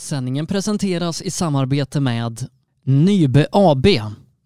[0.00, 2.46] Sändningen presenteras i samarbete med
[2.84, 3.86] Nybe AB.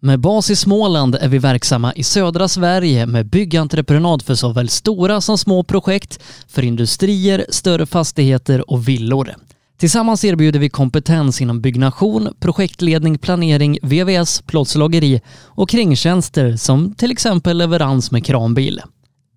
[0.01, 5.21] Med bas i Småland är vi verksamma i södra Sverige med byggentreprenad för såväl stora
[5.21, 9.35] som små projekt, för industrier, större fastigheter och villor.
[9.77, 17.57] Tillsammans erbjuder vi kompetens inom byggnation, projektledning, planering, VVS, plåtslageri och kringtjänster som till exempel
[17.57, 18.81] leverans med kranbil.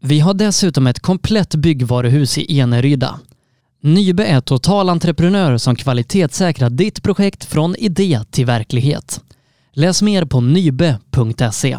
[0.02, 3.20] Vi har dessutom ett komplett byggvaruhus i Eneryda.
[3.84, 9.20] Nybe är totalentreprenör som kvalitetssäkrar ditt projekt från idé till verklighet.
[9.72, 11.78] Läs mer på nybe.se.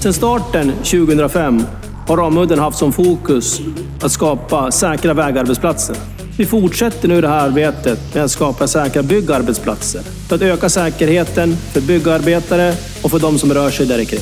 [0.00, 1.62] Sedan starten 2005
[2.06, 3.60] har Ramudden haft som fokus
[4.00, 5.96] att skapa säkra vägarbetsplatser.
[6.38, 11.56] Vi fortsätter nu det här arbetet med att skapa säkra byggarbetsplatser för att öka säkerheten
[11.56, 14.20] för byggarbetare och för de som rör sig där kring.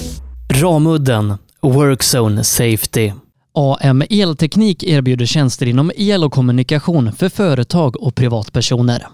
[0.50, 3.12] Ramudden Workzone Safety.
[3.58, 9.06] AM Elteknik erbjuder tjänster inom el och kommunikation för företag och privatpersoner.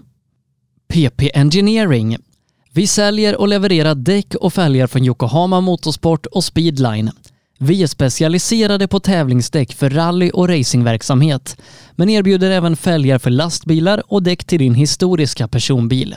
[0.89, 2.17] PP Engineering.
[2.73, 7.11] Vi säljer och levererar däck och fälgar från Yokohama Motorsport och Speedline.
[7.59, 11.57] Vi är specialiserade på tävlingsdäck för rally och racingverksamhet,
[11.93, 16.17] men erbjuder även fälgar för lastbilar och däck till din historiska personbil.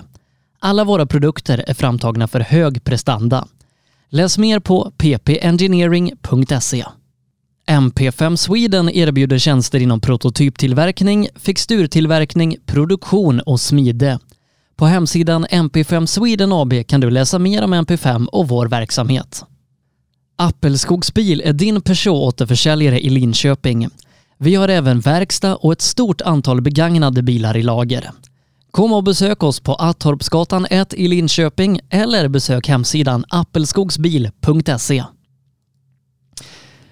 [0.59, 3.47] Alla våra produkter är framtagna för hög prestanda.
[4.09, 6.85] Läs mer på ppengineering.se.
[7.67, 14.19] MP5 Sweden erbjuder tjänster inom prototyptillverkning, fixturtillverkning, produktion och smide.
[14.75, 19.43] På hemsidan MP5 Sweden AB kan du läsa mer om MP5 och vår verksamhet.
[20.35, 23.89] Appelskogsbil är din Peugeot-återförsäljare i Linköping.
[24.37, 28.11] Vi har även verkstad och ett stort antal begagnade bilar i lager.
[28.71, 35.03] Kom och besök oss på Attorpsgatan 1 i Linköping eller besök hemsidan appelskogsbil.se.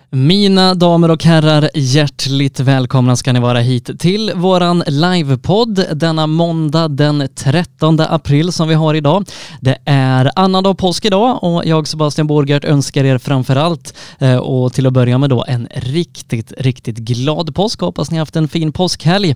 [0.09, 6.87] Mina damer och herrar, hjärtligt välkomna ska ni vara hit till våran livepodd denna måndag
[6.87, 9.25] den 13 april som vi har idag.
[9.61, 14.87] Det är annandag påsk idag och jag Sebastian Borgart önskar er framförallt eh, och till
[14.87, 17.79] att börja med då en riktigt, riktigt glad påsk.
[17.79, 19.35] Hoppas ni haft en fin påskhelg.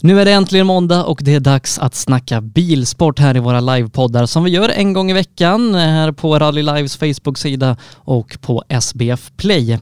[0.00, 3.60] Nu är det äntligen måndag och det är dags att snacka bilsport här i våra
[3.60, 8.62] livepoddar som vi gör en gång i veckan här på Rally Lives Facebook-sida och på
[8.68, 9.78] SBF Play.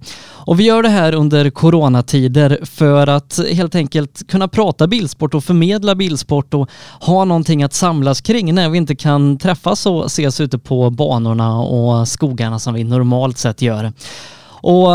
[0.46, 5.44] Och vi gör det här under coronatider för att helt enkelt kunna prata bilsport och
[5.44, 10.40] förmedla bilsport och ha någonting att samlas kring när vi inte kan träffas och ses
[10.40, 13.92] ute på banorna och skogarna som vi normalt sett gör.
[14.48, 14.88] Och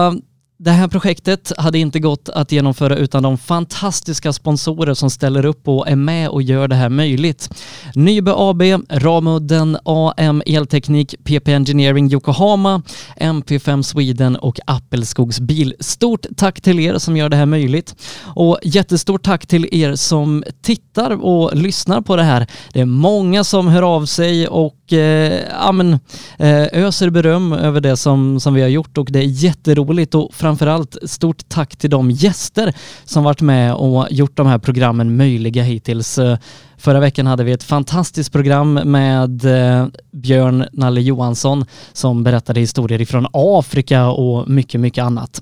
[0.63, 5.67] det här projektet hade inte gått att genomföra utan de fantastiska sponsorer som ställer upp
[5.67, 7.49] och är med och gör det här möjligt.
[7.95, 12.81] Nybe AB, Ramudden, AM Elteknik, PP Engineering Yokohama,
[13.17, 15.75] MP5 Sweden och Appelskogs bil.
[15.79, 17.95] Stort tack till er som gör det här möjligt
[18.35, 22.47] och jättestort tack till er som tittar och lyssnar på det här.
[22.73, 25.99] Det är många som hör av sig och eh, amen,
[26.37, 30.33] eh, öser beröm över det som, som vi har gjort och det är jätteroligt och
[30.51, 32.73] framförallt stort tack till de gäster
[33.05, 36.17] som varit med och gjort de här programmen möjliga hittills.
[36.17, 36.37] Eh,
[36.77, 43.01] förra veckan hade vi ett fantastiskt program med eh, Björn Nalle Johansson som berättade historier
[43.01, 45.41] ifrån Afrika och mycket, mycket annat.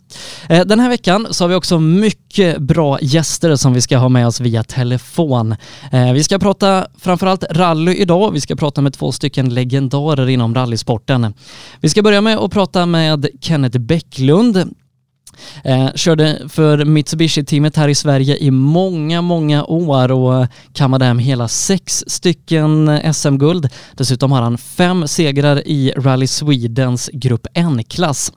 [0.50, 4.10] Eh, den här veckan så har vi också mycket bra gäster som vi ska ha
[4.10, 5.56] med oss via telefon.
[6.14, 8.32] Vi ska prata framförallt rally idag.
[8.32, 11.34] Vi ska prata med två stycken legendarer inom rallysporten.
[11.82, 14.76] Vi ska börja med att prata med Kenneth Bäcklund
[15.64, 21.48] Eh, körde för Mitsubishi-teamet här i Sverige i många, många år och kammade hem hela
[21.48, 23.70] sex stycken SM-guld.
[23.94, 28.32] Dessutom har han fem segrar i Rally Swedens Grupp N-klass.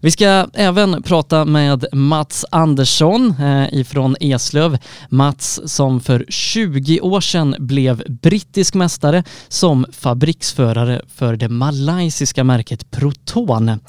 [0.00, 4.78] Vi ska även prata med Mats Andersson eh, ifrån Eslöv.
[5.08, 12.90] Mats som för 20 år sedan blev brittisk mästare som fabriksförare för det malaysiska märket
[12.90, 13.80] Proton.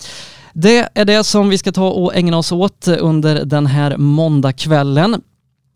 [0.59, 5.21] Det är det som vi ska ta och ägna oss åt under den här måndagskvällen.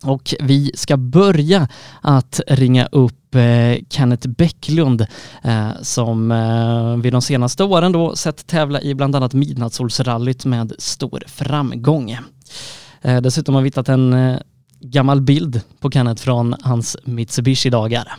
[0.04, 1.68] Och vi ska börja
[2.02, 5.02] att ringa upp eh, Kenneth Bäcklund
[5.44, 10.74] eh, som eh, vid de senaste åren då sett tävla i bland annat Midnattssolsrallyt med
[10.78, 12.18] stor framgång.
[13.02, 14.38] Eh, dessutom har vi hittat en eh,
[14.80, 18.14] gammal bild på Kenneth från hans Mitsubishi-dagar.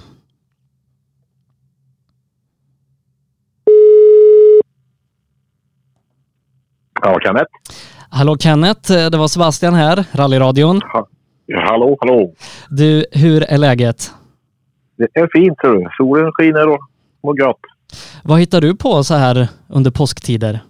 [7.05, 7.51] Ja, Kenneth.
[8.11, 10.81] Hallå Kenneth, det var Sebastian här, rallyradion.
[10.93, 11.09] Ha,
[11.55, 12.35] hallå, hallå.
[12.71, 14.11] Du, hur är läget?
[14.97, 15.89] Det är fint, du.
[15.97, 16.81] Solen skiner och
[17.23, 17.61] mår gott.
[18.25, 20.61] Vad hittar du på så här under påsktider?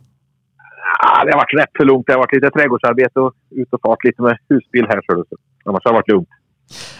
[1.03, 2.07] Ja, det har varit rätt så lugnt.
[2.07, 5.01] Det har varit lite trädgårdsarbete och ut och fart lite med husbil här.
[5.07, 5.25] Så
[5.65, 6.29] annars har det varit lugnt.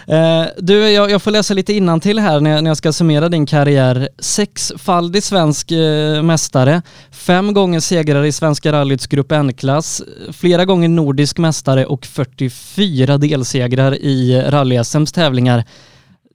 [0.09, 3.29] Eh, du, jag, jag, får läsa lite innantill här när jag, när jag ska summera
[3.29, 4.09] din karriär.
[4.19, 6.83] Sexfaldig svensk eh, mästare,
[7.27, 10.03] fem gånger segrare i Svenska rallyts Grupp N-klass,
[10.41, 15.65] flera gånger nordisk mästare och 44 delsegrar i rally-SMs tävlingar.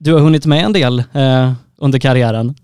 [0.00, 2.54] Du har hunnit med en del eh, under karriären.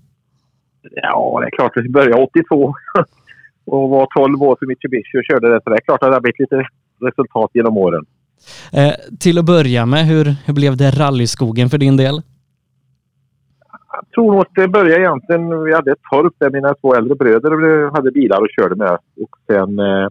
[0.90, 1.72] Ja, det är klart.
[1.74, 2.74] Vi började 82
[3.66, 5.60] och var 12 år för Mitsubishi och körde det.
[5.64, 6.66] Så det är klart att det har blivit lite
[7.00, 8.04] resultat genom åren.
[8.72, 12.22] Eh, till att börja med, hur, hur blev det rallyskogen för din del?
[13.92, 15.64] Jag tror nog att det började egentligen...
[15.64, 18.92] Vi hade ett torp där mina två äldre bröder hade bilar och körde med.
[18.92, 20.08] Och sen eh,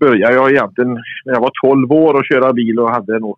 [0.00, 0.92] började jag egentligen
[1.24, 3.36] när jag var 12 år och köra bil och hade nog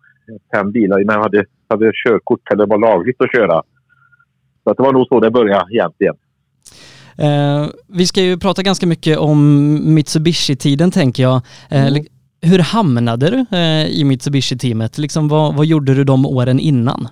[0.55, 3.61] fem bilar innan jag hade, hade körkort eller var lagligt att köra.
[4.63, 6.15] Så att det var nog så det började egentligen.
[7.17, 9.39] Eh, vi ska ju prata ganska mycket om
[9.95, 11.41] Mitsubishi-tiden tänker jag.
[11.69, 12.05] Eh, mm.
[12.45, 14.97] Hur hamnade du eh, i Mitsubishi-teamet?
[14.97, 17.07] Liksom, vad, vad gjorde du de åren innan?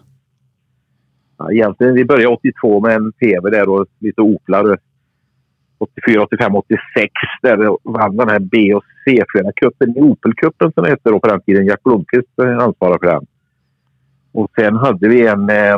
[1.37, 4.77] Ja, egentligen, vi började 82 med en TV, där och lite Oplar.
[5.77, 7.11] 84, 85, 86
[7.41, 11.65] där vann den här B och C-förarcupen, Opel-cupen som det hette då på den tiden.
[11.65, 13.25] Jack Blomqvist ansvarade för den.
[14.31, 15.77] Och sen hade vi en eh,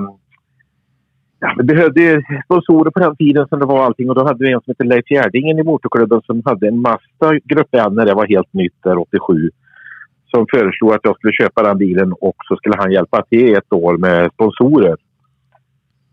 [1.46, 4.52] Ja, vi behövde sponsorer på den tiden som det var allting och då hade vi
[4.52, 7.28] en som hette Leif Gärdingen i motorklubben som hade en massa
[7.72, 9.50] N när det var helt nytt där 87.
[10.32, 13.74] Som föreslog att jag skulle köpa den bilen och så skulle han hjälpa till ett
[13.74, 14.96] år med sponsorer.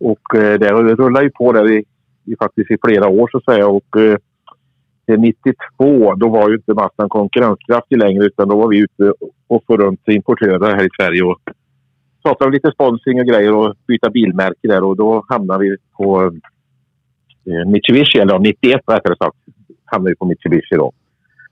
[0.01, 1.85] Och eh, det rullade ju på där i,
[2.25, 6.75] i, faktiskt i flera år så att säga och eh, 92 då var ju inte
[6.75, 9.13] massan konkurrenskraftig längre utan då var vi ute
[9.49, 11.41] och for runt importörer här i Sverige och
[12.23, 16.23] pratade om lite sponsring och grejer och byta bilmärke där och då hamnade vi på
[17.47, 19.37] eh, Mitsubishi, eller 91 rättare sagt,
[19.85, 20.93] hamnade vi på Mitsubishi då.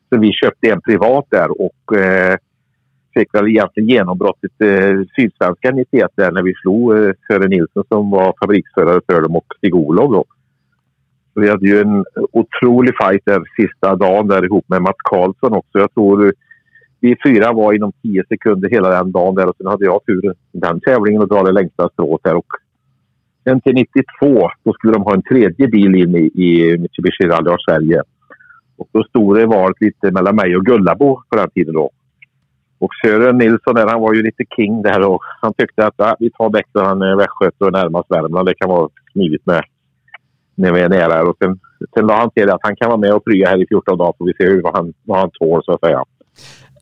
[0.09, 2.37] Så vi köpte en privat där och eh,
[3.15, 8.11] fick väl egentligen genombrottet eh, Sydsvenska 91 där när vi slog eh, Sören Nilsson som
[8.11, 10.25] var fabriksförare för dem och Stig-Olof då.
[11.35, 15.53] Så vi hade ju en otrolig fight där sista dagen där ihop med Mats Karlsson
[15.53, 15.79] också.
[15.79, 16.33] Jag tror
[17.01, 20.35] vi fyra var inom tio sekunder hela den dagen där och sen hade jag tur
[20.53, 22.35] den tävlingen och dra det längsta strået där.
[22.35, 22.47] Och
[23.45, 27.51] sen till 92 då skulle de ha en tredje bil in i, i Mitsubishi Rally
[27.51, 28.03] av Sverige.
[28.77, 31.91] Och då stod det valet lite mellan mig och Gullabo på den tiden då.
[32.79, 36.17] Och Sören Nilsson där, han var ju lite king där och han tyckte att ah,
[36.19, 38.49] vi tar Bäckström, han är västgöte och närmast Värmland.
[38.49, 39.65] Det kan vara smidigt med
[40.55, 41.29] när vi är nära.
[41.29, 41.59] Och sen,
[41.95, 44.15] sen la han till att han kan vara med och prya här i 14 dagar
[44.19, 46.05] så vi ser vad han, vad han tål så att säga.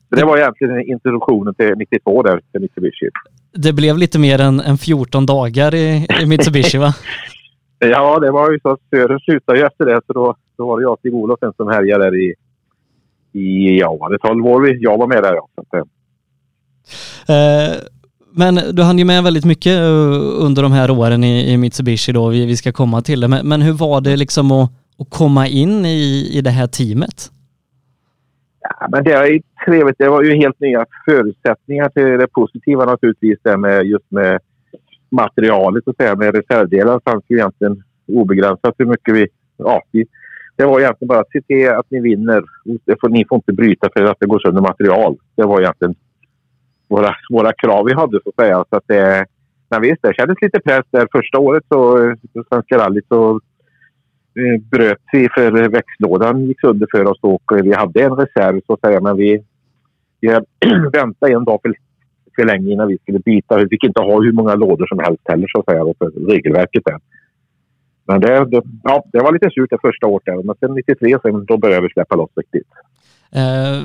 [0.08, 3.08] Det var egentligen introduktionen till 92 där, till Mitsubishi.
[3.53, 6.94] Det blev lite mer än, än 14 dagar i, i Mitsubishi va?
[7.79, 8.79] ja, det var ju så.
[8.91, 12.17] Sören slutade ju efter det så då, då var det jag, Stig-Olof, som härjade där
[12.17, 12.35] i,
[13.32, 15.35] i ja, var det 12 år jag var med där.
[15.35, 15.49] Ja.
[15.70, 15.76] Så,
[17.32, 17.75] eh,
[18.32, 22.12] men du hann ju med väldigt mycket eh, under de här åren i, i Mitsubishi
[22.12, 23.29] då, vi, vi ska komma till det.
[23.29, 27.31] Men, men hur var det liksom att, att komma in i, i det här teamet?
[28.81, 29.99] Ja, men det är trevligt.
[29.99, 33.39] Det var ju helt nya förutsättningar till det positiva naturligtvis.
[33.43, 34.41] Det med just med
[35.11, 39.29] materialet och säga med reservdelar fanns ju egentligen obegränsat hur mycket vi...
[39.57, 40.07] Ja, vi,
[40.57, 42.45] det var egentligen bara att se till att ni vinner.
[43.01, 45.17] Får, ni får inte bryta för att det går sönder material.
[45.35, 45.95] Det var egentligen
[46.89, 48.65] våra, våra krav vi hade så att säga.
[48.71, 49.27] Så att det,
[49.71, 51.09] men visst, det kändes lite press där.
[51.13, 52.15] Första året så,
[52.49, 53.41] Svenska rallyt så
[54.38, 58.60] Eh, bröt vi för växellådan gick sönder för oss och eh, vi hade en reserv
[58.66, 59.44] så att säga men vi,
[60.20, 60.28] vi
[60.93, 61.74] väntade en dag för,
[62.36, 63.56] för länge innan vi skulle byta.
[63.56, 66.82] Vi fick inte ha hur många lådor som helst heller så att säga för regelverket
[66.84, 66.98] där.
[68.06, 71.19] Men det, det, ja, det var lite surt det första året där men sen 93
[71.22, 72.69] sen, då började vi släppa loss riktigt.
[73.36, 73.82] Eh,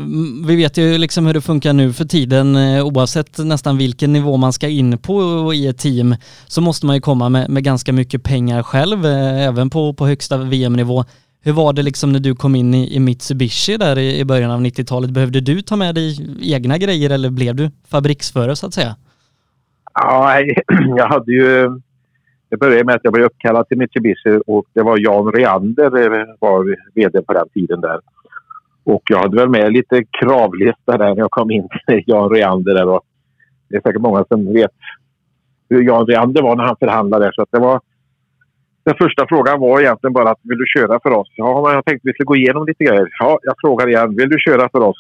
[0.48, 2.56] vi vet ju liksom hur det funkar nu för tiden.
[2.56, 6.16] Eh, oavsett nästan vilken nivå man ska in på i ett team
[6.48, 10.08] så måste man ju komma med, med ganska mycket pengar själv, eh, även på, på
[10.08, 11.04] högsta VM-nivå.
[11.44, 14.52] Hur var det liksom när du kom in i, i Mitsubishi där i, i början
[14.52, 15.10] av 90-talet?
[15.10, 18.96] Behövde du ta med dig egna grejer eller blev du fabriksförare så att säga?
[19.94, 20.40] Ja,
[20.98, 21.70] jag hade ju...
[22.50, 25.90] Det började med att jag blev uppkallad till Mitsubishi och det var Jan Reander
[26.40, 28.00] var vd på den tiden där.
[28.84, 32.74] Och jag hade väl med lite kravlista där när jag kom in till Jan Reander.
[32.74, 33.02] Där och
[33.70, 34.72] det är säkert många som vet
[35.70, 37.32] hur Jan Reander var när han förhandlade.
[37.36, 37.82] Så det var,
[38.84, 41.28] den första frågan var egentligen bara att vill du köra för oss?
[41.36, 43.08] Ja, men jag tänkte vi skulle gå igenom lite grejer.
[43.20, 44.16] Ja, jag frågar igen.
[44.16, 44.98] Vill du köra för oss?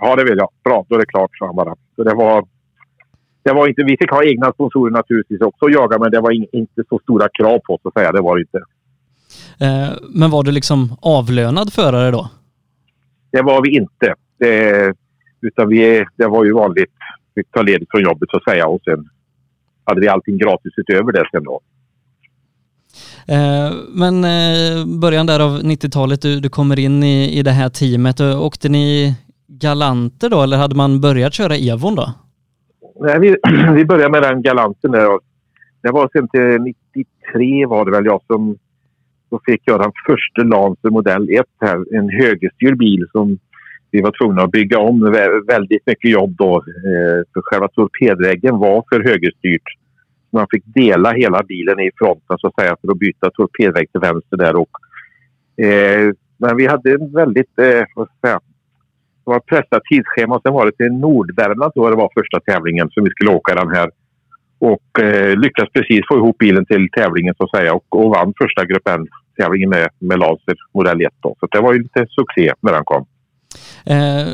[0.00, 0.48] Ja, det vill jag.
[0.64, 1.74] Bra, då är det klart, sa han bara.
[1.96, 2.44] Så det var,
[3.42, 6.30] det var inte, vi fick ha egna sponsorer naturligtvis också att jaga, men det var
[6.30, 8.12] in, inte så stora krav på oss att säga.
[8.12, 8.60] Det var det inte.
[9.64, 12.28] Eh, men var du liksom avlönad förare då?
[13.32, 14.14] Det var vi inte.
[14.38, 14.94] Det,
[15.40, 16.92] utan vi, det var ju vanligt
[17.34, 19.08] fick ta ledigt från jobbet så att säga och sen
[19.84, 21.60] hade vi allting gratis utöver det sen då.
[23.28, 27.68] Eh, men eh, början där av 90-talet, du, du kommer in i, i det här
[27.68, 28.20] teamet.
[28.20, 29.14] Åkte ni
[29.46, 32.12] galanter då eller hade man börjat köra Evon då?
[33.00, 33.36] Nej, vi,
[33.74, 35.08] vi började med den galanten där.
[35.82, 38.56] Det var sen till 93 var det väl jag som
[39.32, 41.96] så fick jag den första Lancer modell 1 här.
[41.96, 43.38] En högerstyrd bil som
[43.90, 45.12] vi var tvungna att bygga om
[45.46, 46.56] väldigt mycket jobb då.
[46.56, 49.62] Eh, för själva torpedväggen var för högerstyrt.
[50.30, 54.00] Man fick dela hela bilen i fronten så att säga för att byta torpedvägg till
[54.00, 54.56] vänster där.
[54.56, 54.70] Och,
[55.64, 58.40] eh, men vi hade en väldigt, eh, vad ska jag säga,
[59.24, 60.40] det var pressat tidsschema.
[60.40, 63.70] Sen var det till Nordvärmland då det var första tävlingen som vi skulle åka den
[63.76, 63.90] här.
[64.58, 68.34] Och eh, lyckades precis få ihop bilen till tävlingen så att säga och, och vann
[68.40, 69.08] första gruppen.
[69.38, 71.08] N-tävlingen med, med Laser modell 1.
[71.22, 71.36] Då.
[71.40, 73.06] Så det var ju lite succé när den kom.
[73.86, 74.26] Eh,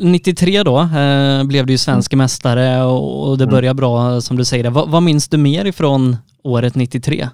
[0.00, 2.22] 93 då eh, blev du ju svensk mm.
[2.22, 3.54] mästare och, och det mm.
[3.54, 4.70] började bra som du säger.
[4.70, 7.28] Va, vad minns du mer ifrån året 93?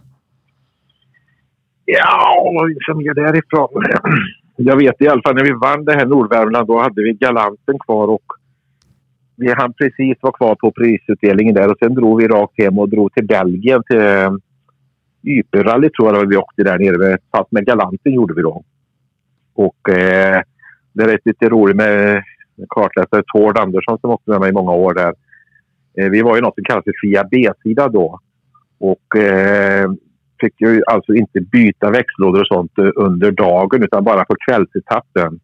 [1.84, 3.68] Ja, vad minns jag mer därifrån?
[4.56, 7.78] jag vet i alla fall när vi vann det här Nordvärmland då hade vi Galanten
[7.78, 8.24] kvar och
[9.36, 12.88] vi hann precis vara kvar på prisutdelningen där och sen drog vi rakt hem och
[12.88, 13.98] drog till Belgien till
[15.24, 17.18] eh, Yperrally tror jag vi åkte där nere.
[17.32, 18.62] Fast med Galanten gjorde vi då.
[19.54, 20.42] Och eh,
[20.92, 22.22] det är lite roligt med
[22.68, 25.14] kartläsare Tord Andersson som åkte med mig i många år där.
[25.98, 28.20] Eh, vi var ju något som kallas för Fia B-sida då.
[28.78, 29.90] Och eh,
[30.40, 35.40] fick ju alltså inte byta växellådor och sånt under dagen utan bara på kvällsetappen.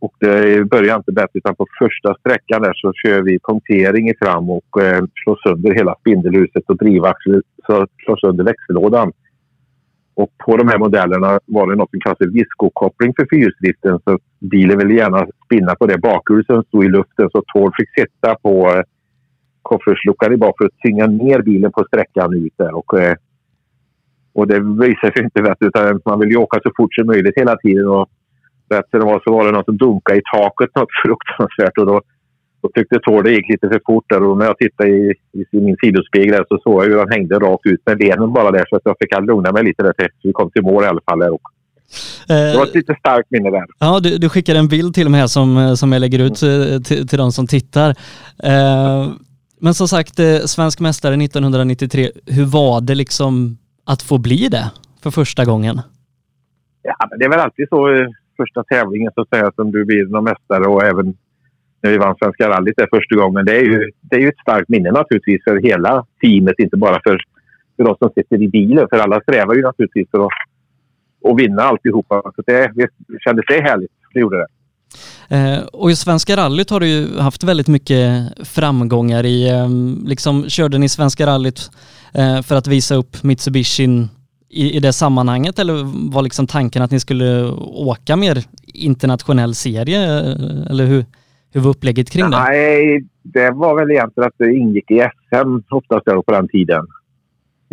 [0.00, 4.14] Och det börjar inte bättre utan på första sträckan där så kör vi punktering i
[4.20, 9.12] fram och eh, slår sönder hela spindelhuset och drivaxeln, så slår sönder växellådan.
[10.14, 14.18] Och på de här modellerna var det något som kallas för viskokoppling för fyrhjulsdriften så
[14.38, 18.34] bilen ville gärna spinna på det bakhjulet som stod i luften så Tord fick sitta
[18.42, 22.74] på eh, i bak för att tynga ner bilen på sträckan ut där.
[22.74, 23.16] Och, eh,
[24.32, 27.38] och det visade sig inte rätt utan man vill ju åka så fort som möjligt
[27.38, 27.88] hela tiden.
[27.88, 28.08] Och
[28.70, 31.78] det var så var det något som dunkade i taket något fruktansvärt.
[31.78, 32.00] Och då,
[32.62, 35.60] då tyckte Tord det gick lite för fort där och när jag tittade i, i
[35.60, 38.76] min sidospegel så såg jag hur han hängde rakt ut med benen bara där så
[38.76, 41.18] att jag fick lugna mig lite där tills vi kom till mål i alla fall.
[41.18, 41.30] Där.
[41.30, 41.40] Och
[42.28, 43.64] det var ett lite starkt minne där.
[43.78, 46.82] Ja, du, du skickade en bild till mig här som, som jag lägger ut mm.
[46.82, 47.90] till, till de som tittar.
[48.44, 49.10] Eh,
[49.60, 54.70] men som sagt, eh, svensk mästare 1993, hur var det liksom att få bli det
[55.02, 55.80] för första gången?
[56.82, 58.06] Ja, men det är väl alltid så eh,
[58.40, 61.06] första tävlingen så att säga som du blir någon mästare och även
[61.82, 63.44] när vi vann Svenska rallyt där första gången.
[63.44, 67.00] Det är, ju, det är ju ett starkt minne naturligtvis för hela teamet, inte bara
[67.04, 67.18] för,
[67.76, 68.86] för de som sitter i bilen.
[68.90, 70.32] För alla strävar ju naturligtvis för att,
[71.30, 72.22] att vinna alltihopa.
[72.36, 72.88] Så det, det
[73.24, 73.92] kändes det härligt.
[74.14, 74.46] Det gjorde det.
[75.36, 79.68] Eh, och i Svenska rallyt har du ju haft väldigt mycket framgångar i, eh,
[80.08, 81.70] liksom körde ni Svenska rallyt
[82.14, 84.08] eh, för att visa upp Mitsubishin
[84.50, 85.74] i, i det sammanhanget eller
[86.12, 90.00] var liksom tanken att ni skulle åka mer internationell serie
[90.70, 91.04] eller hur,
[91.52, 92.30] hur var upplägget kring det?
[92.30, 96.86] Nej, det var väl egentligen att det ingick i SM oftast på den tiden.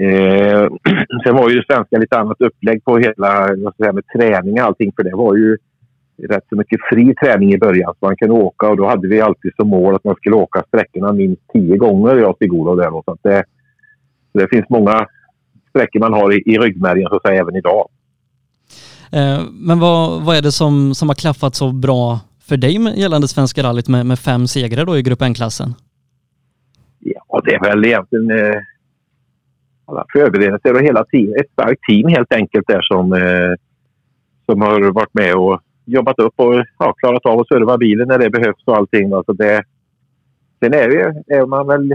[0.02, 0.68] Eh,
[1.24, 4.54] sen var ju det svenska lite annat upplägg på hela vad ska säga, med träning
[4.54, 5.58] och allting för det var ju
[6.30, 9.22] rätt så mycket fri träning i början så man kunde åka och då hade vi
[9.22, 12.90] alltid som mål att man skulle åka sträckorna minst tio gånger jag till Stig-Olof där.
[12.90, 13.44] Så att det,
[14.34, 15.08] det finns många
[15.78, 17.90] sträckor man har i, i ryggmärgen så att säga även idag.
[19.12, 23.28] Eh, men vad, vad är det som, som har klaffat så bra för dig gällande
[23.28, 25.74] Svenska rallyt med, med fem segrar då i Grupp N-klassen?
[27.00, 28.56] Ja, det är väl egentligen eh,
[29.86, 33.54] alla förberedelser och hela team, ett starkt team helt enkelt där som, eh,
[34.46, 38.20] som har varit med och jobbat upp och ja, klarat av att serva bilen när
[38.20, 39.14] det behövs och allting.
[39.14, 39.64] Alltså det,
[40.60, 41.94] sen är, det, är man väl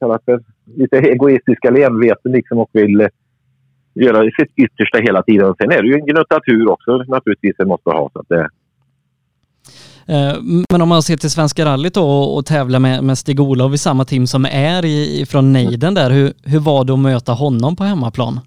[0.00, 0.40] kallat för
[0.76, 3.08] lite egoistisk eller enveten liksom och vill eh,
[3.94, 5.54] göra sitt yttersta hela tiden.
[5.60, 8.10] Sen är det ju en gnutta tur också naturligtvis man måste ha.
[8.12, 8.48] Så att det...
[10.12, 10.36] Eh,
[10.70, 12.06] men om man ser till Svenska rallyt då
[12.36, 16.32] och tävla med, med Stig-Olof i samma team som är i, från Neiden där, hur,
[16.44, 18.40] hur var det att möta honom på hemmaplan?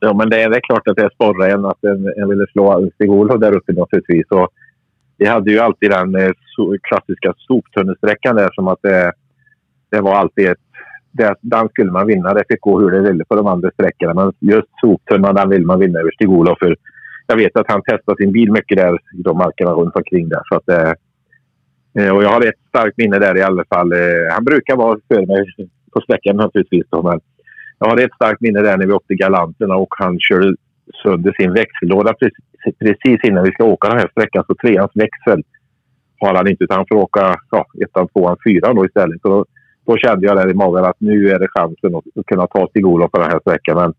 [0.00, 2.46] Ja, men det är, det är klart att det sporrar en att en, en ville
[2.52, 4.26] slå Stig-Olof där uppe naturligtvis.
[4.30, 4.48] Och
[5.18, 6.30] vi hade ju alltid den eh,
[6.82, 9.12] klassiska soptunnelsträckan där som att det,
[9.94, 10.58] det var alltid ett...
[11.12, 12.34] Det, den skulle man vinna.
[12.34, 14.14] Det fick gå hur det ville på de andra sträckorna.
[14.14, 16.58] Men just soptunnan den vill man vinna över Stig-Olof.
[16.58, 16.76] För
[17.26, 20.42] jag vet att han testade sin bil mycket där i de markerna runt omkring där.
[20.48, 20.92] Så att, eh,
[21.98, 23.92] eh, och jag har ett starkt minne där i alla fall.
[23.92, 25.44] Eh, han brukar vara före mig
[25.92, 26.86] på sträckan naturligtvis.
[26.90, 27.20] Då, men
[27.78, 30.54] jag har ett starkt minne där när vi åkte Galanterna och han körde
[31.02, 34.44] sönder sin växellåda precis, precis innan vi ska åka den här sträckan.
[34.46, 35.42] Så treans växel
[36.20, 39.20] har han inte utan han får åka ja, ettan, tvåan, fyran då istället.
[39.22, 39.44] Så då,
[39.86, 43.10] då kände jag där i magen att nu är det chansen att kunna ta Stig-Olof
[43.10, 43.76] på den här sträckan.
[43.76, 43.94] Men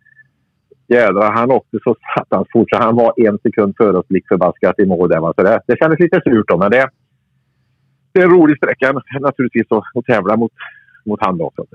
[0.87, 4.79] jädrar, han åkte så satans fort så han var en sekund före oss lik förbaskat
[4.79, 5.19] i mål där.
[5.19, 6.89] Så det, det kändes lite surt då, men det,
[8.11, 10.51] det är en rolig sträcka naturligtvis att, att tävla mot,
[11.05, 11.65] mot han också.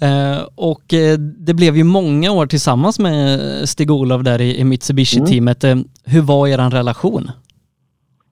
[0.00, 5.64] Eh, och eh, det blev ju många år tillsammans med Stig-Olof där i, i Mitsubishi-teamet.
[5.64, 5.84] Mm.
[6.04, 7.30] hur var er relation?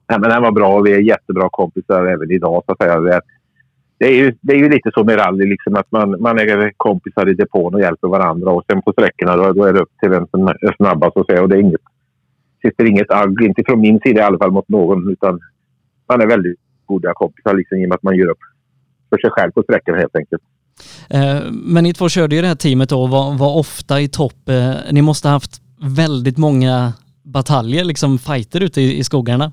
[0.09, 2.63] Nej, men den var bra och vi är jättebra kompisar även idag.
[2.65, 3.21] Så att säga.
[4.01, 6.71] Det, är ju, det är ju lite så med rally, liksom, att man, man är
[6.77, 8.51] kompisar i depån och hjälper varandra.
[8.51, 11.17] Och sen på sträckorna då, då är det upp till vem som är snabbast.
[11.17, 11.81] Och, så, och det är inget,
[12.61, 15.11] sitter inget agg, inte från min sida i alla fall, mot någon.
[15.11, 15.39] Utan
[16.09, 18.43] man är väldigt goda kompisar liksom, i och med att man gör upp
[19.09, 20.41] för sig själv på sträckorna helt enkelt.
[21.09, 24.07] Eh, men ni två körde ju det här teamet då och var, var ofta i
[24.07, 24.49] topp.
[24.49, 25.61] Eh, ni måste ha haft
[25.97, 26.93] väldigt många
[27.23, 29.51] bataljer, liksom fighter ute i, i skogarna.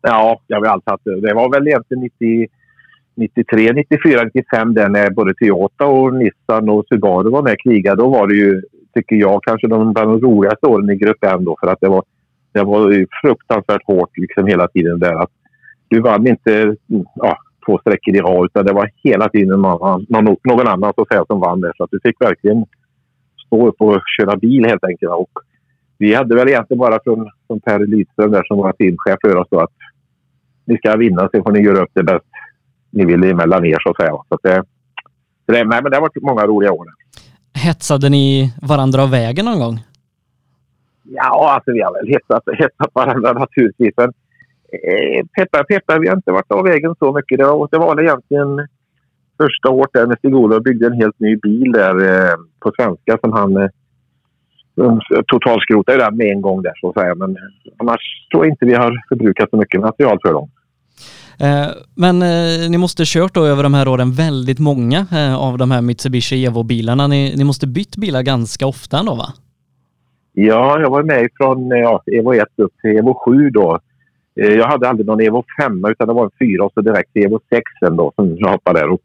[0.00, 1.20] Ja, jag har alltid haft det.
[1.20, 2.46] Det var väl egentligen 90,
[3.14, 8.02] 93, 94, 95 där när både Toyota och Nissan och Subaru var med och krigade.
[8.02, 8.62] Då var det ju,
[8.94, 11.88] tycker jag, kanske de, bland de roligaste åren i Grupp M då för att det
[11.88, 12.04] var,
[12.52, 15.22] det var fruktansvärt hårt liksom hela tiden där.
[15.22, 15.30] Att
[15.88, 16.76] du vann inte
[17.14, 21.02] ja, två sträckor i rad utan det var hela tiden någon, någon, någon annan så
[21.02, 21.72] att säga, som vann där.
[21.76, 22.64] Så att du fick verkligen
[23.46, 25.12] stå upp och köra bil helt enkelt.
[25.12, 25.30] Och
[25.98, 29.48] vi hade väl egentligen bara från, från Per Lidström där som var teamchef för oss
[29.50, 29.72] då att
[30.64, 32.24] ni ska vinna, sen får ni göra upp det bäst
[32.92, 34.10] ni vill emellan er så att säga.
[34.28, 34.64] Så att det,
[35.46, 36.86] det, nej, men det har varit många roliga år.
[37.54, 39.78] Hetsade ni varandra av vägen någon gång?
[41.04, 43.94] Ja, alltså vi har väl hetsat, hetsat varandra naturligtvis.
[43.96, 44.12] Men
[44.72, 47.38] eh, peppar, peppar, vi har inte varit av vägen så mycket.
[47.38, 48.68] Det var, det var egentligen
[49.36, 53.32] första året där när Stig-Olof byggde en helt ny bil där eh, på svenska som
[53.32, 53.68] han eh,
[55.26, 57.14] totalskrotade den med en gång där så att säga.
[57.14, 57.36] Men
[57.76, 60.50] annars tror jag inte vi har förbrukat så mycket material för dem.
[61.38, 65.58] Eh, men eh, ni måste kört då över de här åren väldigt många eh, av
[65.58, 67.06] de här Mitsubishi Evo-bilarna.
[67.06, 69.26] Ni, ni måste bytt bilar ganska ofta ändå va?
[70.32, 73.78] Ja, jag var med från ja, Evo 1 upp till Evo 7 då.
[74.34, 77.24] Jag hade aldrig någon Evo 5 utan det var en 4 och så direkt till
[77.24, 78.88] Evo 6 då som jag hoppade där.
[78.88, 79.02] Och,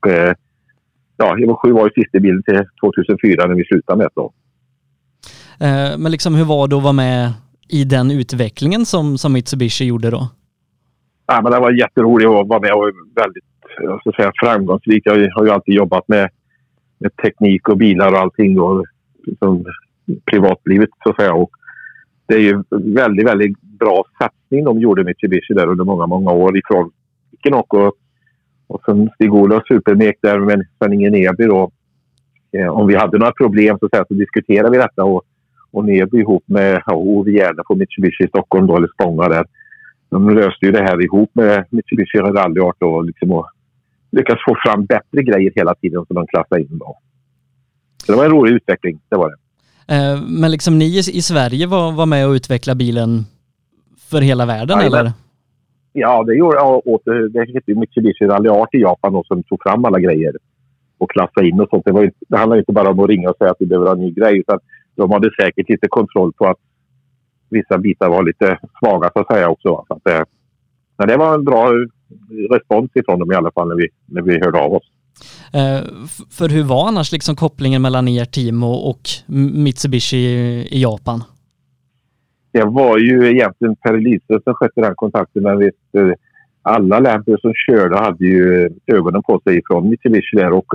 [1.18, 4.32] ja, Evo 7 var ju sista bilen till 2004 när vi slutade med då.
[5.98, 7.34] Men liksom hur var det att vara med
[7.70, 10.28] i den utvecklingen som, som Mitsubishi gjorde då?
[11.28, 13.44] Ja, men det var jätteroligt att vara med och väldigt
[13.82, 15.02] jag ska säga, framgångsrik.
[15.06, 16.30] Jag har ju alltid jobbat med,
[16.98, 18.86] med teknik och bilar och allting då,
[19.24, 19.66] liksom,
[20.32, 21.34] privatlivet så att säga.
[21.34, 21.50] Och
[22.28, 22.64] det är ju
[22.96, 26.92] väldigt, väldigt bra satsning de gjorde Mitsubishi där under många, många år ifrån
[27.44, 27.94] Kinok och,
[28.68, 31.72] och sen Stig-Olof supermek där med Sven-Inge Neby då.
[32.52, 35.24] Eh, om vi hade några problem så, så diskuterade vi detta och,
[35.72, 39.46] och Neby ihop med ja, Ove Järne på Mitsubishi i Stockholm då, eller Spånga där
[40.10, 43.50] de löste ju det här ihop med Mitsubishi Rally Art och liksom och
[44.12, 46.78] lyckas få fram bättre grejer hela tiden som de klassade in.
[46.78, 46.98] Då.
[48.06, 49.38] Så det var en rolig utveckling, det var det.
[49.96, 53.26] Eh, men liksom ni i Sverige var, var med och utvecklade bilen
[54.10, 55.12] för hela världen, ja, eller?
[55.94, 56.82] Ja, det gjorde jag.
[57.32, 60.34] Det hette Mitsubishi Rally Art i Japan då, som tog fram alla grejer
[60.98, 61.86] och klassade in och sånt.
[61.86, 63.94] Det, var det handlar inte bara om att ringa och säga att vi behöver ha
[63.94, 64.60] en ny grej, utan
[64.96, 66.58] de hade säkert lite kontroll på att
[67.50, 69.86] vissa bitar var lite svaga så att säga också.
[69.88, 70.26] Så att, det,
[70.98, 71.72] men det var en bra
[72.52, 74.92] respons ifrån dem i alla fall när vi, när vi hörde av oss.
[75.54, 75.82] Eh,
[76.32, 79.02] för hur var annars liksom kopplingen mellan er team och, och
[79.64, 80.18] Mitsubishi
[80.72, 81.24] i, Japan?
[82.52, 85.44] Det var ju egentligen Per Lidström som skötte den kontakten.
[85.44, 85.76] Men vet,
[86.62, 90.74] alla länder som körde hade ju ögonen på sig från Mitsubishi där och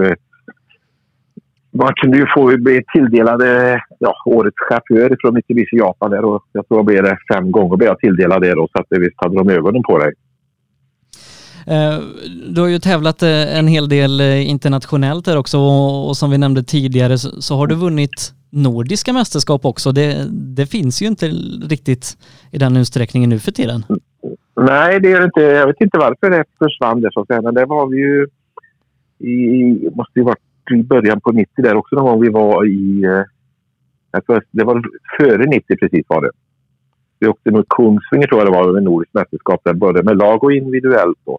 [1.72, 6.44] eh, man kunde ju få bli tilldelade ja, årets chaufför från Mitsubishi Japan där och
[6.52, 9.16] jag tror jag blev det fem gånger blev jag tilldelad det då så att visst
[9.16, 10.12] hade de ögonen på dig.
[11.66, 11.98] Eh,
[12.48, 16.38] du har ju tävlat eh, en hel del eh, internationellt där också och som vi
[16.38, 19.92] nämnde tidigare så har du vunnit nordiska mästerskap också.
[19.92, 21.26] Det, det finns ju inte
[21.68, 22.16] riktigt
[22.50, 23.84] i den utsträckningen nu för tiden.
[24.56, 25.40] Nej, det är det inte.
[25.40, 27.42] Jag vet inte varför det försvann det så att säga.
[27.42, 28.26] Men det var vi ju
[29.18, 30.38] i, måste ju varit
[30.70, 33.04] i början på 90 där också någon gång vi var i...
[33.04, 33.22] Eh,
[34.50, 34.82] det var
[35.18, 36.30] före 90 precis var det.
[37.18, 39.60] Vi åkte mot Kungsvinger tror jag det var, med Nordiskt mästerskap.
[39.64, 41.18] Där både med lag och individuellt.
[41.24, 41.38] Då.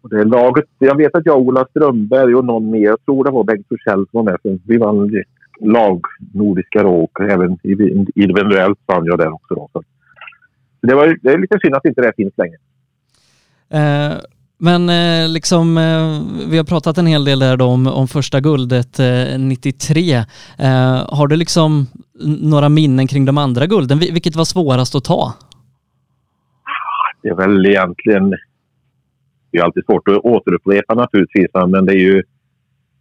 [0.00, 3.30] Och det laget, jag vet att jag, Ola Strömberg och någon mer, jag tror det
[3.30, 4.58] var Bengt Forsell som var med.
[4.66, 5.24] vi vann
[5.60, 6.00] lag
[6.34, 7.58] Nordiska då och även
[8.14, 9.54] individuellt vann jag där också.
[9.54, 9.68] Då.
[9.72, 9.82] Så
[10.80, 12.56] det, var, det är lite synd att inte det finns längre.
[13.68, 14.18] Eh,
[14.58, 18.40] men eh, liksom, eh, vi har pratat en hel del där då om, om första
[18.40, 20.14] guldet eh, 93.
[20.14, 20.24] Eh,
[21.08, 21.86] har du liksom
[22.42, 23.98] några minnen kring de andra gulden?
[23.98, 25.34] Vilket var svårast att ta?
[27.22, 28.30] Det är väl egentligen
[29.50, 32.22] Det är alltid svårt att återupprepa naturligtvis, men det är ju...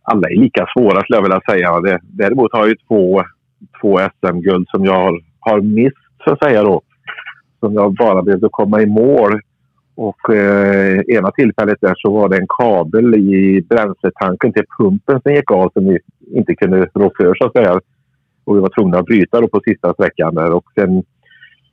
[0.08, 1.80] Alla är lika svåra skulle jag vilja säga.
[1.80, 3.24] Det, däremot har jag ju två,
[3.82, 6.82] två SM-guld som jag har, har mist, så att säga då.
[7.60, 9.42] Som jag bara behövde komma i mål.
[9.96, 15.34] Och eh, ena tillfället där så var det en kabel i bränsletanken till pumpen som
[15.34, 16.00] gick av som vi
[16.40, 17.80] inte kunde rå för så att säga.
[18.44, 20.52] Och vi var tvungna att bryta då på sista sträckan där.
[20.52, 21.04] Och sen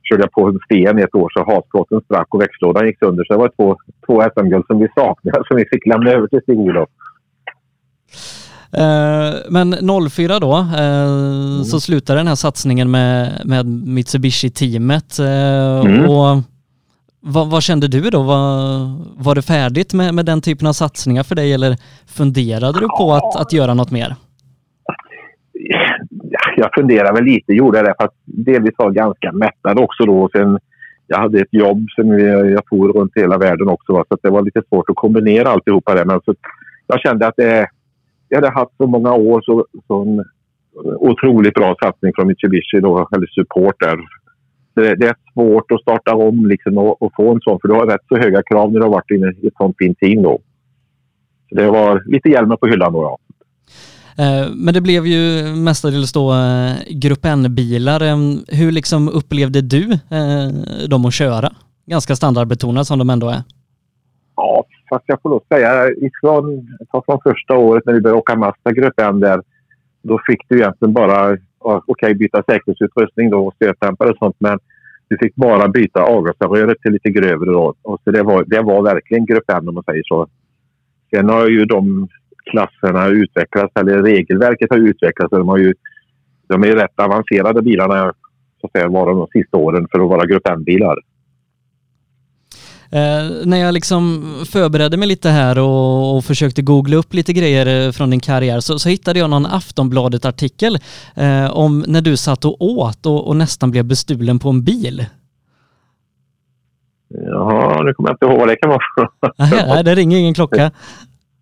[0.03, 3.23] körde jag på en sten i ett år så hasplåten sprack och växellådan gick sönder.
[3.23, 6.41] Så det var två, två SM-guld som vi saknade som vi fick lämna över till
[6.41, 6.89] Stig-Olof.
[8.77, 9.75] Eh, men
[10.09, 11.63] 04 då eh, mm.
[11.63, 15.19] så slutade den här satsningen med, med Mitsubishi-teamet.
[15.19, 16.09] Eh, mm.
[16.09, 16.37] och
[17.25, 18.23] vad, vad, kände du då?
[18.23, 18.43] Var,
[19.23, 21.75] var det färdigt med, med den typen av satsningar för dig eller
[22.17, 24.15] funderade du på att, att göra något mer?
[26.57, 30.29] Jag funderade väl lite, gjorde jag det fast delvis var ganska mättad också då.
[30.31, 30.59] Sen,
[31.07, 34.61] jag hade ett jobb som jag, for runt hela världen också så det var lite
[34.69, 36.05] svårt att kombinera alltihopa det.
[36.05, 36.33] Men så,
[36.87, 37.67] jag kände att det,
[38.29, 40.23] jag hade haft så många år så, så en
[40.99, 43.97] otroligt bra satsning från Mitsubishi då, eller support där
[44.75, 47.73] det, det, är svårt att starta om liksom och, och, få en sån, för du
[47.73, 50.23] har rätt så höga krav när du har varit inne i ett sånt fint team
[50.23, 50.39] då.
[51.49, 53.17] Så det var lite hjälmen på hyllan då, ja.
[54.17, 58.01] Eh, men det blev ju mestadels då eh, Grupp N-bilar.
[58.01, 59.99] Eh, hur liksom upplevde du
[60.87, 61.49] dem att köra?
[61.85, 63.41] Ganska standardbetonade som de ändå är.
[64.35, 66.67] Ja, fast jag får nog säga ifrån,
[67.05, 69.41] från första året när vi började åka Mazda Grupp N där,
[70.03, 74.35] då fick du egentligen bara okej, okay, byta säkerhetsutrustning då och stötdämpare och sånt.
[74.39, 74.59] Men
[75.07, 77.73] du fick bara byta avgasröret till lite grövre då.
[77.81, 80.27] Och så det, var, det var verkligen grupp M om man säger så.
[81.15, 82.07] Sen har ju de
[82.51, 85.31] klasserna utvecklats, eller regelverket har utvecklats.
[85.31, 85.73] De, har ju,
[86.47, 88.13] de är ju rätt avancerade bilarna,
[88.61, 90.97] så att säga, var de de sista åren för att vara grupp M-bilar.
[92.93, 97.85] Eh, när jag liksom förberedde mig lite här och, och, försökte googla upp lite grejer
[97.87, 100.79] eh, från din karriär så, så hittade jag någon Aftonbladet-artikel
[101.15, 105.05] eh, om när du satt och åt och, och, nästan blev bestulen på en bil.
[107.07, 109.09] Ja, nu kommer jag inte ihåg vad det kan vara.
[109.67, 110.71] nej, det ringer ingen klocka.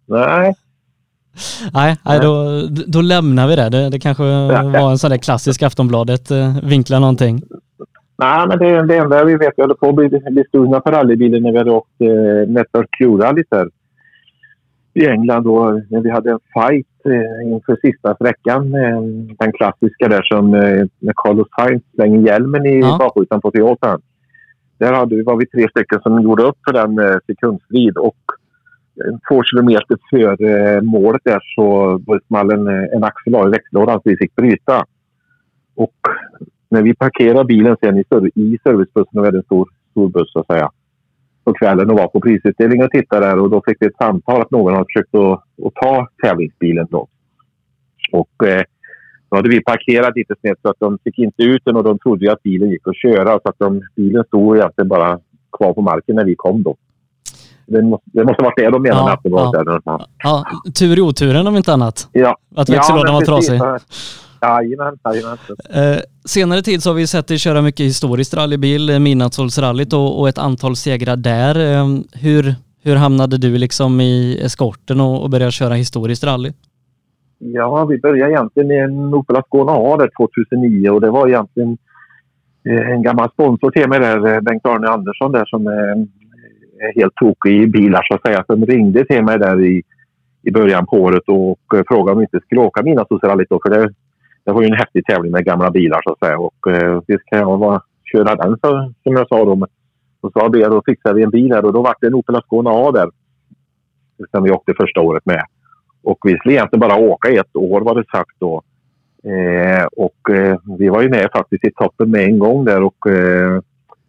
[0.06, 0.54] Nej.
[1.74, 3.70] Nej, nej då, då lämnar vi det.
[3.70, 7.44] Det, det kanske var en sån där klassisk Aftonbladet-vinkla någonting.
[8.22, 10.92] Nej, men det, det enda vi vet, vi höll på att bli, bli stulna på
[10.92, 13.70] rallybilen när vi hade åkt eh, Network Q-rallyt där
[14.94, 18.76] i England då, när vi hade en fight eh, inför sista sträckan.
[18.76, 19.02] Eh,
[19.40, 22.98] den klassiska där som eh, när Carlos Sainz slänger hjälmen i ja.
[23.00, 24.02] bakrutan på Toyotan.
[24.78, 28.18] Där hade vi, var vi tre stycken som gjorde upp för den eh, sekundstrid och
[29.06, 33.52] eh, två kilometer före eh, målet där så small en, eh, en axel av i
[33.52, 34.86] växellådan så vi fick bryta.
[35.76, 35.96] Och
[36.72, 38.04] när vi parkerade bilen sen i,
[38.36, 40.72] i servicebussen, och vi hade en stor, stor buss så att säga,
[41.44, 44.42] på kvällen och var på prisutdelningen och tittade där och då fick vi ett samtal
[44.42, 47.08] att någon hade försökt att, att ta tävlingsbilen då.
[48.12, 48.64] Och eh,
[49.30, 52.00] då hade vi parkerat lite snett så att de fick inte ut den och de
[52.00, 55.20] trodde att bilen gick att köra så att de, bilen stod egentligen bara
[55.58, 56.76] kvar på marken när vi kom då.
[57.66, 59.52] Det måste, det måste varit det de menade ja, att det var.
[59.54, 59.64] Ja.
[59.64, 60.06] Där.
[60.24, 60.46] Ja,
[60.80, 62.10] tur i oturen om inte annat.
[62.12, 62.38] Ja.
[62.56, 63.62] Att växellådan ja, var trasig.
[64.42, 65.38] Jajamän, jajamän.
[65.70, 70.20] Eh, senare tid så har vi sett dig köra mycket historiskt rallybil, eh, Midnattssolsrallyt och,
[70.20, 71.56] och ett antal segrar där.
[71.56, 71.88] Eh,
[72.22, 76.52] hur, hur hamnade du liksom i eskorten och, och började köra historiskt rally?
[77.38, 81.78] Ja, vi började egentligen med en Opel Ascona A där 2009 och det var egentligen
[82.70, 86.08] eh, en gammal sponsor till mig där, eh, Bengt-Arne Andersson där som är,
[86.96, 89.84] helt tokig i bilar så att säga, som ringde till mig där i,
[90.44, 93.94] i början på året och, frågade om vi inte skulle åka Midnattssolsrallyt då för det
[94.44, 96.38] det var ju en häftig tävling med gamla bilar så att säga.
[96.38, 99.68] Och eh, visst kan jag vara, köra den så, som jag sa då.
[100.22, 102.36] Och så det, då fixade vi en bil här och då var det en Opel
[102.36, 103.10] Ascona A där.
[104.32, 105.44] Som vi åkte första året med.
[106.04, 108.62] Och vi skulle egentligen bara åka ett år var det sagt då.
[109.24, 113.08] Eh, och eh, vi var ju med faktiskt i toppen med en gång där och
[113.10, 113.62] eh,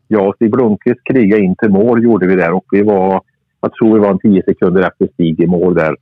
[0.09, 3.23] jag och Stig Blomqvist krigade in till mål gjorde vi där och vi var,
[3.61, 5.97] jag tror vi var en tio sekunder efter Stig i mål där.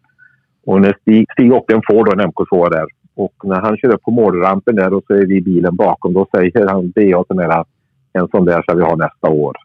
[0.67, 3.95] Och när Stig, Stig åkte en Ford och en MK2 där och när han kör
[3.95, 7.11] upp på målrampen där och så är vi i bilen bakom, då säger han det
[7.11, 7.65] är till mig
[8.13, 9.57] en sån där ska vi ha nästa år.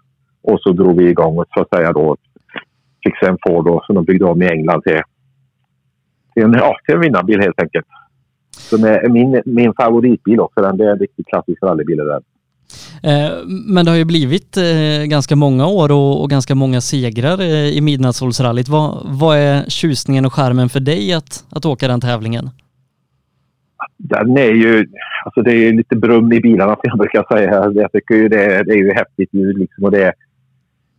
[0.42, 2.18] Och så drog vi igång och så att säga då
[3.04, 5.02] fick en Ford då, som de byggde om i England till,
[6.34, 7.86] till en, ja, till en vinnarbil helt enkelt.
[8.52, 10.62] Som är min, min favoritbil också.
[10.62, 12.22] Den, det är en riktigt klassisk rallybil där.
[13.04, 17.78] Eh, men det har ju blivit eh, ganska många år och, ganska många segrar eh,
[17.78, 18.68] i Midnattssolsrallyt.
[18.68, 22.50] Vad, vad är tjusningen och skärmen för dig att, att åka den tävlingen?
[23.98, 24.86] Den är ju...
[25.26, 27.72] Alltså det är lite brum i bilarna som jag brukar säga.
[27.74, 30.14] Jag tycker ju det, det är ju häftigt ljud liksom och det,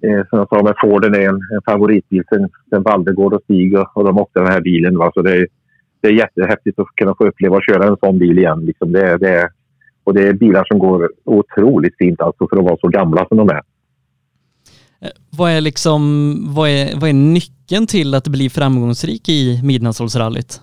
[0.02, 3.78] Eh, som jag sa, med Forden är en, en favoritbil sen, sen Valdegård och Stig
[3.78, 4.98] och, och de åkte den här bilen.
[4.98, 5.10] Va?
[5.14, 5.46] Så det, är,
[6.00, 8.60] det är jättehäftigt att kunna få uppleva att köra en sån bil igen.
[8.60, 9.48] Liksom det, det,
[10.04, 13.36] och det är bilar som går otroligt fint alltså för att vara så gamla som
[13.36, 13.62] de är.
[15.00, 20.60] Eh, vad är, liksom, vad, är, vad är nyckeln till att bli framgångsrik i Midnattssolsrallyt?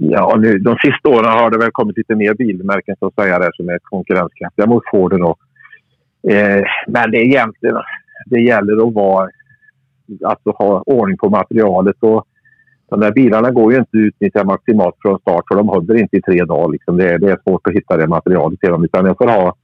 [0.00, 3.38] Ja, nu, de sista åren har det väl kommit lite mer bilmärken så att säga
[3.38, 5.22] där, som är konkurrenskraftiga mot Forden.
[5.22, 5.38] Och,
[6.30, 7.76] eh, men det är egentligen,
[8.26, 9.30] det gäller att vara,
[10.24, 11.96] alltså ha ordning på materialet.
[12.00, 12.26] Och
[12.90, 16.16] de där bilarna går ju inte att utnyttja maximalt från start för de håller inte
[16.16, 16.72] i tre dagar.
[16.72, 16.96] Liksom.
[16.96, 18.84] Det, är, det är svårt att hitta det materialet till dem.
[18.84, 19.56] Utan jag får ha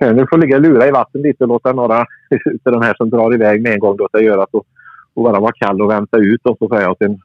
[0.00, 1.98] eh, nu får ligga och lura i vatten lite och låta några
[2.64, 4.64] av de här som drar iväg med en gång låta göra så.
[5.14, 6.90] och bara vara kall och vänta ut dem så att säga.
[6.90, 7.20] Och sen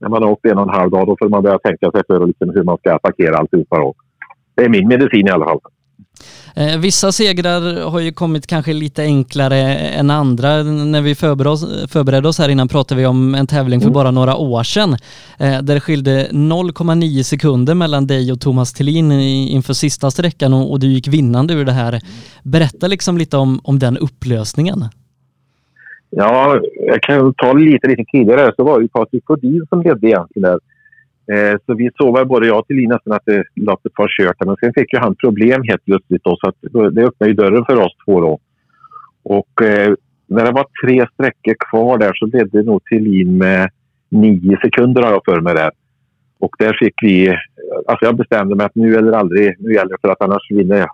[0.00, 2.02] när man har åkt en och en halv dag då får man börja tänka sig
[2.06, 3.76] för liksom hur man ska attackera alltihopa.
[4.54, 5.60] Det är min medicin i alla fall.
[6.56, 10.62] Eh, vissa segrar har ju kommit kanske lite enklare än andra.
[10.62, 13.94] När vi förberedde oss, förberedde oss här innan pratade vi om en tävling för mm.
[13.94, 14.92] bara några år sedan
[15.38, 20.70] eh, där det skilde 0,9 sekunder mellan dig och Thomas Tillin inför sista sträckan och,
[20.70, 22.00] och, du gick vinnande ur det här.
[22.42, 24.84] Berätta liksom lite om, om den upplösningen.
[26.16, 28.52] Ja, jag kan ta lite, lite tidigare.
[28.56, 30.58] Så var det Patrik Flodin som ledde egentligen där.
[31.32, 34.08] Eh, så vi såg väl både jag och Thelin nästan att det, låg ett par
[34.08, 34.46] kört.
[34.46, 36.56] Men sen fick ju han problem helt plötsligt då, så att
[36.94, 38.38] det öppnade ju dörren för oss två då.
[39.22, 39.94] Och eh,
[40.26, 43.70] när det var tre sträckor kvar där så ledde nog Thelin med
[44.08, 45.70] nio sekunder har jag för mig där.
[46.38, 47.28] Och där fick vi...
[47.86, 49.54] Alltså jag bestämde mig att nu eller aldrig.
[49.58, 50.86] Nu gäller det för att annars vinner,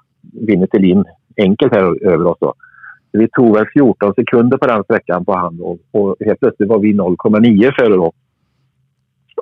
[0.47, 1.05] vinner Thelin
[1.37, 2.55] enkelt här över oss då.
[3.13, 6.79] Vi tog väl 14 sekunder på den sträckan på han och, och helt plötsligt var
[6.79, 8.13] vi 0,9 före då.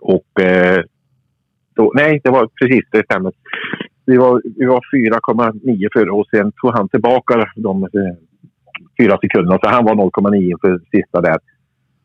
[0.01, 0.83] Och eh,
[1.77, 3.33] då, nej, det var precis det stämmer.
[4.07, 7.89] Vi var, vi var 4,9 före och sen tog han tillbaka de eh,
[9.01, 9.59] fyra sekunderna.
[9.63, 11.39] Så han var 0,9 för sista där.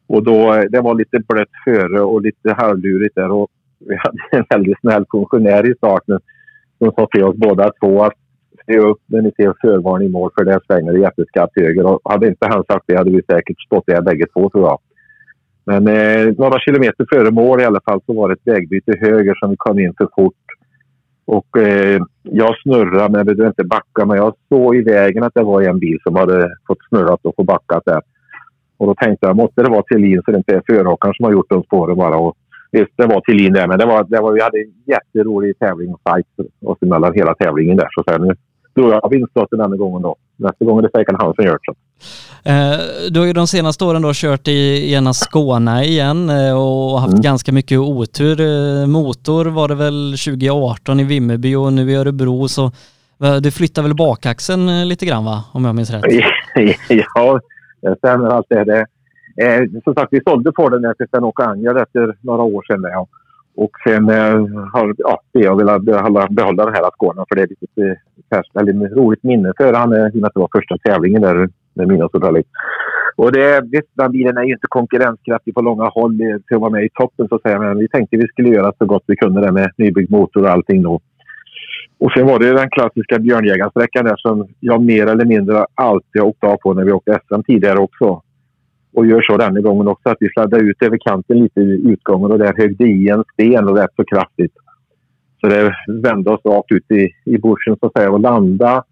[0.07, 3.31] Och då, eh, det var lite blött före och lite halvlurigt där.
[3.31, 3.47] Och
[3.79, 6.19] vi hade en väldigt snäll funktionär i starten
[6.77, 8.13] som sa till oss båda två att
[8.65, 11.85] se upp när ni ser förvarning i mål för det svänger det jätteskarpt höger.
[11.85, 14.79] Och hade inte han sagt det hade vi säkert stått där bägge två tror jag.
[15.65, 19.35] Men eh, några kilometer före mål i alla fall så var det ett vägbyte höger
[19.35, 20.45] som vi kom in för fort.
[21.25, 24.05] Och eh, jag snurrade men jag behövde inte backa.
[24.05, 27.35] Men jag såg i vägen att det var en bil som hade fått snurrat och
[27.35, 28.01] få backat där.
[28.77, 31.31] Och då tänkte jag, måste det vara Thelin så det inte är föråkaren som har
[31.31, 32.17] gjort de spåren bara.
[32.17, 32.37] Och
[32.71, 33.67] visst, det var Thelin där.
[33.67, 37.77] Men det var, det var, vi hade en jätterolig tävling fight oss emellan hela tävlingen
[37.77, 37.87] där.
[37.91, 38.35] Så sen,
[38.75, 40.15] drog jag vinstlotten den gången då.
[40.35, 41.73] Nästa gång är det säkert han som gör det.
[42.49, 46.99] Eh, du har ju de senaste åren då kört i ena Skåne igen eh, och
[46.99, 47.21] haft mm.
[47.21, 48.41] ganska mycket otur.
[48.41, 52.71] Eh, motor var det väl 2018 i Vimmerby och nu i Örebro så
[53.41, 55.43] du flyttar väl bakaxeln lite grann va?
[55.51, 56.03] Om jag minns rätt?
[57.15, 57.39] ja,
[57.81, 58.63] det stämmer allt det.
[58.63, 58.85] det.
[59.37, 62.83] Eh, som sagt, vi sålde Forden till Sven-Åke Anger efter några år sedan.
[62.83, 63.07] Ja.
[63.55, 67.47] Och sen eh, har ja, jag velat behålla, behålla den här Skånen för det är
[67.47, 70.77] lite färskt, eller roligt minne för han, eh, i och med att det var första
[70.77, 72.47] tävlingen där med Midnattsrallyt.
[73.15, 76.61] Och det, visst, den bilen är ju inte konkurrenskraftig på långa håll eh, till att
[76.61, 77.59] vara med i toppen så att säga.
[77.59, 80.49] Men vi tänkte vi skulle göra så gott vi kunde där med nybyggd motor och
[80.49, 80.99] allting då.
[81.99, 86.29] Och sen var det den klassiska björnjägarsträckan där som jag mer eller mindre alltid har
[86.29, 88.21] åkt av på när vi åkte SM tidigare också
[88.93, 90.09] och gör så denna gången också.
[90.09, 93.23] Att vi sladdade ut över kanten lite i utgången och där högg det i en
[93.33, 94.53] sten och rätt så kraftigt.
[95.41, 98.83] Så det vände oss rakt ut i, i bushen så att säga och landa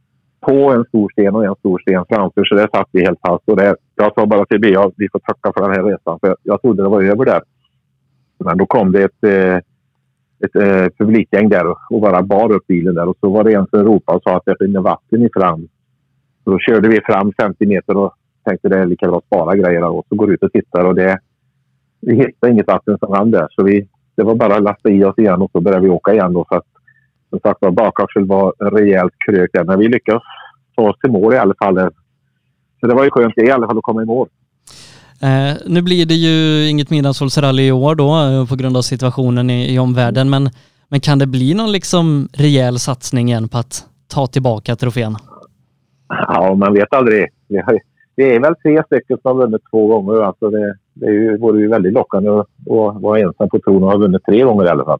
[0.42, 2.46] på en stor sten och en stor sten framför.
[2.46, 3.50] Så där satt vi helt fast.
[3.50, 6.20] Och det, jag sa bara till Bea vi får tacka för den här resan.
[6.20, 7.42] För jag trodde det var över där.
[8.38, 9.56] Men då kom det ett, eh,
[10.46, 13.08] ett, ett publikgäng där och bara bar upp bilen där.
[13.08, 15.68] Och så var det en som ropade och sa att det rinner vatten i fram.
[16.44, 19.56] Så då körde vi fram 50 meter och tänkte det är lika bra att spara
[19.56, 21.20] grejer och så går ut och tittar och det,
[22.02, 23.48] vi hittade inget vatten som rann där.
[23.52, 26.14] Så vi, det var bara att lasta i oss igen och så började vi åka
[26.14, 26.34] igen.
[26.34, 26.66] Då, så att,
[27.30, 29.64] som sagt var, bakaxeln var rejält krök där.
[29.64, 30.24] Men vi lyckades
[30.76, 31.92] ta oss till mål i alla fall.
[32.80, 34.28] Så det var ju skönt i alla fall att komma i mål.
[35.22, 39.50] Eh, nu blir det ju inget midnattssolsrally i år då eh, på grund av situationen
[39.50, 40.30] i, i omvärlden.
[40.30, 40.50] Men,
[40.88, 45.16] men kan det bli någon liksom rejäl satsning igen på att ta tillbaka trofén?
[46.08, 47.28] Ja, man vet aldrig.
[47.48, 47.80] Vi har,
[48.16, 50.22] det är väl tre stycken som har vunnit två gånger.
[50.22, 53.84] Alltså det, det är ju, vore ju väldigt lockande att, att vara ensam på tronen
[53.84, 55.00] och ha vunnit tre gånger i alla fall.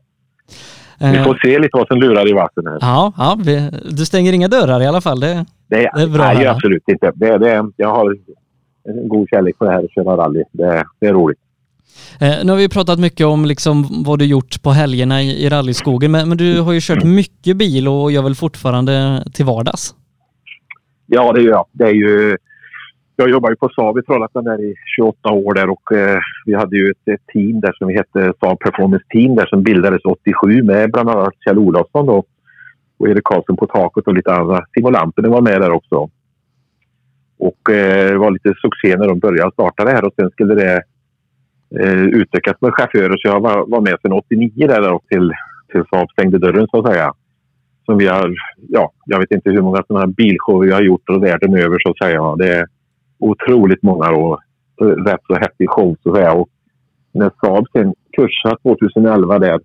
[1.00, 2.66] Vi får se lite vad som lurar i vattnet.
[2.66, 2.78] Här.
[2.82, 3.38] Ja, ja
[3.90, 5.20] du stänger inga dörrar i alla fall.
[5.20, 6.34] Det, det, det är bra.
[6.34, 7.12] Nej, absolut inte.
[7.16, 8.18] Det, det, jag har
[8.84, 10.44] en god kärlek för det här att köra rally.
[10.52, 11.40] Det, det är roligt.
[12.20, 15.50] Eh, nu har vi pratat mycket om liksom vad du gjort på helgerna i, i
[15.50, 19.96] rallyskogen, men, men, du har ju kört mycket bil och gör väl fortfarande till vardags?
[21.06, 21.66] Ja, det gör jag.
[21.72, 22.38] Det är ju...
[23.22, 26.54] Jag jobbade ju på Saab i Trollhättan där i 28 år där och eh, vi
[26.54, 30.02] hade ju ett, ett, team där som vi hette Saab Performance Team där som bildades
[30.06, 32.24] 87 med bland annat Kjell Olofsson då
[32.98, 34.66] och Erik Karlsson på taket och lite andra.
[34.74, 36.10] Simulanten var med där också.
[37.40, 40.56] Och eh, det var lite succé när de började starta det här och sen skulle
[40.56, 40.84] det
[41.80, 45.32] eh, utökas med chaufförer så jag var, var med sedan 89 där och till,
[45.72, 47.14] till Saab stängde dörren så att säga.
[47.86, 48.36] Som vi har,
[48.70, 51.80] ja, jag vet inte hur många sådana här bilshower vi har gjort och världen över
[51.80, 52.36] så att säga.
[52.36, 52.68] Det
[53.22, 54.40] otroligt många då,
[54.82, 56.34] rätt så häftig show så att säga.
[56.34, 56.50] Och
[57.12, 59.60] när Saab sen kursade 2011 där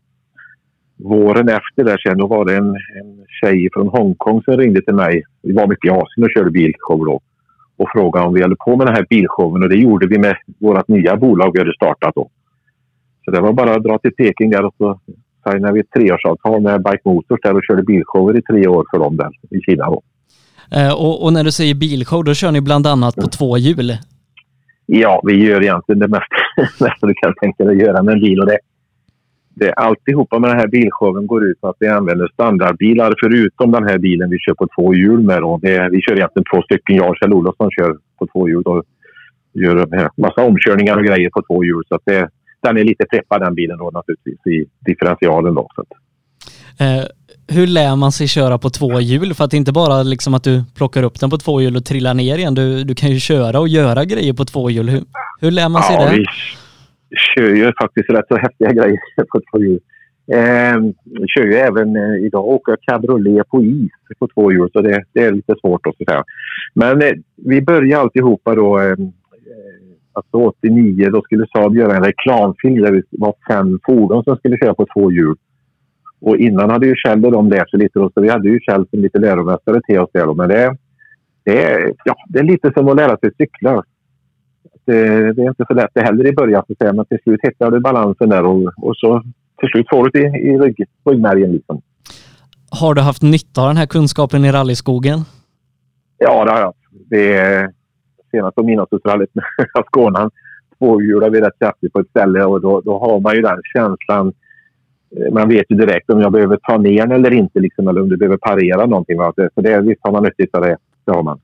[0.97, 4.95] våren efter där sen då var det en, en tjej från Hongkong som ringde till
[4.95, 5.23] mig.
[5.43, 7.21] Vi var mycket i Asien och körde bilshow då
[7.77, 10.37] och frågade om vi höll på med den här bilshowen och det gjorde vi med
[10.61, 12.31] vårt nya bolag vi hade startat då.
[13.25, 15.01] Så det var bara att dra till Peking där och så
[15.51, 18.99] signade vi ett treårsavtal med Bike Motors där och körde bilshower i tre år för
[18.99, 20.03] dem där i Kina då.
[20.71, 23.31] Eh, och, och, när du säger bilshow, då kör ni bland annat på mm.
[23.31, 23.93] två hjul?
[24.87, 28.41] Ja, vi gör egentligen det mesta du kan tänka dig att göra med en bil
[28.41, 28.59] och det,
[29.55, 33.85] det, alltihopa med den här bilshowen går ut på att vi använder standardbilar förutom den
[33.85, 35.41] här bilen vi kör på två hjul med.
[35.43, 35.59] Då.
[35.63, 36.97] Det, vi kör egentligen två stycken.
[36.97, 38.85] Jag och Kjell Olofsson kör på två hjul och
[39.53, 41.83] gör en massa omkörningar och grejer på två hjul.
[41.89, 42.29] Så att det,
[42.63, 45.55] den är lite preppad den bilen då naturligtvis i differentialen.
[45.55, 45.85] Då, så
[46.81, 47.05] eh,
[47.49, 49.35] hur lär man sig köra på två hjul?
[49.35, 51.85] För att det inte bara liksom att du plockar upp den på två hjul och
[51.85, 52.55] trillar ner igen.
[52.55, 54.89] Du, du kan ju köra och göra grejer på två hjul.
[54.89, 55.03] Hur,
[55.41, 56.17] hur lär man sig ja, det?
[56.17, 56.25] Vi,
[57.35, 58.99] kör ju faktiskt rätt så häftiga grejer
[59.33, 59.81] på två hjul.
[60.33, 60.77] Eh,
[61.27, 65.25] kör ju även eh, idag åker cabriolet på is på två hjul så det, det
[65.25, 66.25] är lite svårt att säga.
[66.75, 68.97] Men eh, vi började alltihopa då eh,
[70.13, 74.57] alltså 89 då skulle Saab göra en reklamfilm där det var fem fordon som skulle
[74.59, 75.37] köra på två hjul.
[76.27, 78.87] Och innan hade ju Kjell och de lärt sig lite så vi hade ju Kjell
[78.91, 80.35] som lite läromästare till oss där.
[80.35, 80.77] Men det,
[81.45, 83.85] det, är, ja, det är lite som att lära sig cykla
[84.87, 87.41] det, det, är inte så lätt det heller i början, så säga, men till slut
[87.43, 89.23] hittar du balansen där och, och så
[89.61, 91.53] till slut får du det i, i rygg, ryggmärgen.
[91.53, 91.83] Liksom.
[92.81, 95.21] Har du haft nytta av den här kunskapen i rallyskogen?
[96.19, 96.75] Ja, det har jag.
[97.11, 97.71] Det
[98.31, 99.45] senast på midnattsrallyt med
[99.87, 100.31] Skåne
[100.79, 104.33] tvåhjulade vi rätt kraftigt på ett ställe och då, då har man ju den känslan.
[105.11, 108.03] Eh, man vet ju direkt om jag behöver ta ner den eller inte, liksom, eller
[108.03, 109.19] om du behöver parera någonting.
[109.19, 109.33] Va?
[109.55, 110.77] Så det, visst har man nytta av det.
[111.05, 111.41] Det har man.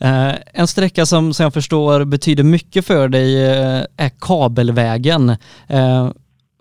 [0.00, 5.30] Eh, en sträcka som, som jag förstår betyder mycket för dig eh, är kabelvägen.
[5.68, 6.10] Eh,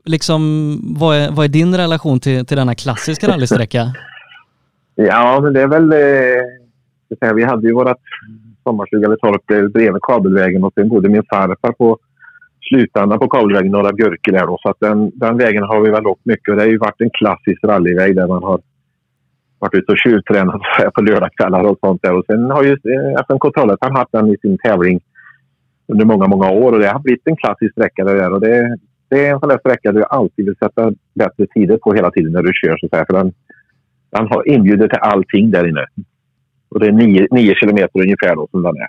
[0.05, 3.93] liksom, vad, är, vad är din relation till, till denna klassiska rallysträcka?
[4.95, 5.91] ja, men det är väl...
[5.91, 7.97] Eh, vi hade ju vårt
[8.63, 11.97] sommarstuga vid torpet bredvid kabelvägen och sen bodde min farfar på
[12.69, 14.33] slutändan på kabelvägen, Norra Björkel.
[14.33, 14.57] då.
[14.61, 17.01] Så att den, den vägen har vi väl åkt mycket och det har ju varit
[17.01, 18.59] en klassisk rallyväg där man har
[19.59, 20.61] varit ute och tjuvtränat
[20.95, 22.13] på lördagskvällar och sånt där.
[22.17, 24.99] Och sen har ju eh, FN Trollhättan haft den i sin tävling
[25.87, 28.31] under många, många år och det har blivit en klassisk sträcka det där.
[28.33, 28.77] Och det,
[29.09, 32.31] det är en sån där sträcka du alltid vill sätta bättre tider på hela tiden
[32.31, 33.05] när du kör så här.
[33.05, 33.33] För den,
[34.11, 35.85] den har inbjuder till allting där inne.
[36.69, 38.87] Och det är nio, nio kilometer ungefär då som den är.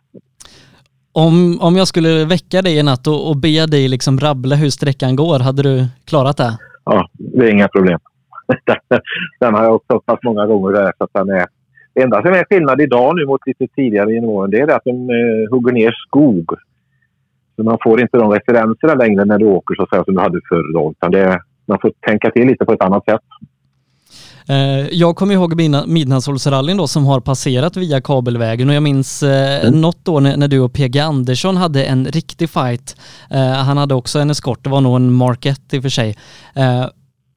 [1.13, 4.71] Om, om jag skulle väcka dig i natt och, och be dig liksom rabbla hur
[4.71, 6.59] sträckan går, hade du klarat det?
[6.85, 7.99] Ja, det är inga problem.
[9.41, 11.47] den har jag också pass många gånger där så att den är...
[11.95, 14.85] Det enda som är skillnad idag nu mot lite tidigare genom åren det är att
[14.85, 16.47] de eh, hugger ner skog.
[17.57, 20.21] Så man får inte de referenserna längre när du åker så att säga, som du
[20.21, 20.73] hade förr.
[20.75, 23.21] Då, utan det, man får tänka till lite på ett annat sätt.
[24.49, 25.55] Eh, jag kommer ihåg
[25.87, 29.81] Midnattssolsrallyn då som har passerat via kabelvägen och jag minns eh, mm.
[29.81, 32.97] något då när, du och PG Andersson hade en riktig fight.
[33.31, 35.89] Eh, han hade också en eskort, det var nog en Mark 1 i och för
[35.89, 36.17] sig.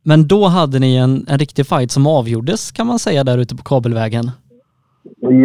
[0.06, 3.56] Men då hade ni en, en riktig fight som avgjordes kan man säga där ute
[3.56, 4.32] på kabelvägen.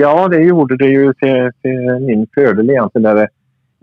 [0.00, 3.02] Ja, det gjorde det ju till, till min fördel egentligen.
[3.02, 3.28] Där,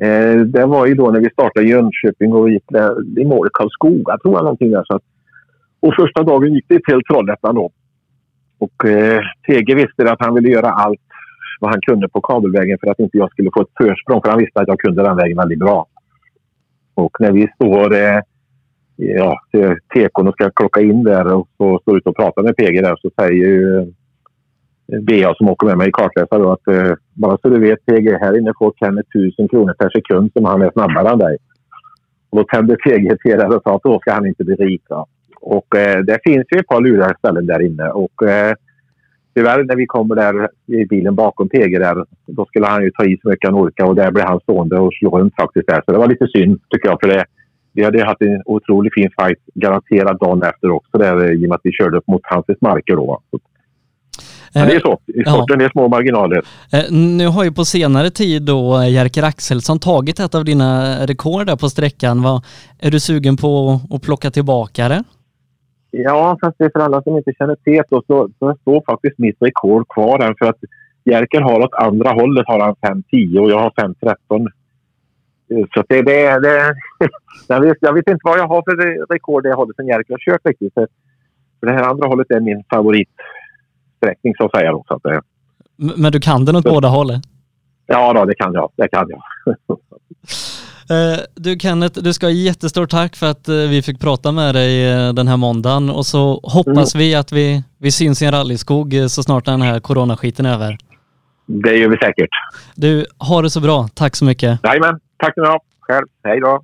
[0.02, 4.18] eh, det var ju då när vi startade Jönköping och gick där, i mål Karlskoga
[4.18, 4.84] tror jag någonting där.
[4.86, 5.04] Så att,
[5.80, 7.72] och första dagen gick det till Trollhättan då.
[8.58, 11.00] Och eh, TG visste att han ville göra allt
[11.60, 14.22] vad han kunde på kabelvägen för att inte jag skulle få ett försprång.
[14.22, 15.86] För han visste att jag kunde den vägen väldigt bra.
[16.94, 18.20] Och när vi står eh,
[18.96, 19.40] ja,
[19.96, 22.96] tekon och ska klocka in där och så står ute och pratar med PG där
[22.96, 27.38] så säger ju eh, Bea som åker med mig i kartläsare då att eh, bara
[27.38, 30.72] så du vet PG, här inne får Kenneth tusen kronor per sekund som han är
[30.72, 31.38] snabbare än dig.
[32.30, 34.82] Och då tände PG till där och sa att då ska han inte bli rik.
[34.90, 35.06] Då.
[35.46, 38.54] Och eh, det finns ju ett par luriga ställen där inne och eh,
[39.36, 43.06] tyvärr när vi kommer där i bilen bakom PG där, då skulle han ju ta
[43.06, 45.82] i så mycket han orkar och där blev han stående och slå runt faktiskt där.
[45.86, 47.26] Så det var lite synd tycker jag för det
[47.74, 51.56] vi hade haft en otroligt fin fight garanterat dagen efter också där, i och med
[51.56, 52.96] att vi körde upp mot hans marker.
[52.96, 53.22] Då.
[54.54, 55.00] Ja, det är så.
[55.08, 55.66] I sporten ja.
[55.66, 56.42] är små marginaler.
[57.18, 61.56] Nu har ju på senare tid då Jerker Axelsson tagit ett av dina rekord där
[61.56, 62.22] på sträckan.
[62.22, 62.44] Vad,
[62.80, 65.04] är du sugen på att plocka tillbaka det?
[65.98, 69.18] Ja, fast det är för alla som inte känner till så, så, så står faktiskt
[69.18, 70.36] mitt rekord kvar där.
[70.40, 70.60] För att
[71.04, 74.48] Jerker har åt andra hållet har han 5.10 och jag har 5.13.
[75.74, 76.76] Så det, det, det,
[77.48, 80.20] jag, vet, jag vet inte vad jag har för rekord det hållet som Jerker har
[80.20, 80.74] kört riktigt.
[80.74, 80.88] För,
[81.60, 84.72] för det här andra hållet är min favoritsträckning så att säga.
[84.72, 85.22] Då, så att det,
[85.76, 87.22] Men du kan den åt så, båda hållen?
[87.86, 88.72] Ja, då, det kan jag.
[88.76, 89.22] Det kan jag.
[90.90, 94.56] Eh, du Kenneth, du ska ha jättestort tack för att eh, vi fick prata med
[94.56, 97.00] dig eh, den här måndagen och så hoppas mm.
[97.00, 100.78] vi att vi, vi syns i en rallyskog så snart den här coronaskiten är över.
[101.48, 102.30] Det gör vi säkert.
[102.76, 103.88] Du, ha det så bra.
[103.94, 104.60] Tack så mycket.
[104.64, 105.00] Jajamän.
[105.18, 105.62] Tack så mycket.
[105.80, 106.06] Själv.
[106.24, 106.64] Hej då.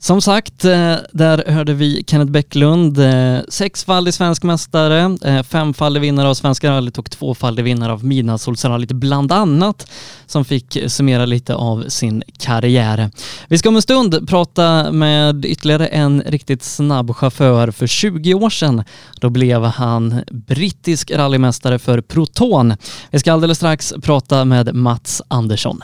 [0.00, 6.28] Som sagt, eh, där hörde vi Kenneth Bäcklund, eh, sexfaldig svensk mästare, eh, femfaldig vinnare
[6.28, 9.90] av Svenska rallyt och tvåfaldig vinnare av Midnattssolsrallyt bland annat,
[10.26, 13.10] som fick summera lite av sin karriär.
[13.48, 17.70] Vi ska om en stund prata med ytterligare en riktigt snabb chaufför.
[17.70, 18.84] För 20 år sedan,
[19.20, 22.74] då blev han brittisk rallymästare för Proton.
[23.10, 25.82] Vi ska alldeles strax prata med Mats Andersson.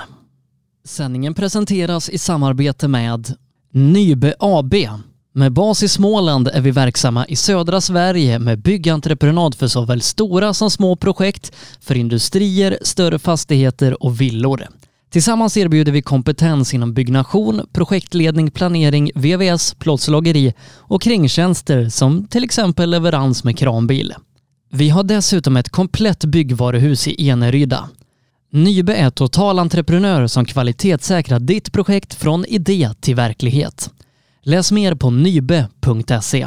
[0.87, 3.35] Sändningen presenteras i samarbete med
[3.77, 4.75] Nybe AB.
[5.33, 10.55] Med bas i Småland är vi verksamma i södra Sverige med byggentreprenad för såväl stora
[10.55, 14.67] som små projekt, för industrier, större fastigheter och villor.
[15.11, 22.91] Tillsammans erbjuder vi kompetens inom byggnation, projektledning, planering, VVS, plåtslageri och kringtjänster som till exempel
[22.91, 24.15] leverans med kranbil.
[24.73, 27.89] Vi har dessutom ett komplett byggvaruhus i Eneryda.
[28.57, 33.91] Nybe är totalentreprenör som kvalitetssäkrar ditt projekt från idé till verklighet.
[34.43, 36.47] Läs mer på nybe.se.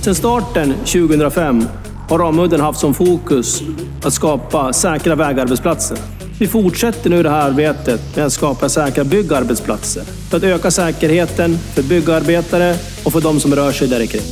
[0.00, 1.64] Sedan starten 2005
[2.08, 3.62] har Ramudden haft som fokus
[4.02, 5.98] att skapa säkra vägarbetsplatser.
[6.38, 11.58] Vi fortsätter nu det här arbetet med att skapa säkra byggarbetsplatser för att öka säkerheten
[11.58, 14.22] för byggarbetare och för de som rör sig där kring.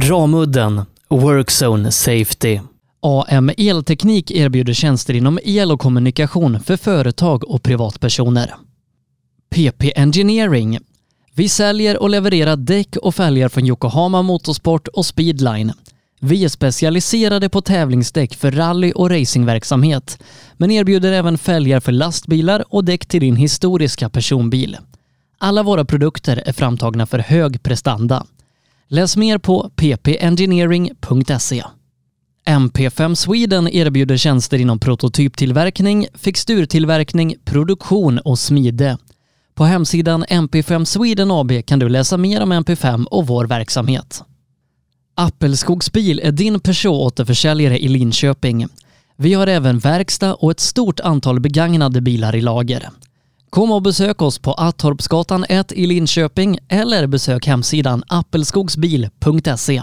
[0.00, 2.60] Ramudden Workzone Safety
[3.00, 8.54] AM Elteknik erbjuder tjänster inom el och kommunikation för företag och privatpersoner.
[9.50, 10.78] PP Engineering.
[11.34, 15.72] Vi säljer och levererar däck och fälgar från Yokohama Motorsport och Speedline.
[16.20, 20.22] Vi är specialiserade på tävlingsdäck för rally och racingverksamhet,
[20.56, 24.76] men erbjuder även fälgar för lastbilar och däck till din historiska personbil.
[25.38, 28.26] Alla våra produkter är framtagna för hög prestanda.
[28.88, 31.64] Läs mer på ppengineering.se.
[32.48, 38.98] MP5 Sweden erbjuder tjänster inom prototyptillverkning, fixturtillverkning, produktion och smide.
[39.54, 44.22] På hemsidan MP5 Sweden AB kan du läsa mer om MP5 och vår verksamhet.
[45.16, 48.66] Appelskogsbil är din Peugeot-återförsäljare i Linköping.
[49.16, 52.88] Vi har även verkstad och ett stort antal begagnade bilar i lager.
[53.50, 59.82] Kom och besök oss på Attorpsgatan 1 i Linköping eller besök hemsidan appelskogsbil.se.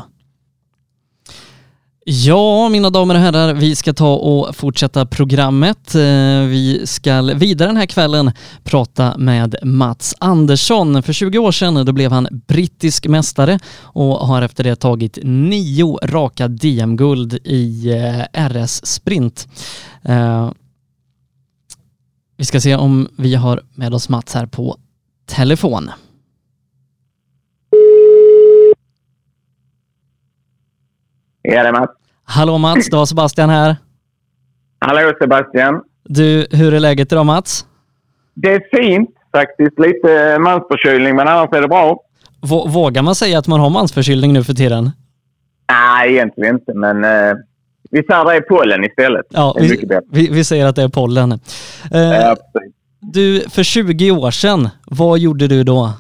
[2.08, 5.96] Ja, mina damer och herrar, vi ska ta och fortsätta programmet.
[5.96, 6.02] Eh,
[6.48, 8.32] vi ska vidare den här kvällen
[8.64, 11.04] prata med Mats Andersson.
[11.04, 15.98] För 20 år sedan då blev han brittisk mästare och har efter det tagit nio
[16.04, 19.48] raka DM-guld i eh, RS Sprint.
[20.04, 20.52] Eh,
[22.38, 24.78] vi ska se om vi har med oss Mats här på
[25.26, 25.90] telefon.
[31.48, 31.92] Ja, det är Mats.
[32.24, 33.76] Hallå Mats, det var Sebastian här.
[34.80, 35.82] Hallå Sebastian.
[36.04, 37.66] Du, hur är läget idag Mats?
[38.34, 39.80] Det är fint faktiskt.
[39.80, 42.00] Lite mansförkylning, men annars är det bra.
[42.68, 44.92] Vågar man säga att man har mansförkylning nu för tiden?
[45.72, 47.36] Nej, egentligen inte, men eh,
[47.92, 49.26] vi säger det är pollen istället.
[49.30, 51.32] Ja, vi, vi, vi, säger att det är pollen.
[51.92, 52.36] Eh, ja,
[53.00, 55.94] du, för 20 år sedan, vad gjorde du då?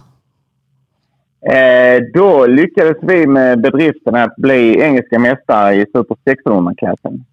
[1.50, 7.26] Eh, då lyckades vi med bedriften att bli engelska mästare i Super 1600-klassen.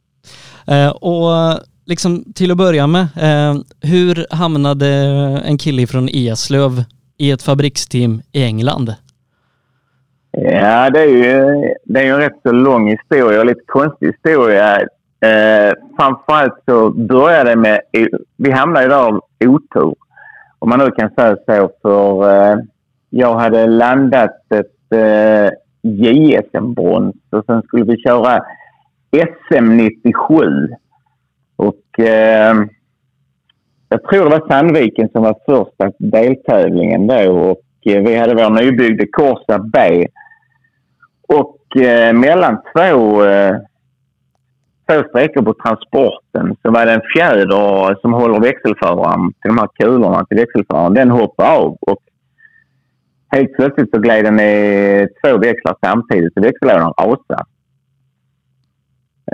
[0.66, 4.86] Eh, och liksom till att börja med, eh, hur hamnade
[5.44, 6.84] en kille från Eslöv
[7.18, 8.94] i ett fabriksteam i England?
[10.30, 14.06] Ja, det är ju, det är ju en rätt så lång historia och lite konstig
[14.06, 14.80] historia.
[14.80, 17.80] Eh, framförallt så började det med,
[18.36, 19.94] vi hamnade där av otur.
[20.58, 22.58] Om man nu kan säga så, för eh,
[23.14, 25.50] jag hade landat ett eh,
[25.82, 28.44] JSM-brons och sen skulle vi köra
[29.10, 30.68] SM 97.
[31.56, 32.54] Och eh,
[33.88, 38.50] jag tror det var Sandviken som var första deltävlingen då och eh, vi hade vår
[38.50, 40.06] nybyggda Corsa B.
[41.28, 43.56] Och eh, mellan två, eh,
[44.88, 49.68] två sträckor på transporten så var det en fjäder som håller växelföraren till de här
[49.74, 50.94] kulorna till växelföraren.
[50.94, 52.02] Den hoppade av och
[53.32, 57.44] helt plötsligt så gled den i två växlar samtidigt så växellådan rasade.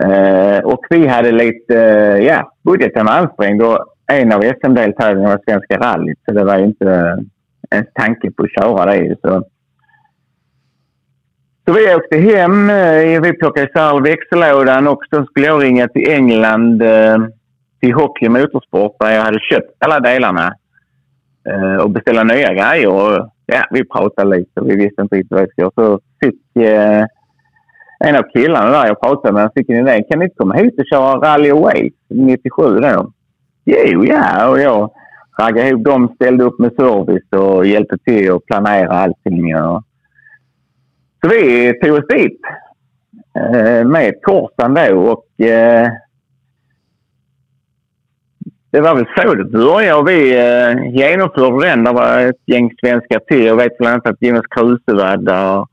[0.04, 5.42] Uh, och vi hade lite, uh, ja, budgeten var ansträngd och en av SM-deltävlingarna var
[5.44, 7.16] Svenska rallyt så det var inte eh,
[7.70, 9.16] ens tanke på att köra det.
[9.20, 9.44] Så
[11.66, 12.70] så vi åkte hem.
[12.70, 16.82] Eh, vi plockade isär växellådan och så skulle jag ringa till England
[17.80, 20.54] till Hockey Motorsport där jag hade köpt alla delarna
[21.50, 22.88] Eh, och beställa nya grejer.
[22.88, 25.72] Och, ja, vi pratade lite och vi visste inte riktigt vad vi skulle göra.
[25.74, 27.06] Så fick eh,
[28.04, 30.04] en av killarna där jag pratade med fick en idé.
[30.10, 33.12] Kan ni inte komma hit och köra Rally Away 97 då?
[33.64, 34.48] Jo, ja.
[34.48, 34.90] Och jag
[35.38, 39.56] raggade ihop dem, ställde upp med service och hjälpte till att planera allting.
[39.56, 39.82] Och,
[41.24, 42.40] så vi tog oss dit
[43.36, 45.88] eh, med korsan då och eh,
[48.70, 51.84] det var väl så det började och vi eh, genomförde den.
[51.84, 53.44] Det var ett gäng svenskar till.
[53.44, 55.68] Jag vet bland annat att Jonas Kruse var där och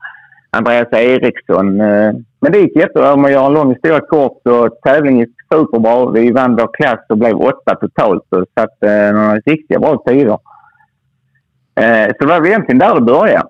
[0.50, 1.80] Andreas Eriksson.
[1.80, 3.12] Eh, men det gick jättebra.
[3.12, 6.10] Om man gör en lång historia kort så tävlingen gick superbra.
[6.10, 10.38] Vi vann vår klass och blev åtta totalt och satte eh, några riktigt bra tider.
[11.80, 13.48] Eh, så det var väl egentligen där det började.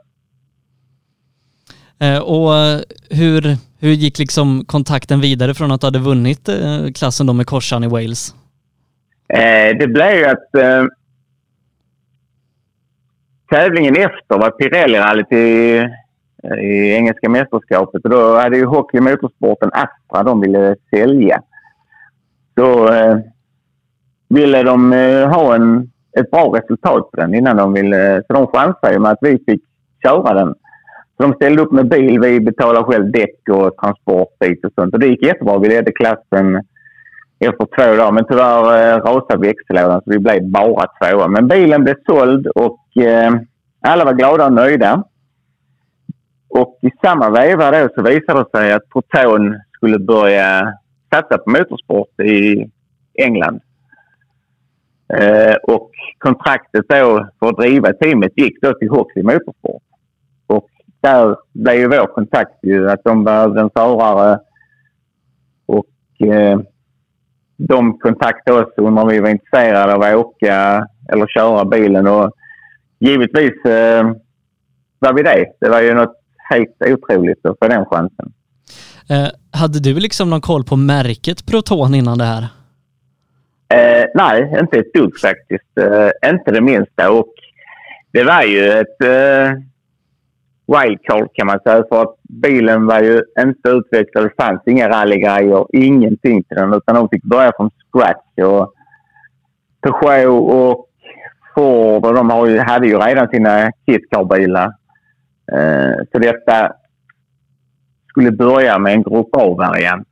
[1.99, 2.80] Eh, och eh,
[3.11, 7.47] hur, hur gick liksom kontakten vidare från att du hade vunnit eh, klassen då med
[7.47, 8.34] korsan i Wales?
[9.29, 10.85] Eh, det blev ju att eh,
[13.51, 15.77] tävlingen efter var Pirelli-rallyt i,
[16.43, 21.43] eh, i engelska mästerskapet och då hade ju Hockey Motorsporten Astra de ville sälja.
[22.55, 23.18] Då eh,
[24.29, 28.16] ville de eh, ha en, ett bra resultat på den innan de ville...
[28.16, 29.62] Eh, så de chansade ju med att vi fick
[30.03, 30.55] köra den
[31.16, 32.20] så de ställde upp med bil.
[32.20, 34.95] Vi betalade själv däck och transportbit och sånt.
[34.95, 35.59] Och det gick jättebra.
[35.59, 36.62] Vi ledde klassen
[37.39, 38.12] efter två dagar.
[38.12, 41.28] Men tyvärr eh, rasade växellådan så vi blev bara tvåa.
[41.28, 43.34] Men bilen blev såld och eh,
[43.80, 45.05] alla var glada och nöjda.
[46.49, 50.74] Och i samma veva då så visade det sig att Proton skulle börja
[51.12, 52.70] satsa på motorsport i
[53.14, 53.61] England.
[55.14, 59.82] Eh, och kontraktet då för att driva teamet gick då till Hoxie Motorsport
[60.47, 60.68] Och
[61.01, 64.39] där blev ju vår kontakt ju att de behövde en förare
[65.66, 66.61] och eh,
[67.57, 72.32] de kontaktade oss och om vi var intresserade av att åka eller köra bilen och
[72.98, 74.12] givetvis eh,
[74.98, 75.46] var vi det.
[75.61, 76.16] Det var ju något
[76.50, 78.32] helt otroligt att få den chansen.
[79.11, 82.46] Eh, hade du liksom någon koll på märket Proton innan det här?
[83.68, 85.78] Eh, nej, inte ett dugg faktiskt.
[85.80, 87.11] Eh, inte det minsta.
[87.11, 87.34] Och
[88.12, 89.52] det var ju ett eh,
[90.66, 91.84] wildcard kan man säga.
[91.88, 94.24] För att bilen var ju inte utvecklad.
[94.24, 96.74] Det fanns inga rallygrejer, ingenting till den.
[96.74, 98.48] Utan de fick börja från scratch.
[98.48, 98.72] Och
[99.80, 100.86] Peugeot och
[101.54, 104.72] Ford och de har ju, hade ju redan sina kitcarbilar.
[105.52, 106.72] Eh, så detta
[108.08, 110.08] skulle börja med en Grupp A-variant.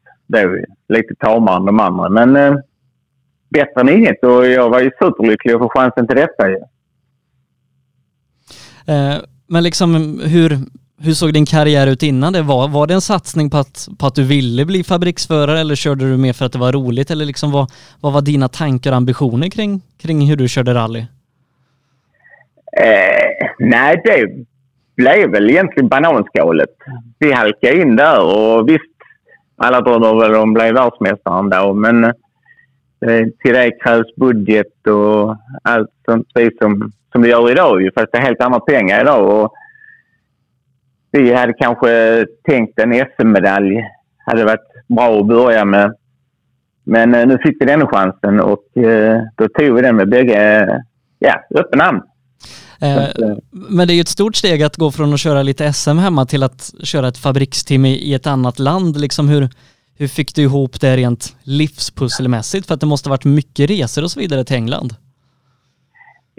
[0.88, 2.08] Lite tamare än de andra.
[2.08, 2.54] Men eh,
[3.48, 6.48] bättre än inget och jag var ju superlycklig att få chansen till detta.
[6.48, 6.56] Ju.
[8.86, 9.18] Eh,
[9.54, 10.58] men liksom hur,
[11.04, 12.42] hur såg din karriär ut innan det?
[12.42, 16.10] Var, var det en satsning på att, på att du ville bli fabriksförare eller körde
[16.10, 17.10] du mer för att det var roligt?
[17.10, 20.98] Eller liksom vad, vad var dina tankar och ambitioner kring, kring hur du körde rally?
[22.76, 24.28] Eh, nej, det
[24.96, 26.74] blev väl egentligen bananskalet.
[27.18, 28.96] Vi halkade in där och visst,
[29.56, 32.10] alla drömmer väl om att bli världsmästare då, men eh,
[33.42, 36.28] till det krävs budget och allt sånt
[36.62, 39.42] som som det gör idag ju, fast det är helt andra pengar idag.
[39.42, 39.52] Och
[41.10, 43.84] vi hade kanske tänkt en SM-medalj.
[44.26, 45.94] hade varit bra att börja med.
[46.84, 50.66] Men eh, nu fick vi den chansen och eh, då tog vi den med bägge
[51.18, 52.02] ja, öppen namn.
[52.80, 53.04] Eh,
[53.50, 56.26] men det är ju ett stort steg att gå från att köra lite SM hemma
[56.26, 59.00] till att köra ett fabriksteam i ett annat land.
[59.00, 59.48] Liksom hur,
[59.98, 62.66] hur fick du ihop det rent livspusselmässigt?
[62.66, 64.90] För att det måste varit mycket resor och så vidare till England.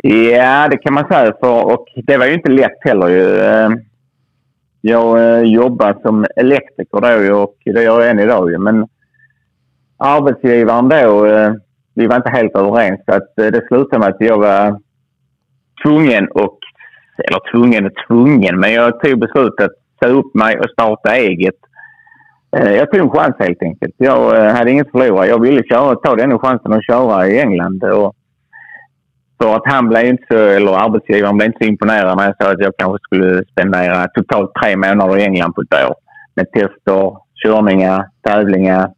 [0.03, 1.34] Ja, det kan man säga.
[1.39, 3.08] För, och det var ju inte lätt heller.
[3.08, 3.39] Ju.
[3.39, 3.80] Ehm,
[4.82, 8.62] jag eh, jobbade som elektriker då och det gör jag än idag.
[8.62, 8.88] Men
[9.97, 11.53] arbetsgivaren då, eh,
[11.93, 13.01] vi var inte helt överens.
[13.06, 14.80] Så att eh, det slutade med att jag var
[15.84, 16.60] tvungen och
[17.18, 21.56] eller tvungen och tvungen, men jag tog beslutet att säga upp mig och starta eget.
[22.56, 23.95] Eh, jag tog en chans helt enkelt.
[23.97, 25.28] Jag eh, hade inget att förlora.
[25.28, 27.84] Jag ville köra, ta den chansen att köra i England.
[27.84, 28.16] Och
[29.41, 32.51] för att han blev inte så, eller arbetsgivaren blev inte så imponerad när jag sa
[32.51, 35.95] att jag kanske skulle spendera totalt tre månader i England på ett år.
[36.36, 38.91] Med tester, körningar, tävlingar.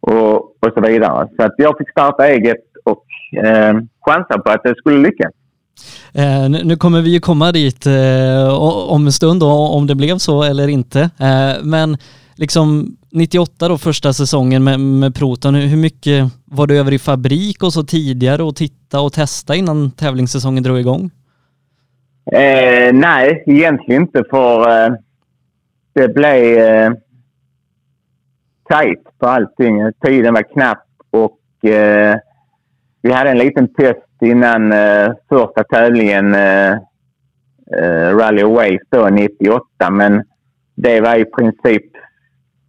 [0.00, 1.28] och, och så vidare.
[1.36, 3.04] Så att jag fick starta eget och
[3.44, 3.74] eh,
[4.06, 5.32] chansa på att det skulle lyckas.
[6.14, 8.54] Eh, nu kommer vi ju komma dit eh,
[8.88, 11.00] om en stund då, om det blev så eller inte.
[11.00, 11.96] Eh, men
[12.40, 17.62] liksom 98 då, första säsongen med, med Proton, hur mycket var du över i fabrik
[17.62, 21.10] och så tidigare och titta och testa innan tävlingssäsongen drog igång?
[22.32, 24.92] Eh, nej, egentligen inte för eh,
[25.92, 26.92] det blev eh,
[28.68, 29.92] tajt på allting.
[30.04, 32.16] Tiden var knapp och eh,
[33.02, 36.72] vi hade en liten test innan eh, första tävlingen eh,
[37.80, 40.22] eh Rally Waves då 98 men
[40.74, 41.89] det var i princip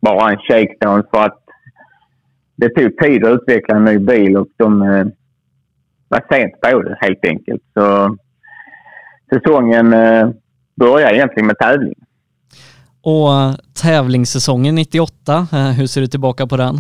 [0.02, 1.44] bara en shakedown för att
[2.56, 5.06] det tog tid att utveckla en ny bil och de eh,
[6.08, 7.62] var sent på det helt enkelt.
[7.74, 8.18] Så
[9.34, 10.30] säsongen eh,
[10.76, 11.96] började egentligen med tävling.
[13.04, 13.30] Och
[13.82, 16.76] tävlingssäsongen 98, eh, hur ser du tillbaka på den?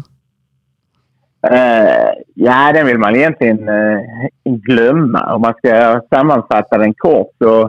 [1.47, 3.99] Uh, ja, den vill man egentligen uh,
[4.45, 5.34] glömma.
[5.36, 7.61] Om man ska sammanfatta den kort så...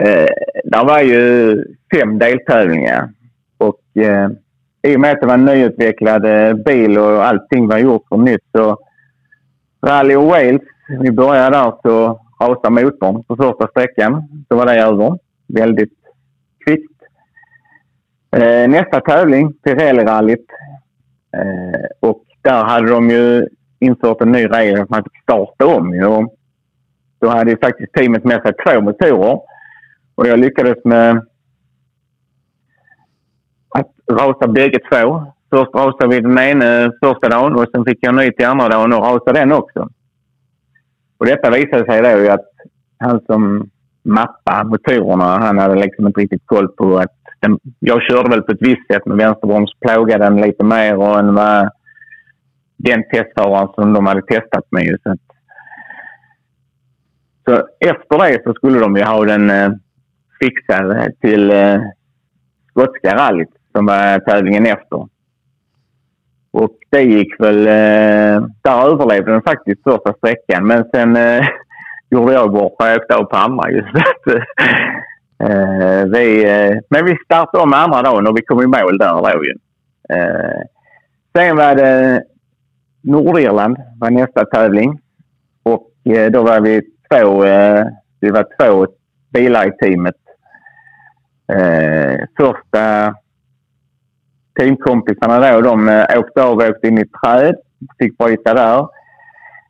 [0.00, 0.28] Uh,
[0.64, 1.56] det var ju
[1.94, 3.08] fem deltävlingar.
[3.94, 4.30] Och eh,
[4.82, 8.16] i och med att det var en nyutvecklad eh, bil och allting var gjort på
[8.16, 8.78] nytt så...
[9.86, 10.62] Rally och Wales,
[11.00, 14.44] vi började där så rasade motorn på första sträckan.
[14.48, 15.18] Så var det över.
[15.48, 15.92] Väldigt
[16.64, 16.92] kvickt.
[18.36, 20.46] Eh, nästa tävling, Pirelli-rallyt.
[22.00, 25.94] och där hade de ju infört en ny regel att man fick starta om.
[25.94, 26.26] Ju.
[27.20, 29.40] Då hade ju faktiskt teamet med sig två motorer.
[30.14, 31.26] Och jag lyckades med
[34.10, 35.32] rasade bägge två.
[35.50, 38.92] Först rasade vi den ena första dagen och sen fick jag ny till andra dagen
[38.92, 39.88] och rasade den också.
[41.18, 42.46] Och detta visade sig då att
[42.98, 43.70] han som
[44.02, 48.52] mappade motorerna, han hade liksom inte riktigt koll på att den, jag körde väl på
[48.52, 51.70] ett visst sätt med vänsterbroms, plågade den lite mer och än vad
[52.76, 54.98] den testföraren som de hade testat med.
[55.02, 55.18] Så, att,
[57.44, 59.70] så efter det så skulle de ju ha den eh,
[60.40, 61.80] fixad till eh,
[62.70, 65.08] skotska rallyt som var tävlingen efter.
[66.52, 67.66] Och det gick väl...
[67.66, 71.46] Eh, där överlevde den faktiskt första sträckan men sen eh,
[72.10, 73.88] gjorde jag bort mig och åkte av på andra just
[75.42, 79.34] eh, vi, eh, Men vi startade om andra dagen och vi kom i mål där
[79.34, 79.54] då ju.
[80.16, 80.60] Eh,
[81.36, 82.22] sen var det
[83.02, 85.00] Nordirland var nästa tävling.
[85.62, 87.86] Och eh, då var vi två, eh,
[88.20, 88.86] vi var två
[89.32, 90.16] bilar i teamet.
[91.52, 93.14] Eh, första
[94.60, 97.54] teamkompisarna då, de eh, åkte av och åkte in i ett träd.
[97.98, 98.86] Fick bryta där.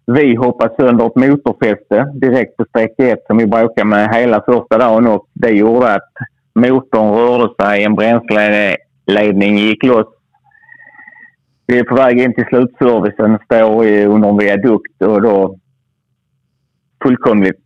[0.07, 4.78] Vi hoppade sönder ett motorfäste direkt på sträcka 1 som vi bråkade med hela första
[4.78, 6.12] dagen och det gjorde att
[6.55, 10.07] motorn rörde sig, en bränsleledning gick loss
[11.70, 15.57] vi är på väg in till slutservicen, står under en viadukt och då
[17.03, 17.61] fullkomligt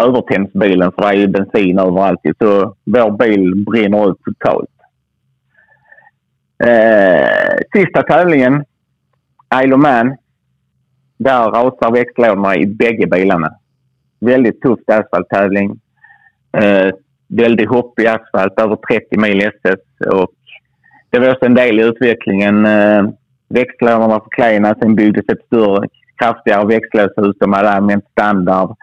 [0.00, 2.20] övertänds bilen för det är ju bensin överallt.
[2.38, 4.75] Så vår bil brinner ut totalt.
[6.58, 8.64] Eh, sista tävlingen,
[9.64, 10.16] Isle of Man.
[11.18, 13.52] Där rasar växellådorna i bägge bilarna.
[14.20, 15.80] Väldigt tuff asfalttävling.
[16.52, 16.90] Eh,
[17.28, 19.80] väldigt hoppig asfalt, över 30 mil SS.
[20.12, 20.30] Och
[21.10, 22.66] det var också en del i utvecklingen.
[22.66, 23.04] Eh,
[23.48, 25.88] växellådorna var för klena, Sen byggdes ett större,
[26.18, 27.36] kraftigare växellåshus.
[27.38, 28.76] De hade använt standard.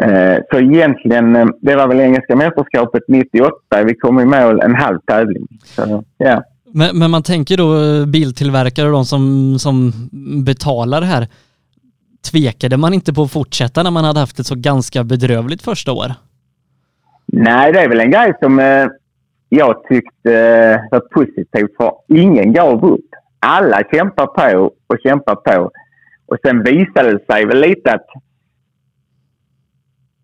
[0.00, 3.84] Eh, så egentligen, eh, det var väl engelska mästerskapet 98.
[3.84, 5.46] Vi kom i mål en halv tävling.
[5.64, 6.42] Så, ja.
[6.72, 9.92] Men, men, man tänker då eh, biltillverkare och de som, som
[10.44, 11.28] betalar det här.
[12.30, 15.92] Tvekade man inte på att fortsätta när man hade haft ett så ganska bedrövligt första
[15.92, 16.12] år?
[17.26, 18.58] Nej, det är väl en grej som
[19.48, 20.30] jag tyckte
[20.90, 23.06] var positivt för ingen gav upp.
[23.40, 25.70] Alla kämpar på och kämpar på.
[26.26, 28.06] Och sen visade det sig väl lite att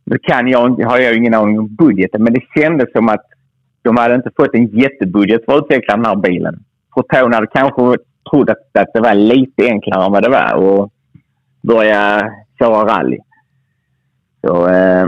[0.07, 3.25] nu kan jag, har jag ingen aning om budgeten, men det kändes som att
[3.83, 6.65] de hade inte fått en jättebudget för att utveckla den här bilen.
[6.95, 7.97] Proton hade kanske
[8.31, 10.93] trott att, att det var lite enklare än vad det var och
[11.63, 13.19] börja köra rally.
[14.47, 15.07] Så, eh,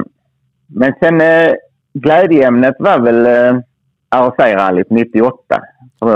[0.66, 1.54] men sen eh,
[1.94, 3.60] glädjeämnet var väl eh,
[4.10, 5.36] RC-rallyt 98.
[5.98, 6.08] Så,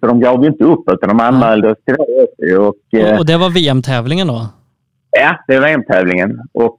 [0.00, 2.56] så de gav ju inte upp utan de anmälde oss till det.
[2.56, 4.46] Och, och, och det var VM-tävlingen då?
[5.10, 6.40] Ja, det var VM-tävlingen.
[6.52, 6.78] Och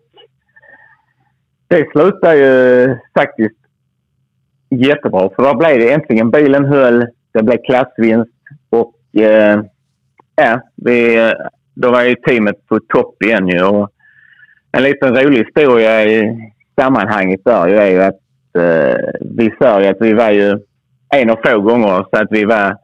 [1.74, 3.56] det slutade ju faktiskt
[4.70, 5.30] jättebra.
[5.36, 8.32] För då blev det äntligen, bilen höll, det blev klassvinst
[8.70, 9.62] och eh,
[10.36, 11.34] ja, vi,
[11.74, 13.64] då var ju teamet på topp igen ju.
[13.64, 13.90] Och
[14.72, 18.20] en liten rolig historia i sammanhanget där är ju att
[18.58, 20.60] eh, vi sa ju att vi var ju
[21.16, 22.78] en av få gånger så att vi var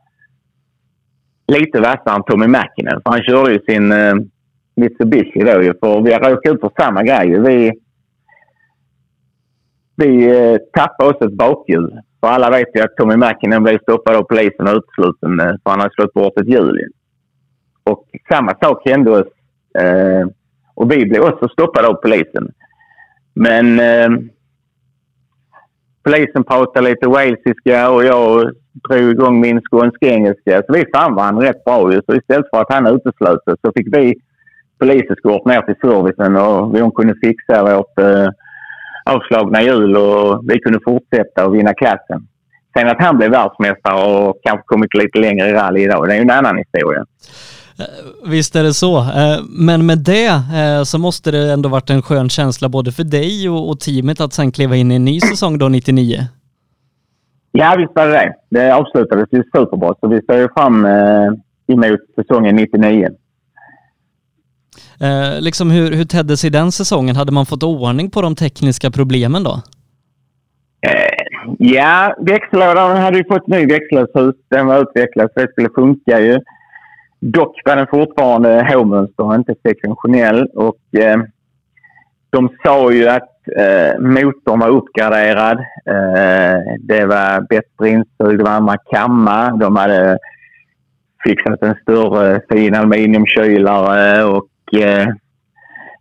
[1.47, 3.01] lite vassare än Tommy Mäkinen.
[3.03, 4.15] För han körde ju sin eh,
[4.75, 5.73] Mitsubishi då ju.
[5.79, 7.39] För vi råkade ut för samma grej.
[7.39, 7.73] Vi,
[9.99, 11.99] vi eh, tappade oss ett bakhjul.
[12.19, 15.69] För alla vet ju att Tommy Mäkinen blev stoppad av polisen och utesluten eh, för
[15.69, 16.79] han hade slått bort ett hjul.
[17.83, 19.27] Och samma sak hände oss.
[19.79, 20.27] Eh,
[20.73, 22.51] och vi blev också stoppade av polisen.
[23.33, 24.09] Men eh,
[26.03, 28.51] polisen pratade lite walesiska och jag
[28.89, 30.63] drog igång min skånska engelska.
[30.67, 31.91] Så vi fann varandra rätt bra.
[31.91, 34.15] Så istället för att han uteslöts så fick vi
[34.79, 38.29] poliseskort ner till servicen och hon kunde fixa vårt eh,
[39.05, 42.27] avslagna hjul och vi kunde fortsätta och vinna klassen.
[42.77, 46.15] Sen att han blev världsmästare och kanske kommit lite längre i rally idag, det är
[46.15, 47.05] ju en annan historia.
[47.79, 48.97] Eh, visst är det så.
[48.97, 53.03] Eh, men med det eh, så måste det ändå varit en skön känsla både för
[53.03, 56.19] dig och teamet att sen kliva in i en ny säsong då 99.
[57.51, 58.33] Ja, visst var det det.
[58.49, 60.85] Det avslutades ju superbra, så vi ser ju fram
[61.67, 63.09] emot säsongen 99.
[65.01, 67.15] Eh, liksom hur, hur tedde sig den säsongen?
[67.15, 69.61] Hade man fått ordning på de tekniska problemen då?
[70.81, 74.35] Eh, ja, växellådan hade ju fått ny växellådshus.
[74.49, 76.39] Den var utvecklad så det skulle funka ju.
[77.19, 80.47] Dock var den fortfarande H-mönster och inte sektionell.
[80.55, 81.17] Och, eh,
[82.29, 85.59] de sa ju att eh, motorn var uppgraderad.
[85.85, 89.57] Eh, det var bättre insug, det var andra kammar.
[89.57, 90.17] De hade
[91.23, 95.07] fixat en större fin aluminiumkylare och eh,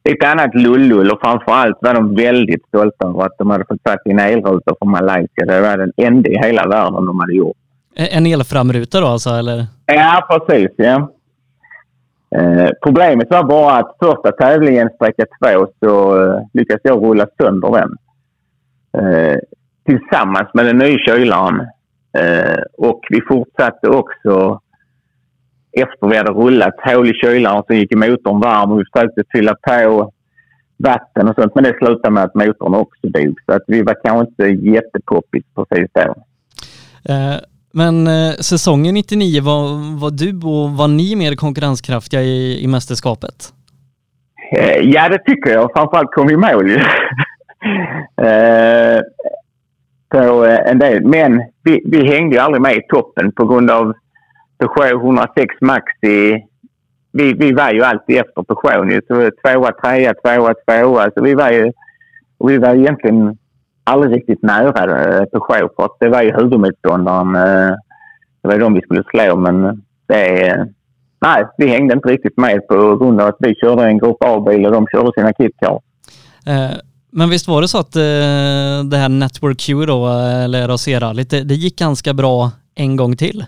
[0.04, 1.10] lite annat lullull.
[1.10, 4.90] Och framförallt var de väldigt stolta över att de hade fått satt in elrutor från
[4.90, 5.46] Malaysia.
[5.46, 7.56] Det var den enda i hela världen de hade gjort.
[7.94, 9.66] En elframruta då alltså, eller?
[9.86, 10.70] Ja, precis.
[10.76, 11.10] Ja.
[12.36, 17.70] Eh, problemet var bara att första tävlingen, sträcka två, så eh, lyckades jag rulla sönder
[17.70, 17.96] den.
[18.98, 19.38] Eh,
[19.86, 21.60] tillsammans med den nya kylaren.
[22.18, 24.60] Eh, och vi fortsatte också
[25.82, 29.54] efter vi hade rullat hål i kylaren så gick motorn varm och vi försökte fylla
[29.54, 30.12] på
[30.78, 31.54] vatten och sånt.
[31.54, 33.38] Men det slutade med att motorn också dog.
[33.46, 36.14] Så att vi var kanske inte jättepoppis precis då.
[37.12, 37.36] Eh,
[37.72, 39.62] men eh, säsongen 99, var,
[40.00, 43.52] var du och var ni mer konkurrenskraftiga i, i mästerskapet?
[44.56, 45.70] Eh, ja, det tycker jag.
[45.76, 46.80] Framförallt kom vi i mål
[50.10, 51.04] på en del.
[51.04, 53.94] Men vi, vi hängde ju aldrig med i toppen på grund av
[54.59, 56.44] Peugeot 106 Maxi.
[57.12, 59.00] Vi, vi var ju alltid efter Peugeot ju.
[59.09, 61.11] Så tvåa, trea, tvåa, tvåa.
[61.14, 61.72] Så vi var ju...
[62.44, 63.38] Vi var egentligen
[63.84, 67.36] aldrig riktigt nära eh, Peugeot för att det var ju huvudmotståndaren.
[67.36, 67.74] Eh,
[68.42, 70.66] det var de vi skulle slå men det...
[71.20, 74.66] Nej, vi hängde inte riktigt med på grund av att vi körde en Grupp A-bil
[74.66, 75.80] och de körde sina KitKar.
[76.46, 76.76] Eh,
[77.11, 77.92] men visst var det så att
[78.90, 80.06] det här Network Q då,
[80.44, 83.44] eller RAC-rallyt, det, det gick ganska bra en gång till?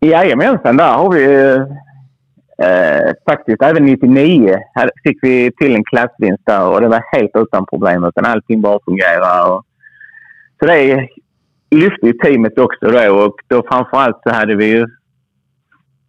[0.00, 1.56] Jajamensan, där har vi
[2.62, 4.58] Eh, faktiskt, även 99
[5.04, 8.04] fick vi till en klassvinst där och det var helt utan problem.
[8.04, 9.52] Utan allting bara fungerade.
[9.52, 9.64] Och,
[10.58, 11.08] så det
[11.70, 14.86] lyfte ju teamet också då och då framförallt så hade vi ju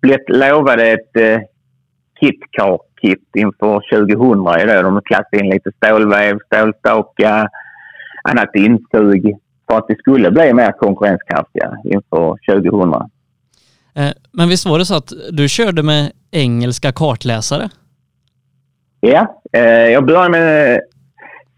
[0.01, 1.39] blivit lovade ett eh,
[2.19, 4.43] KitKar-kit inför 2000.
[4.43, 4.81] Då.
[4.81, 7.49] De klassade in lite stålväv, stålstakar,
[8.23, 9.37] annat insug
[9.67, 13.09] för att vi skulle bli mer konkurrenskraftiga inför 2000.
[13.93, 17.69] Eh, men visst var det så att du körde med engelska kartläsare?
[18.99, 20.81] Ja, eh, jag började med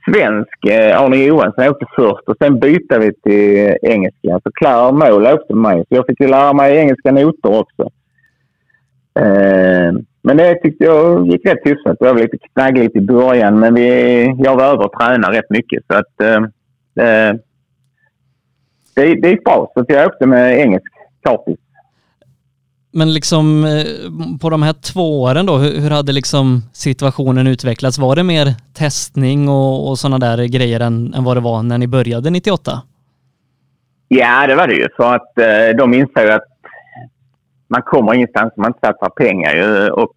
[0.05, 0.65] svensk.
[0.69, 4.39] Eh, Arne Johansson åkte först och sen bytte vi till engelska.
[4.43, 5.85] Så Claire Mål åkte med mig.
[5.89, 7.89] Så jag fick lära mig engelska noter också.
[10.25, 11.97] Men det tyckte jag gick rätt hyfsat.
[11.99, 15.83] Det var lite knaggligt i början men vi, jag var över och tränade rätt mycket.
[15.87, 16.43] Så att,
[18.95, 19.71] det, det gick bra.
[19.73, 21.59] Så jag åkte med engelsk kartis.
[22.95, 27.99] Men liksom eh, på de här två åren då, hur, hade liksom situationen utvecklats?
[27.99, 31.77] Var det mer testning och, och sådana där grejer än, än vad det var när
[31.77, 32.71] ni började 98?
[34.07, 34.87] Ja, det var det ju.
[34.97, 36.47] För att eh, de insåg att
[37.67, 39.55] man kommer ingenstans om man inte satsar pengar.
[39.55, 39.89] Ju.
[39.89, 40.13] Och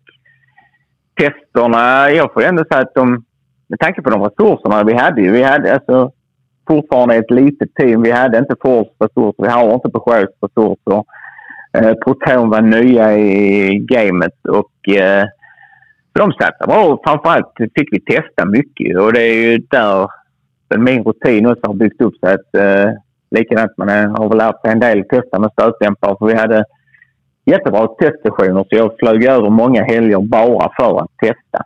[1.20, 3.24] testerna, jag får ändå säga att de,
[3.66, 6.11] med tanke på de resurserna vi hade, vi hade alltså
[6.66, 8.03] fortfarande ett litet team.
[8.03, 11.05] Vi hade inte Fords resurser, vi har inte Peugeots resurser.
[11.77, 15.24] Eh, proton var nya i gamet och eh,
[16.12, 20.09] de satsade bra och framförallt fick vi testa mycket och det är ju där
[20.79, 22.35] min rutin också har byggt upp sig.
[22.35, 22.93] Att, eh,
[23.31, 26.64] likadant man har väl lärt sig en del testa med stötdämpare för vi hade
[27.45, 31.64] jättebra testsessioner så jag flög över många helger bara för att testa.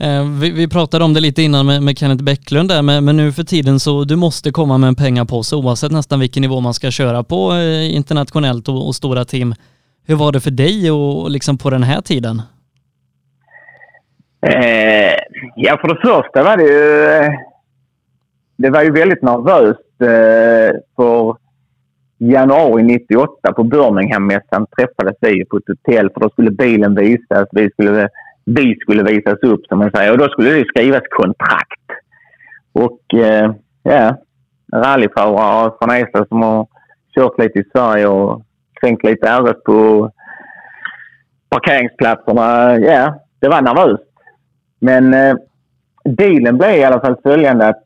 [0.00, 3.16] Eh, vi, vi, pratade om det lite innan med, med Kenneth Bäcklund där, men, men,
[3.16, 6.74] nu för tiden så du måste komma med en pengapåse oavsett nästan vilken nivå man
[6.74, 9.54] ska köra på eh, internationellt och, och, stora team.
[10.06, 12.42] hur var det för dig och liksom på den här tiden?
[14.46, 15.14] Eh,
[15.56, 17.38] ja, för det första var det ju...
[18.56, 20.00] Det var ju väldigt nervöst.
[20.00, 21.36] Eh, för
[22.18, 27.48] januari 98 på Birmingham-mässan träffades vi på ett hotell för då skulle bilen visas.
[27.52, 28.08] Vi skulle,
[28.56, 31.86] vi skulle visas upp som man säger och då skulle det skrivas kontrakt.
[32.72, 34.16] Och eh, ja,
[34.72, 36.66] rallyförare från Eslöv som har
[37.14, 38.42] kört lite i Sverige och
[38.80, 40.10] kränkt lite RS på
[41.48, 42.78] parkeringsplatserna.
[42.78, 44.02] Ja, det var nervöst.
[44.80, 45.36] Men eh,
[46.04, 47.84] dealen blev i alla fall följande att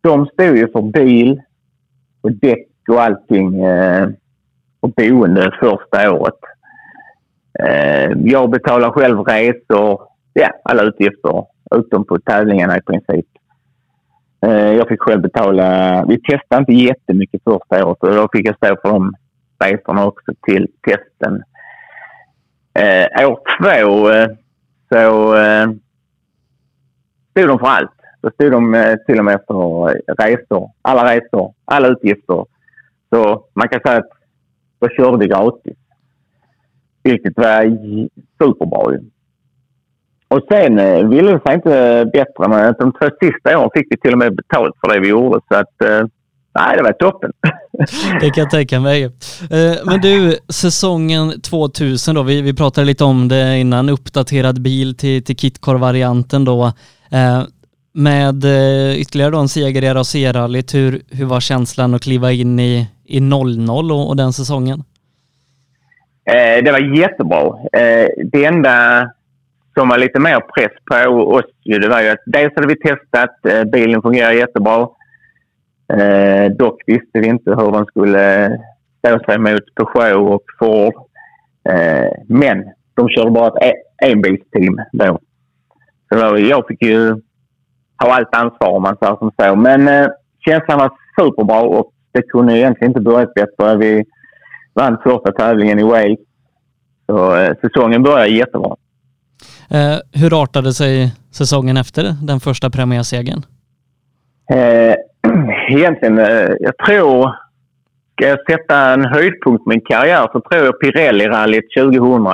[0.00, 1.42] de stod ju för bil
[2.20, 4.08] och däck och allting eh,
[4.80, 6.53] och boende första året.
[7.62, 10.02] Eh, jag betalar själv resor,
[10.32, 11.44] ja alla utgifter
[11.76, 13.26] utom på tävlingarna i princip.
[14.46, 18.56] Eh, jag fick själv betala, vi testade inte jättemycket första året och då fick jag
[18.56, 19.14] stå för de
[19.64, 21.42] resorna också till testen.
[22.78, 24.28] Eh, år två eh,
[24.92, 25.66] så eh,
[27.30, 27.90] stod de för allt.
[28.20, 32.44] Då stod de eh, till och med för resor, alla resor, alla utgifter.
[33.10, 34.10] Så man kan säga att
[34.78, 35.76] då körde vi gratis.
[37.04, 37.62] Vilket var
[38.38, 39.00] superbra ju.
[40.28, 42.48] Och sen eh, ville det sig inte bättre.
[42.48, 45.40] Men de två sista åren fick vi till och med betalt för det vi gjorde.
[45.48, 46.06] Så att, eh,
[46.58, 47.32] nej, det var toppen.
[48.20, 49.04] Det kan jag tänka mig.
[49.04, 54.96] Eh, men du, säsongen 2000 då, vi, vi pratade lite om det innan, uppdaterad bil
[54.96, 56.64] till, till Kitcar-varianten då.
[57.10, 57.42] Eh,
[57.94, 62.60] med eh, ytterligare då en seger i RAC-rallyt, hur, hur var känslan att kliva in
[62.60, 64.84] i, i 00 och, och den säsongen?
[66.26, 67.46] Eh, det var jättebra.
[67.72, 69.10] Eh, det enda
[69.74, 73.46] som var lite mer press på oss det var ju att dels hade vi testat,
[73.48, 74.88] eh, bilen fungerar jättebra.
[75.92, 78.50] Eh, dock visste vi inte hur de skulle
[78.98, 80.94] stå sig mot Peugeot och Ford.
[81.68, 82.64] Eh, men
[82.94, 85.18] de körde bara ett enbilsteam då.
[86.08, 87.10] Så då, jag fick ju
[87.98, 89.56] ha allt ansvar om man säger som så.
[89.56, 90.08] Men eh,
[90.46, 93.76] känslan var superbra och det kunde egentligen inte börjat bättre.
[93.76, 94.04] Vi
[94.74, 96.18] vann första tävlingen i Wales.
[97.06, 98.76] Så eh, säsongen började jättebra.
[99.70, 103.42] Eh, hur artade sig säsongen efter den första premiärsegern?
[104.50, 104.94] Eh,
[105.78, 107.44] egentligen, eh, jag tror...
[108.16, 112.26] Ska jag sätta en höjdpunkt på min karriär så tror jag Pirelli-rallyt 2000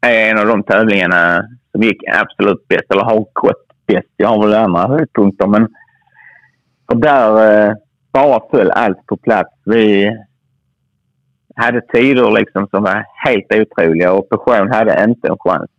[0.00, 4.08] är en av de tävlingarna som gick absolut bäst, eller har gått bäst.
[4.16, 5.68] Jag har väl andra höjdpunkter, men
[6.86, 7.74] och där eh,
[8.12, 9.50] bara föll allt på plats.
[9.64, 10.16] Vi
[11.54, 15.70] hade tider liksom som var helt otroliga och Peugeot hade inte en chans.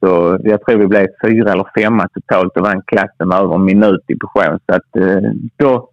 [0.00, 3.64] Så jag tror vi blev fyra eller femma totalt och vann klassen med över en
[3.64, 4.62] minut i Peugeot.
[4.66, 5.88] Så att, eh, då,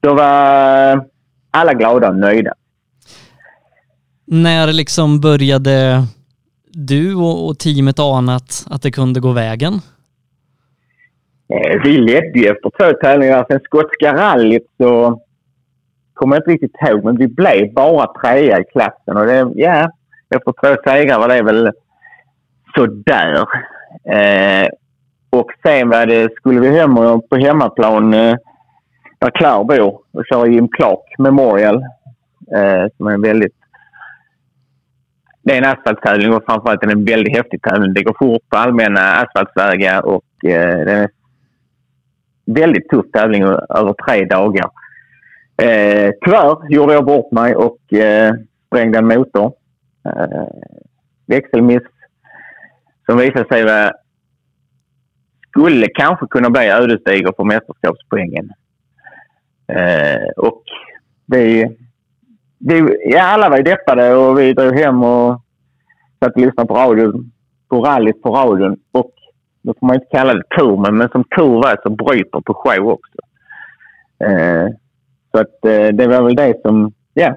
[0.00, 1.04] då var
[1.50, 2.54] alla glada och nöjda.
[4.26, 6.02] När liksom började
[6.72, 9.72] du och, teamet ana att, att det kunde gå vägen?
[11.48, 13.46] Eh, vi ledde ju efter två tävlingar.
[13.50, 15.20] Sen skotska rallyt så
[16.20, 19.16] kommer jag inte riktigt ihåg, men vi blev bara trea i klassen.
[19.16, 19.90] Och det, ja,
[20.34, 21.70] efter två segrar var det väl
[22.74, 23.46] sådär.
[24.04, 24.68] Eh,
[25.30, 28.36] och sen var det, skulle vi hem och på hemmaplan eh,
[29.18, 31.76] där Claire bor och köra Jim Clark Memorial.
[32.56, 33.56] Eh, som är en väldigt...
[35.42, 37.94] Det är en asfalttävling och framförallt en väldigt häftig tävling.
[37.94, 41.08] Det går fort på allmänna asfaltvägar och eh, det är en
[42.54, 44.70] väldigt tuff tävling över tre dagar.
[45.60, 48.34] Eh, tyvärr gjorde jag bort mig och eh,
[48.66, 49.52] sprängde en motor.
[50.04, 50.46] Eh,
[51.26, 51.82] växelmiss
[53.06, 53.92] som visade sig vara,
[55.48, 58.50] skulle kanske kunna bli ödesdiger för mästerskapspoängen.
[59.66, 60.62] Eh, och
[61.26, 61.70] det,
[62.58, 65.42] det, ja, alla var ju deppade och vi drog hem och
[66.24, 67.32] satt och lyssnade på radion,
[67.68, 68.76] på rallyt på radion.
[68.92, 69.12] Och
[69.62, 72.54] då får man inte kalla det tur, men, men som tur var så bryter på
[72.54, 73.18] show också.
[74.24, 74.68] Eh,
[75.32, 77.36] så att eh, det var väl det som, ja,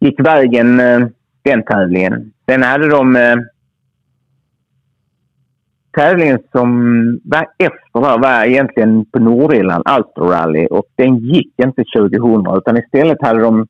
[0.00, 1.06] gick vägen eh,
[1.42, 2.32] den tävlingen.
[2.48, 3.36] Sen hade de eh,
[5.96, 6.70] tävlingen som
[7.24, 10.66] var efter där var egentligen på Nordirland, Ulster Rally.
[10.66, 13.66] Och den gick inte 2000 utan istället hade de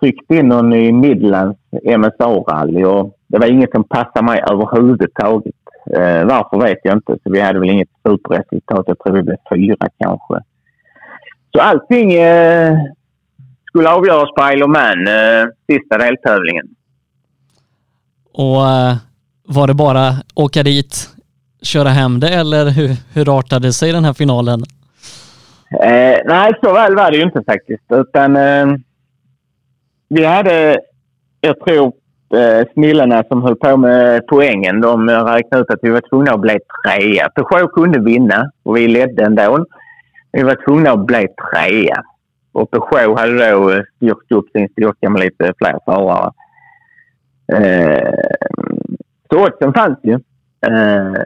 [0.00, 2.84] tryckt in någon i Midlands MSA-rally.
[2.84, 5.54] Och det var inget som passade mig överhuvudtaget.
[5.86, 7.12] Eh, varför vet jag inte.
[7.22, 8.84] Så vi hade väl inget superresultat.
[8.86, 10.40] Jag tror vi blev fyra kanske.
[11.56, 12.78] Så allting eh,
[13.68, 16.66] skulle avgöras på Isle of Man, eh, sista deltävlingen.
[18.32, 18.96] Och eh,
[19.48, 21.08] var det bara åka dit,
[21.62, 24.60] köra hem det eller hur, hur artade sig den här finalen?
[25.80, 27.84] Eh, nej, så väl var det ju inte faktiskt.
[27.92, 28.66] Utan, eh,
[30.08, 30.78] vi hade,
[31.40, 31.92] jag tror,
[32.34, 36.40] eh, snillena som höll på med poängen, de räknade ut att vi var tvungna att
[36.40, 37.28] bli trea.
[37.28, 39.64] Peugeot kunde vinna och vi ledde ändå.
[40.34, 42.02] Vi var tvungna att bli trea.
[42.52, 46.32] Och Peugeot hade då eh, styrt upp sin styrka med lite fler förare.
[47.52, 48.14] Eh,
[49.30, 50.12] så oddsen fanns ju.
[50.66, 51.22] Eh,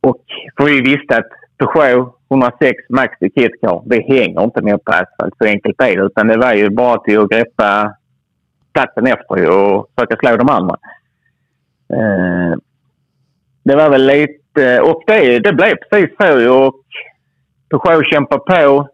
[0.00, 0.22] och
[0.56, 1.28] för vi visste att
[1.58, 5.34] Peugeot 106 Max i KitKar, det hänger inte ner på asfalt.
[5.38, 6.02] Så enkelt är det.
[6.02, 7.94] Utan det var ju bara till att greppa
[8.72, 10.76] platsen efter och försöka slå de andra.
[11.92, 12.58] Eh,
[13.62, 14.80] det var väl lite...
[14.80, 16.66] Och det, det blev precis så.
[16.66, 16.74] Och
[17.70, 18.88] Peugeot kämpade på.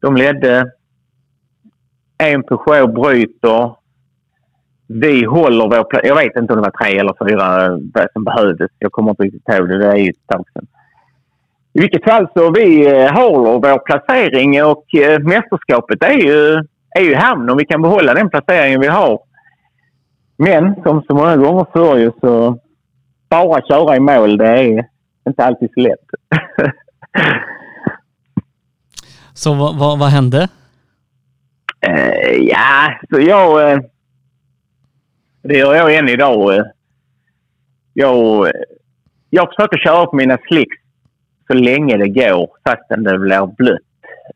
[0.00, 0.72] De ledde.
[2.18, 3.74] En Peugeot bryter.
[4.88, 6.06] Vi håller vår plats.
[6.08, 7.78] Jag vet inte om det var tre eller fyra
[8.12, 8.70] som behövdes.
[8.78, 9.78] Jag kommer inte riktigt ihåg det.
[9.78, 10.66] Det är ju ett tag sedan.
[11.72, 16.54] I vilket fall så vi eh, håller vår placering och eh, mästerskapet är ju,
[16.98, 19.20] är ju hamn om vi kan behålla den placeringen vi har.
[20.36, 22.58] Men som så många gånger förr så
[23.28, 24.86] bara köra i mål det är
[25.28, 26.06] inte alltid så lätt.
[29.34, 30.48] så vad, vad, vad hände?
[31.88, 33.76] Uh, ja, så jag...
[33.76, 33.82] Uh,
[35.42, 36.58] det gör jag än idag.
[36.58, 36.64] Uh,
[37.92, 38.50] jag,
[39.30, 40.76] jag försöker köra på mina slicks
[41.46, 43.80] så länge det går fastän det blir blött.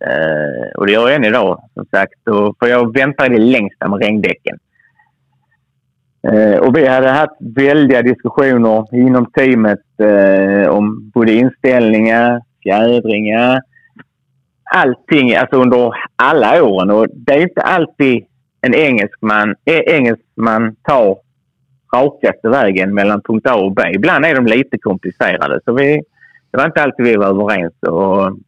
[0.07, 2.28] Uh, och det gör jag än idag som sagt.
[2.28, 4.59] Och, för jag väntar i det längsta med regndäcken.
[6.33, 13.61] Uh, och vi hade haft väldiga diskussioner inom teamet uh, om både inställningar, fjädringar,
[14.75, 16.91] allting alltså under alla åren.
[16.91, 18.25] Och det är inte alltid
[18.61, 21.19] en engelsman, e, engelsman tar
[21.95, 23.83] rakaste vägen mellan punkt A och B.
[23.95, 25.61] Ibland är de lite komplicerade.
[25.65, 26.03] Så vi,
[26.51, 27.75] det var inte alltid vi var överens.
[27.83, 28.39] Och,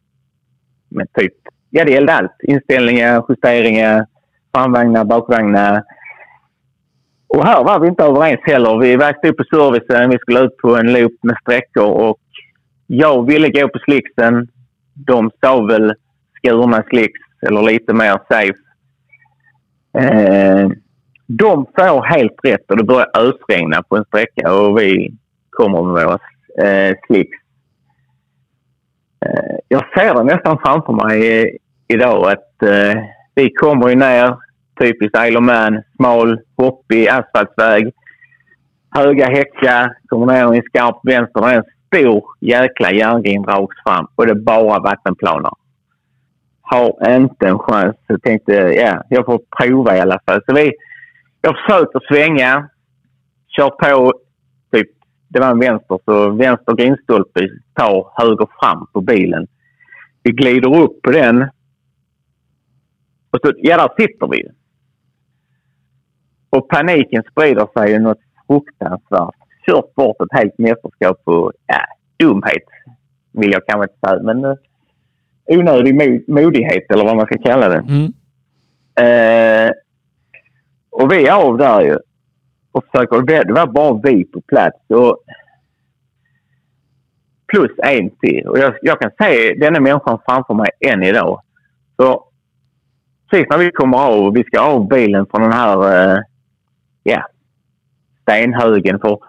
[0.89, 1.33] men typ,
[1.69, 2.35] ja, det gällde allt.
[2.43, 4.05] Inställningar, justeringar,
[4.55, 5.83] framvagnar, bakvagnar.
[7.27, 8.77] Och här var vi inte överens heller.
[8.77, 12.17] Vi växte upp på servicen, vi skulle ut på en loop med sträckor och
[12.93, 14.47] jag ville gå på slicksen.
[14.93, 15.93] De sa väl
[16.37, 18.59] skurna slicks eller lite mer safe.
[19.97, 20.69] Eh,
[21.27, 25.13] de får helt rätt och det börjar ösregna på en sträcka och vi
[25.49, 26.19] kommer med våra
[26.67, 27.37] eh, slicks.
[29.25, 31.47] Eh, jag ser det nästan framför mig eh,
[31.87, 33.03] idag att eh,
[33.35, 34.37] vi kommer ju ner,
[34.79, 37.93] typiskt Isle of Man, smal, hoppig asfaltväg.
[38.95, 41.49] Höga häckar, kommer ner i en skarp vänster.
[41.49, 41.63] En
[41.93, 45.51] stor jäkla järngrind rakt fram och det är bara vattenplaner.
[46.61, 47.95] Har inte en chans.
[47.95, 50.41] Så jag tänkte, ja, jag får prova i alla fall.
[50.45, 50.73] Så vi,
[51.41, 52.69] jag försökte svänga,
[53.47, 54.13] kör på
[54.71, 54.87] typ
[55.27, 59.47] det var en vänster, så vänster grindstolpe tar höger fram på bilen.
[60.23, 61.41] Vi glider upp på den.
[63.31, 64.43] Och så, ja, där sitter vi.
[66.49, 69.42] Och paniken sprider sig något fruktansvärt.
[69.65, 71.79] Kört bort ett helt mästerskap på ja,
[72.19, 72.63] dumhet,
[73.31, 74.23] vill jag kanske inte säga.
[74.23, 74.55] Men uh,
[75.45, 75.95] onödig
[76.27, 77.77] modighet, eller vad man ska kalla det.
[77.77, 78.13] Mm.
[79.01, 79.71] Uh,
[80.89, 81.97] och vi är av där ju
[82.71, 83.21] och försöker...
[83.21, 84.79] Det var bara vi på plats.
[84.89, 85.23] Och
[87.47, 88.47] plus en till.
[88.47, 91.41] Och jag, jag kan se denna människan framför mig än idag.
[91.95, 92.27] Så
[93.29, 96.21] precis när vi kommer av och vi ska av bilen från den här uh,
[97.03, 97.27] ja,
[98.21, 99.19] stenhögen för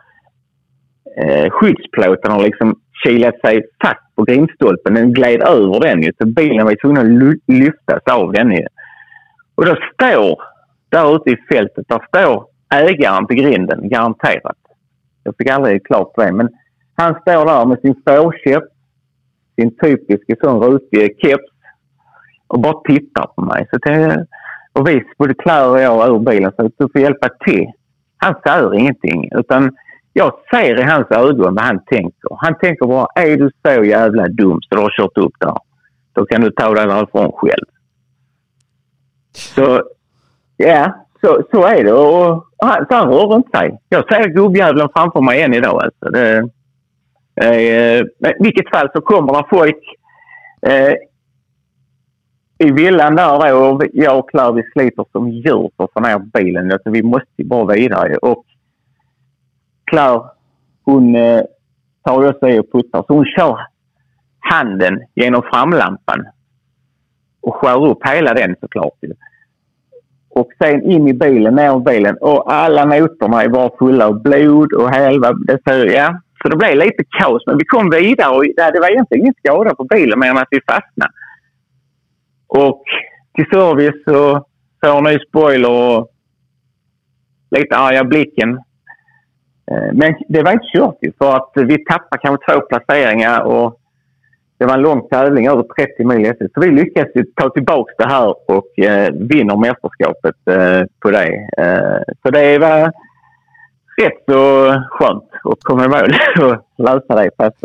[1.16, 4.94] eh, skyddsplåten har liksom kilat sig fast på grindstolpen.
[4.94, 8.66] Den gled över den ju, så bilen var tvungen att lyftas av den ju.
[9.54, 10.42] Och då står,
[10.88, 14.56] där ute i fältet, där står ägaren till grinden, garanterat.
[15.22, 16.48] Jag fick aldrig klart för det, men
[16.96, 18.64] han står där med sin fårkäpp,
[19.56, 21.54] sin typiska sån rutig keps
[22.46, 23.66] och bara tittar på mig.
[23.70, 24.26] Så det,
[24.72, 27.66] och vi, både Claire och jag, ur bilen så du får hjälpa till.
[28.16, 29.76] Han säger ingenting utan
[30.16, 32.36] jag ser i hans ögon vad han tänker.
[32.38, 35.56] Han tänker bara, är du så jävla dum så du har kört upp där,
[36.12, 37.66] då kan du ta dig därifrån själv.
[39.32, 39.82] Så,
[40.56, 41.92] ja, så, så är det.
[41.92, 43.78] Och, och han, så han rör inte sig.
[43.88, 45.82] Jag ser gubbjäveln framför mig än idag.
[45.84, 46.10] Alltså.
[46.10, 46.48] Det,
[47.36, 48.00] eh,
[48.30, 49.96] I vilket fall så kommer det folk
[50.62, 50.94] eh,
[52.58, 56.00] i villan där då, och jag och Claire vi sliter som djur för att få
[56.00, 56.72] ner bilen.
[56.72, 58.16] Alltså, vi måste ju bara vidare.
[58.16, 58.44] Och
[59.94, 60.22] Claire,
[60.84, 61.42] hon eh,
[62.04, 63.04] tar åt sig och puttar.
[63.06, 63.58] Så hon kör
[64.38, 66.26] handen genom framlampan
[67.40, 68.98] och skär upp hela den såklart.
[70.28, 74.72] Och sen in i bilen, ner i bilen och alla noterna bara fulla av blod
[74.72, 75.32] och halva...
[75.32, 76.20] Det, ser, ja.
[76.42, 77.42] så det blev lite kaos.
[77.46, 80.48] Men vi kom vidare och det var egentligen ingen skada på bilen mer än att
[80.50, 81.12] vi fastnade.
[82.46, 82.82] Och
[83.34, 84.46] till service så
[84.84, 86.08] får ny spoiler och
[87.50, 88.58] lite arga blicken.
[89.70, 93.80] Eh, men det var inte kört ju, för att vi tappade kanske två placeringar och
[94.58, 96.48] det var en lång tävling, över 30 mil efter.
[96.54, 101.48] Så vi lyckades ta tillbaka det här och eh, vinner mästerskapet eh, på det.
[101.58, 102.92] Eh, så det var
[104.02, 106.14] rätt så skönt att komma i mål
[106.50, 107.30] och lösa det.
[107.36, 107.56] Fast,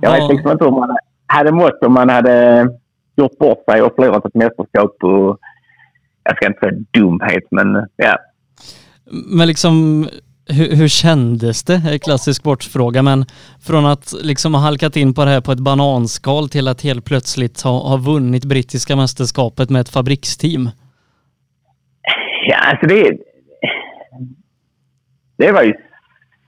[0.00, 0.96] jag vet liksom inte om man
[1.26, 2.68] hade mått om man hade
[3.16, 4.96] gjort bort sig och förlorat ett mästerskap.
[5.02, 5.38] Och,
[6.24, 8.16] jag ska inte säga dumhet, men ja.
[9.36, 10.06] Men liksom,
[10.48, 11.98] hur, hur kändes det?
[12.02, 13.24] Klassisk sportfråga, men
[13.66, 17.04] från att liksom ha halkat in på det här på ett bananskal till att helt
[17.04, 20.70] plötsligt ha, ha vunnit brittiska mästerskapet med ett fabriksteam?
[22.46, 23.18] Ja, alltså det,
[25.36, 25.74] det var ju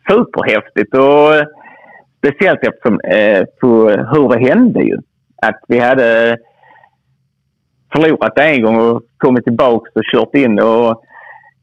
[0.08, 1.30] superhäftigt och
[2.18, 4.98] speciellt eftersom eh, på hur det hände ju.
[5.42, 6.38] Att vi hade
[7.92, 11.04] förlorat en gång och kommit tillbaka och kört in och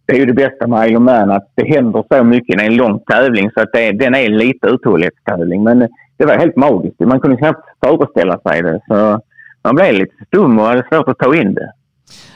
[0.05, 2.99] det är ju det bästa med Ironman att det händer så mycket i en lång
[2.99, 5.63] tävling så att det, den är en lite uthållighetstävling.
[5.63, 5.79] Men
[6.17, 6.99] det var helt magiskt.
[6.99, 8.81] Man kunde knappt föreställa sig det.
[8.87, 9.21] Så
[9.63, 11.71] man blev lite stum och hade svårt att ta in det.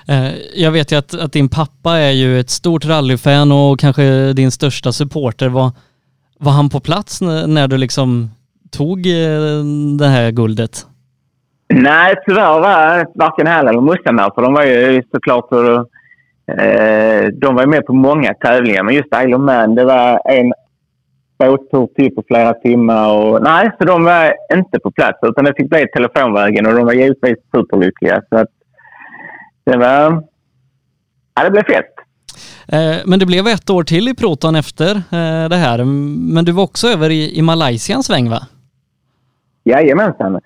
[0.08, 4.34] Eh, jag vet ju att, att din pappa är ju ett stort rallyfan och kanske
[4.34, 5.50] din största supporter.
[5.50, 5.72] Var,
[6.40, 8.30] var han på plats när du liksom
[8.72, 9.64] tog eh,
[10.00, 10.86] det här guldet?
[11.74, 14.32] Nej, tyvärr var varken han eller morsan där.
[14.36, 15.84] För de var ju såklart Eh,
[17.34, 20.54] de var med på många tävlingar, men just Isle of Man, det var en
[21.38, 23.14] båttur till på flera timmar.
[23.14, 26.86] Och, nej, så de var inte på plats utan det fick bli telefonvägen och de
[26.86, 28.22] var givetvis superlyckliga.
[28.30, 28.50] Så att
[29.64, 30.24] det var...
[31.36, 31.96] Ja, det blev fest.
[32.68, 35.84] Eh, men det blev ett år till i Proton efter eh, det här.
[36.34, 38.48] Men du var också över i, Malaysia en sväng va?
[39.64, 40.40] Jajamensan.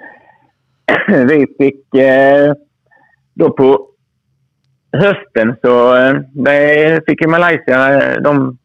[1.08, 2.54] Vi fick eh,
[3.34, 3.89] då på
[4.92, 8.58] hösten så eh, det fick ju Malaysia, eh, de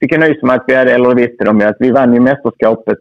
[0.00, 2.20] fick en nys om att vi hade, eller visste de ju, att vi vann ju
[2.20, 2.98] mästerskapet.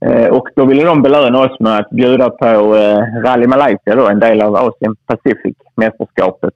[0.00, 4.08] Eh, och då ville de belöna oss med att bjuda på eh, Rally Malaysia då,
[4.08, 6.54] en del av Asien Pacific-mästerskapet.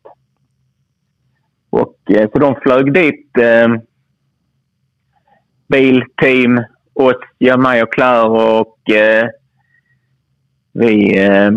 [1.71, 3.69] Och, eh, så de flög dit eh,
[5.69, 6.65] bil, team,
[6.95, 9.29] oss, mig och Claire och eh,
[10.73, 11.51] vi eh,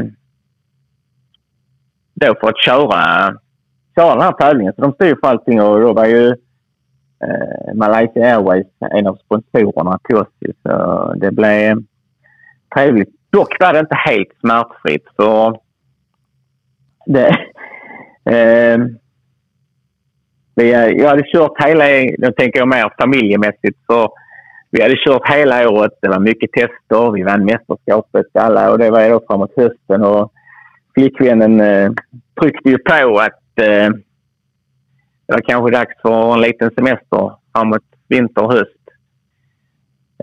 [2.13, 3.33] då för att köra,
[3.95, 4.73] köra den här tävlingen.
[4.73, 6.27] Så de stod för allting och då var ju
[7.23, 10.27] eh, Malaysia Airways en av sponsorerna till oss.
[10.63, 11.83] Så det blev
[12.75, 13.09] trevligt.
[13.29, 15.59] Dock var det inte helt smärtfritt för
[17.05, 17.27] det,
[18.25, 18.77] eh,
[20.55, 21.85] vi, eh, jag hade kört hela,
[22.17, 24.09] nu tänker jag mer familjemässigt, för
[24.71, 25.91] vi hade kört hela året.
[26.01, 27.11] Det var mycket tester.
[27.11, 30.03] Vi vann mästerskapet alla och det var då framåt hösten.
[30.03, 30.31] Och
[30.93, 31.91] flickvännen eh,
[32.41, 33.89] tryckte ju på att eh,
[35.27, 38.83] det var kanske dags för en liten semester framåt vinter och höst.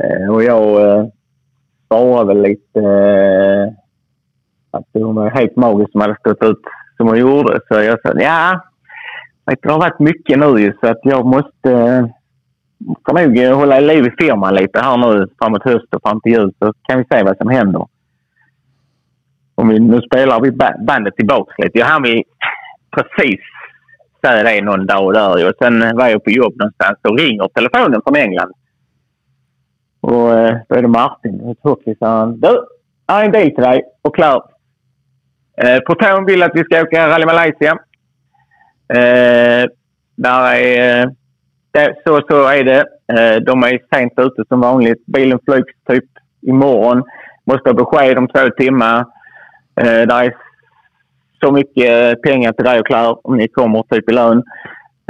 [0.01, 1.07] Eh, och jag eh,
[1.89, 3.73] svarade väl lite eh,
[4.71, 6.63] att hon var helt magisk som hade stått ut
[6.97, 7.61] som hon gjorde.
[7.69, 8.61] Så jag sa ja,
[9.45, 12.05] det har varit mycket nu så att jag måste eh,
[13.15, 16.73] nog hålla liv i firman lite här nu framåt höst och fram till jul så
[16.83, 17.87] kan vi se vad som händer
[19.61, 20.51] om vi, nu spelar vi
[20.87, 21.79] bandet tillbaka lite.
[21.79, 22.25] Jag hann vi
[22.97, 23.41] precis
[24.25, 25.49] säga det någon dag där.
[25.49, 28.53] Och sen var jag på jobb någonstans och ringer telefonen från England.
[30.01, 32.41] Och eh, då är det Martin, hockeysaren.
[32.41, 32.67] Du,
[33.07, 34.45] jag har en bil till dig och klar.
[35.63, 37.73] Eh, Proton vill att vi ska åka Rally Malaysia.
[38.93, 39.69] Eh,
[40.17, 41.11] där är, eh,
[41.71, 42.85] det, så, så är det.
[43.13, 45.07] Eh, de är sent ute som vanligt.
[45.07, 46.05] Bilen flygs typ
[46.43, 47.03] imorgon.
[47.45, 49.05] Måste ha besked om två timmar.
[49.81, 50.37] Eh, det är
[51.45, 54.43] så mycket pengar till dig och Claire om ni kommer typ i lön.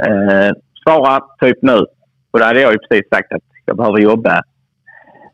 [0.03, 0.51] Eh,
[0.83, 1.85] svara typ nu.
[2.31, 4.41] Och det hade jag ju precis sagt att jag behöver jobba.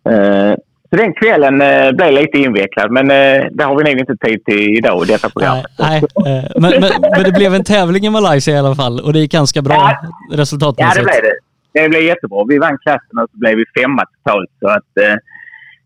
[0.10, 0.54] Eh,
[0.90, 4.46] så den kvällen eh, blev lite invecklad, men eh, det har vi nog inte tid
[4.46, 5.58] till idag i detta program.
[5.80, 6.38] Nej, nej.
[6.38, 9.20] Eh, men, men, men, det blev en tävling i Malaysia i alla fall och det
[9.20, 10.96] gick ganska bra ja, resultatmässigt.
[10.96, 11.38] Ja, det blev det.
[11.82, 12.46] Det blev jättebra.
[12.50, 14.50] Vi vann klassen och så blev vi femma totalt.
[14.60, 15.16] Så att, eh,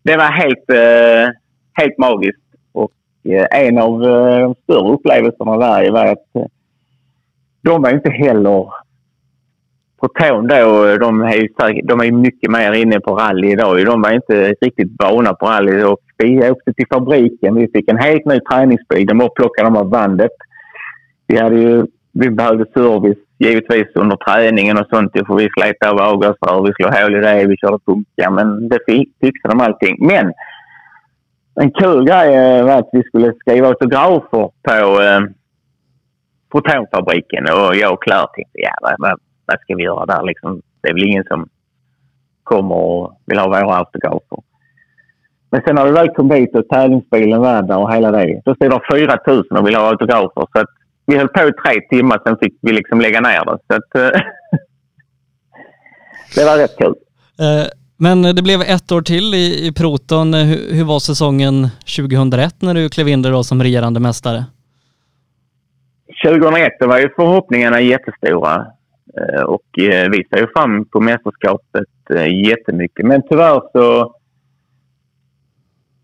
[0.02, 1.32] det var helt, eh,
[1.72, 2.42] helt magiskt.
[3.24, 6.46] Eh, en av eh, de större upplevelserna där var att eh,
[7.62, 8.66] de var inte heller
[10.00, 10.96] på tån då.
[10.96, 13.86] De är, de är mycket mer inne på rally idag.
[13.86, 15.82] De var inte riktigt vana på rally.
[15.82, 17.54] Och vi åkte till fabriken.
[17.54, 19.06] Vi fick en helt ny träningsbil.
[19.06, 20.30] De plockade av bandet.
[21.26, 25.12] Vi, hade ju, vi behövde service givetvis under träningen och sånt.
[25.26, 28.30] För vi slet av avgasrör, vi slog hål i det, vi körde punka.
[28.30, 28.78] Men det
[29.20, 29.96] fixade de allting.
[30.06, 30.32] Men
[31.54, 35.20] en kul grej var att vi skulle skriva autografer på, eh,
[36.52, 40.62] Protonfabriken och jag och Claire tänkte, ja vad, vad, ska vi göra där liksom?
[40.82, 41.48] Det är väl ingen som
[42.42, 44.38] kommer och vill ha våra autografer.
[45.50, 48.54] Men sen när vi väl kom dit och tävlingsbilen var där och hela det, då
[48.54, 50.46] stod det 4 000 och ville ha autografer.
[50.52, 50.68] Så att
[51.06, 53.58] vi höll på i tre timmar, sen fick vi liksom lägga ner det.
[53.66, 54.20] Så att, eh,
[56.34, 56.94] det var rätt kul.
[57.40, 57.66] Uh,
[58.02, 60.34] men det blev ett år till i, i Proton.
[60.34, 64.44] Hur, hur var säsongen 2001 när du klev in där då som regerande mästare?
[66.24, 68.66] 2001 var ju förhoppningarna jättestora
[69.18, 73.06] eh, och eh, vi ser ju fram på mästerskapet eh, jättemycket.
[73.06, 74.14] Men tyvärr så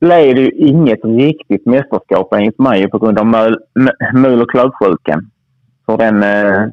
[0.01, 3.59] blev det ju inget riktigt mästerskap enligt mig på grund av mul,
[4.15, 5.31] mul och klövsjukan.
[5.87, 6.67] För den eh,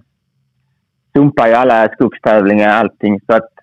[1.15, 3.19] sumpar ju alla skogstävlingar och allting.
[3.25, 3.54] Så att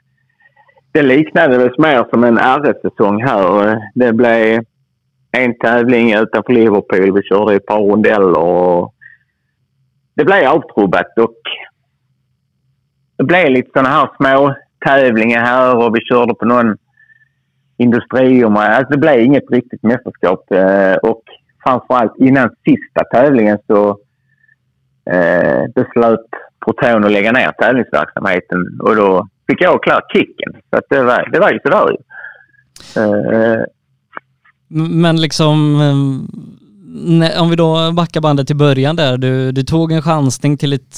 [0.93, 3.79] det liknades mer som en RS-säsong här.
[3.95, 4.65] Det blev
[5.31, 7.13] en tävling utanför Liverpool.
[7.13, 8.95] Vi körde ett par rondeller och
[10.15, 11.37] det blev avtrubbat och
[13.17, 14.55] det blev lite sådana här små
[14.87, 16.77] tävlingar här och vi körde på någon
[17.77, 18.57] industrier.
[18.57, 20.53] Alltså det blev inget riktigt mästerskap.
[20.53, 21.23] Eh, och
[21.65, 23.99] framförallt innan sista tävlingen så
[25.11, 26.27] eh, beslöt
[26.65, 28.81] Proton att lägga ner tävlingsverksamheten.
[28.83, 30.53] Och då fick jag klart kicken.
[30.71, 31.97] Så att det, var, det var ju sådär.
[32.97, 33.65] Eh,
[34.69, 35.81] Men liksom
[37.41, 40.97] om vi då backar bandet till början där, du, du tog en chansning till ett,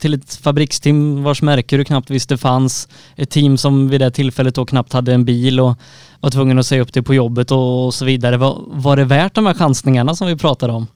[0.00, 2.88] till ett fabriksteam vars märke du knappt visste fanns.
[3.16, 5.74] Ett team som vid det tillfället då knappt hade en bil och
[6.20, 8.36] var tvungen att säga upp det på jobbet och, så vidare.
[8.36, 10.86] Var, var det värt de här chansningarna som vi pratade om?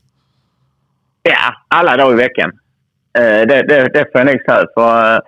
[1.23, 2.51] Ja, alla dagar i veckan.
[3.19, 4.67] Eh, det, det, det får jag nog säga.
[4.75, 5.21] För eh,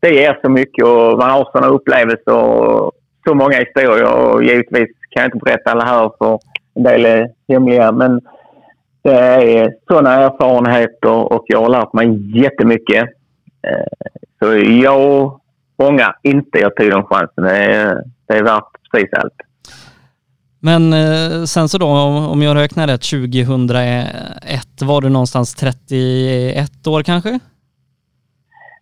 [0.00, 2.92] det ger så mycket och man har sådana upplevelser och
[3.28, 4.14] så många historier.
[4.14, 6.38] Och givetvis kan jag inte berätta alla här för
[6.74, 7.92] en del är hemliga.
[7.92, 8.20] Men
[9.02, 9.18] det
[9.58, 13.08] är sådana erfarenheter och jag har lärt mig jättemycket.
[13.62, 15.40] Eh, så jag
[15.76, 17.44] ångrar inte jag tog den chansen.
[17.44, 19.34] Det är, det är värt precis allt.
[20.60, 21.86] Men eh, sen så då,
[22.32, 27.38] om jag räknar rätt, 2001 var du någonstans 31 år kanske?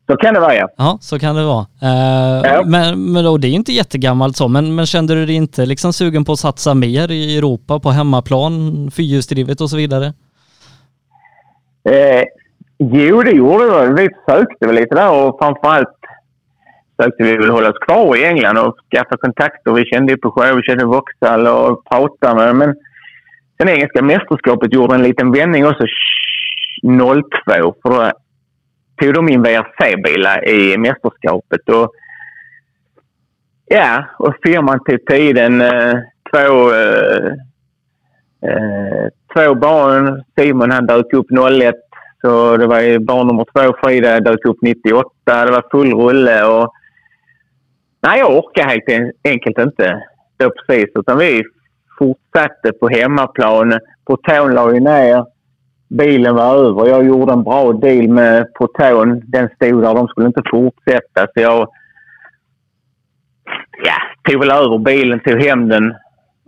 [0.06, 0.68] Så kan det vara ja.
[0.76, 1.66] Ja, så kan det vara.
[1.82, 2.62] Uh, ja.
[2.66, 5.92] Men, men då, det är inte jättegammalt så, men, men kände du dig inte liksom
[5.92, 10.06] sugen på att satsa mer i Europa på hemmaplan, fyrhjulsdrivet och så vidare?
[11.88, 12.24] Eh,
[12.78, 14.02] jo, det gjorde vi.
[14.02, 15.88] Vi sökte väl lite där och framförallt
[17.02, 19.72] sökte vi väl hålla oss kvar i England och skaffa kontakter.
[19.72, 22.74] Vi kände ju på sjö, vi kände Vauxhall och pratade med Men
[23.58, 25.84] sen engelska mästerskapet gjorde en liten vändning också
[26.82, 27.74] 02.
[27.82, 28.12] För då
[29.00, 31.68] tog de in VRC-bilar i mästerskapet.
[31.68, 31.92] Och,
[33.66, 35.60] ja, och firman tog tiden.
[35.60, 35.94] Eh,
[36.32, 37.26] två, eh,
[38.50, 40.24] eh två barn.
[40.38, 41.74] Simon han dök upp 01.
[42.20, 45.10] Så det var ju barn nummer två, Frida, dök upp 98.
[45.44, 46.44] Det var full rulle.
[46.44, 46.72] Och,
[48.02, 50.02] nej, jag orkade helt enkelt inte
[50.36, 50.88] då precis.
[50.94, 51.42] Utan vi
[51.98, 53.78] fortsatte på hemmaplan.
[54.06, 55.35] Proton la ju ner
[55.88, 56.88] bilen var över.
[56.88, 59.22] Jag gjorde en bra deal med Proton.
[59.26, 59.94] Den stod där.
[59.94, 61.20] De skulle inte fortsätta.
[61.20, 61.68] Så jag
[63.84, 65.94] ja, tog väl över bilen, tog hem den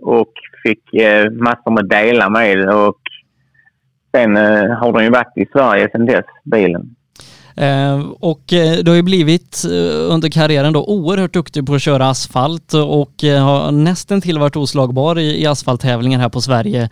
[0.03, 0.33] och
[0.63, 2.75] fick eh, massor med delar med.
[2.75, 3.01] Och
[4.15, 6.95] sen eh, har den ju varit i Sverige sedan dess, bilen.
[7.61, 11.83] Eh, och eh, du har ju blivit eh, under karriären då oerhört duktig på att
[11.83, 16.91] köra asfalt och har nästan till varit oslagbar i, asfalttävlingar här på Sverige.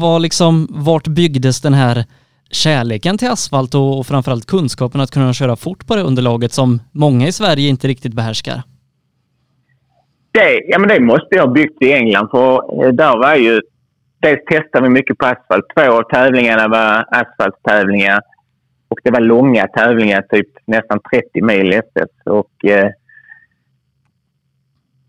[0.00, 2.04] Var liksom, vart byggdes den här
[2.50, 7.26] kärleken till asfalt och framförallt kunskapen att kunna köra fort på det underlaget som många
[7.26, 8.62] i Sverige inte riktigt behärskar?
[10.32, 13.60] Det, ja, men det måste jag ha byggt i England för där var ju...
[14.20, 15.64] Dels testade vi mycket på asfalt.
[15.76, 18.20] Två av tävlingarna var asfalttävlingar.
[18.88, 22.10] Och det var långa tävlingar, typ nästan 30 mil SS.
[22.24, 22.90] Och eh,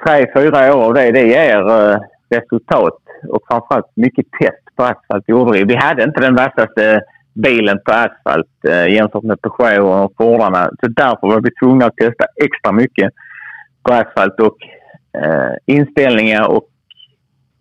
[0.05, 1.99] tre, fyra år av det, det ger eh,
[2.29, 2.99] resultat.
[3.27, 5.63] Och framförallt mycket test på asfalt gjorde vi.
[5.63, 7.01] Vi hade inte den vassaste
[7.33, 10.65] bilen på asfalt eh, jämfört med Peugeot och Fordarna.
[10.65, 13.13] Så därför var vi tvungna att testa extra mycket
[13.83, 14.57] på asfalt och
[15.21, 16.68] eh, inställningar och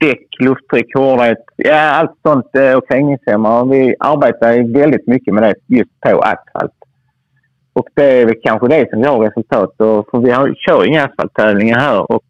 [0.01, 3.69] däck, lufttryck, hårdhet, ja allt sånt eh, och krängningshämmare.
[3.69, 6.73] Vi arbetar väldigt mycket med det just på asfalt.
[7.73, 9.75] Och det är väl kanske det som gav resultat.
[9.79, 12.12] För vi har, kör inga asfalttävlingar här.
[12.12, 12.23] Och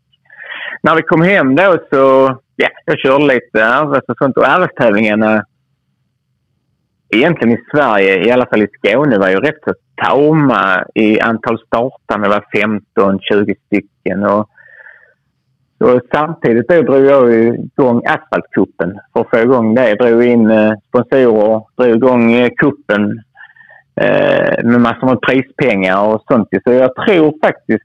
[0.83, 4.37] när vi kom hem då så, ja, jag körde lite RS och sånt.
[4.37, 5.45] Och RS-tävlingarna
[7.15, 9.75] egentligen i Sverige, i alla fall i Skåne, var ju rätt så
[10.05, 12.29] tama i antal startande.
[12.29, 12.45] Det var
[13.35, 14.25] 15-20 stycken.
[14.25, 14.49] Och
[15.81, 19.89] och samtidigt då drog jag igång Asfaltkuppen för att få igång det.
[19.89, 23.23] Jag drog in eh, sponsorer, drog igång eh, kuppen
[24.01, 26.49] eh, med massor med prispengar och sånt.
[26.65, 27.85] Så jag tror faktiskt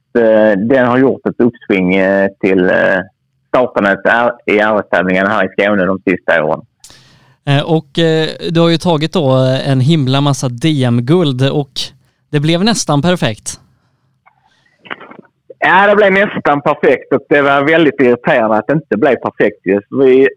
[0.58, 1.94] den har gjort ett uppsving
[2.40, 2.72] till
[3.48, 4.00] startandet
[4.46, 6.62] i RS-tävlingarna här i Skåne de sista åren.
[7.66, 7.88] Och
[8.50, 9.32] du har ju tagit då
[9.66, 11.72] en himla massa DM-guld och
[12.30, 13.60] det blev nästan perfekt.
[15.66, 19.58] Ja, det blev nästan perfekt och det var väldigt irriterande att det inte blev perfekt.
[19.90, 20.28] Vi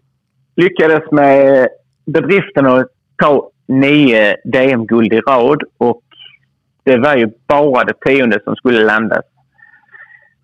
[0.55, 1.67] lyckades med
[2.05, 6.01] bedriften att ta nio DM-guld i rad och
[6.83, 9.25] det var ju bara det tionde som skulle landas.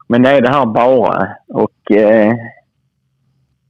[0.07, 1.27] Men det är det här bara.
[1.47, 2.33] Och eh,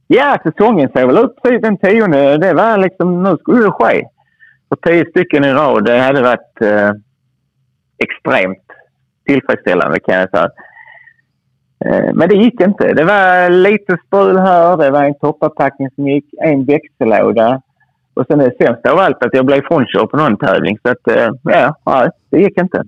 [0.06, 2.38] ja, säsongen ser väl ut precis den tionde.
[2.38, 4.04] Det var liksom, nu skulle det ske.
[4.68, 6.90] Och tio stycken i rad, det hade varit eh,
[7.98, 8.64] extremt
[9.26, 10.48] tillfredsställande kan jag säga.
[11.84, 12.92] Eh, men det gick inte.
[12.92, 14.76] Det var lite strul här.
[14.76, 17.62] Det var en toppattackning som gick, en växellåda.
[18.14, 20.78] Och sen det sämsta av allt att jag blev frånkörd på någon tävling.
[20.82, 22.78] Så att, eh, ja, nej, det gick inte.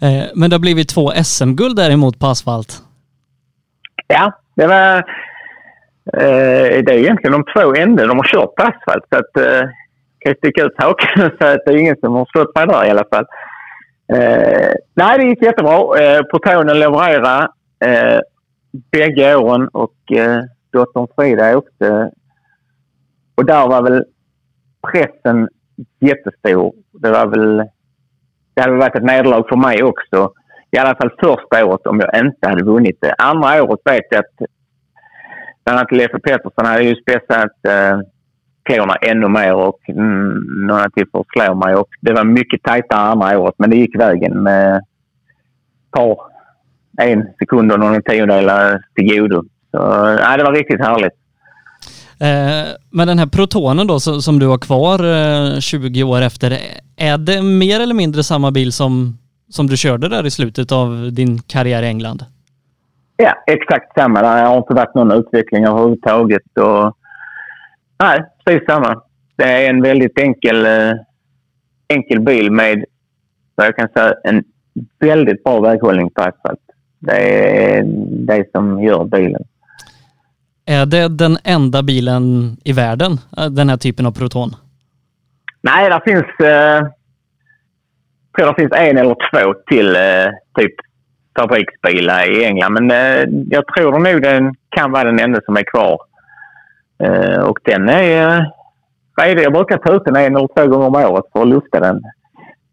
[0.00, 2.82] Eh, men det har blivit två SM-guld däremot på asfalt.
[4.06, 5.04] Ja, det var...
[6.12, 9.04] Det är egentligen de två enda de har kört på asfalt.
[9.12, 9.44] Så att,
[10.18, 12.66] kan jag sticka ut hakan och säga att det är ingen som har slått mig
[12.66, 13.26] där i alla fall.
[14.94, 16.00] nej, det gick jättebra.
[16.00, 17.48] Eh, Protonen levererade
[17.84, 18.20] eh,
[18.92, 22.10] bägge åren och eh, dottern Frida åkte.
[23.34, 24.04] Och där var väl
[24.92, 25.48] pressen
[26.00, 26.74] jättestor.
[26.92, 27.68] Det var väl...
[28.54, 30.32] Det hade varit ett nederlag för mig också.
[30.70, 33.14] I alla fall första året om jag inte hade vunnit det.
[33.18, 34.48] Andra året vet jag att
[35.64, 38.00] bland annat Leffe Pettersson hade ju spetsat eh,
[38.62, 41.74] klorna ännu mer och mm, några till för att slå mig.
[41.74, 44.84] Och det var mycket tajtare andra året, men det gick vägen med ett
[45.90, 46.29] par
[46.98, 49.42] en sekund och några tiondelar till godo.
[49.70, 49.78] Så,
[50.20, 51.12] ja, det var riktigt härligt.
[52.20, 56.58] Eh, men den här protonen då som du har kvar 20 år efter,
[56.96, 59.18] är det mer eller mindre samma bil som,
[59.48, 62.24] som du körde där i slutet av din karriär i England?
[63.16, 64.22] Ja, exakt samma.
[64.22, 66.58] Det har inte varit någon utveckling överhuvudtaget.
[66.60, 66.96] Och,
[67.98, 69.02] nej, precis samma.
[69.36, 70.92] Det är en väldigt enkel, eh,
[71.88, 72.84] enkel bil med,
[73.54, 74.44] vad jag kan säga, en
[75.00, 76.69] väldigt bra väghållning på asfalt.
[77.00, 77.82] Det är
[78.26, 79.42] det som gör bilen.
[80.66, 83.12] Är det den enda bilen i världen,
[83.50, 84.50] den här typen av Proton?
[85.62, 86.82] Nej, det finns, eh,
[88.36, 90.74] tror det finns en eller två till eh, typ
[91.38, 92.72] fabriksbilar i England.
[92.72, 95.98] Men eh, jag tror nog den kan vara den enda som är kvar.
[97.02, 98.44] Eh, och den är eh.
[99.16, 102.02] Jag brukar ta ut den en eller två gånger om året för att lufta den.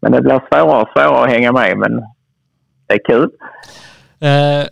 [0.00, 1.78] Men det blir svårare och svårare att hänga med.
[1.78, 2.04] Men
[2.86, 3.30] det är kul.
[4.20, 4.66] Eh,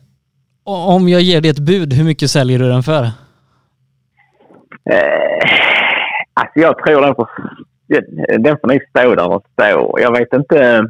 [0.64, 3.02] om jag ger dig ett bud, hur mycket säljer du den för?
[4.90, 5.50] Eh,
[6.34, 7.28] alltså jag tror den får,
[8.38, 9.98] den får nog stå där och stå.
[10.00, 10.86] Jag vet inte.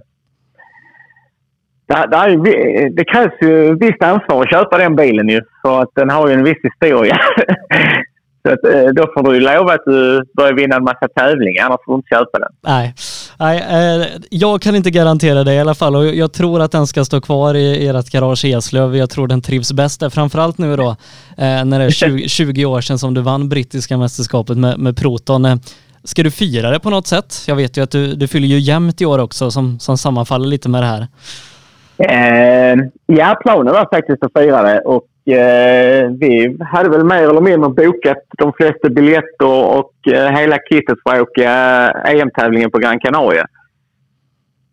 [1.88, 6.10] Det, det, det krävs ju visst ansvar att köpa den bilen ju, för att den
[6.10, 7.16] har ju en viss historia.
[8.46, 11.80] Så att, eh, då får du lova att du börjar vinna en massa tävlingar, annars
[11.84, 12.48] får du inte köpa den.
[12.60, 12.94] Nej,
[13.38, 16.86] Nej eh, jag kan inte garantera det i alla fall och jag tror att den
[16.86, 18.96] ska stå kvar i ert garage i Eslöv.
[18.96, 22.64] Jag tror den trivs bäst där, framförallt nu då eh, när det är 20, 20,
[22.66, 25.60] år sedan som du vann brittiska mästerskapet med, med Proton.
[26.04, 27.44] Ska du fira det på något sätt?
[27.48, 30.46] Jag vet ju att du, du fyller ju jämnt i år också som, som sammanfaller
[30.46, 31.06] lite med det här.
[31.98, 37.40] Eh, ja, planen var faktiskt att fira det och eh, vi hade väl mer eller
[37.40, 42.70] mindre bokat de flesta biljetter och eh, hela kittet för att åka eh, e EM-tävlingen
[42.70, 43.46] på Gran Canaria.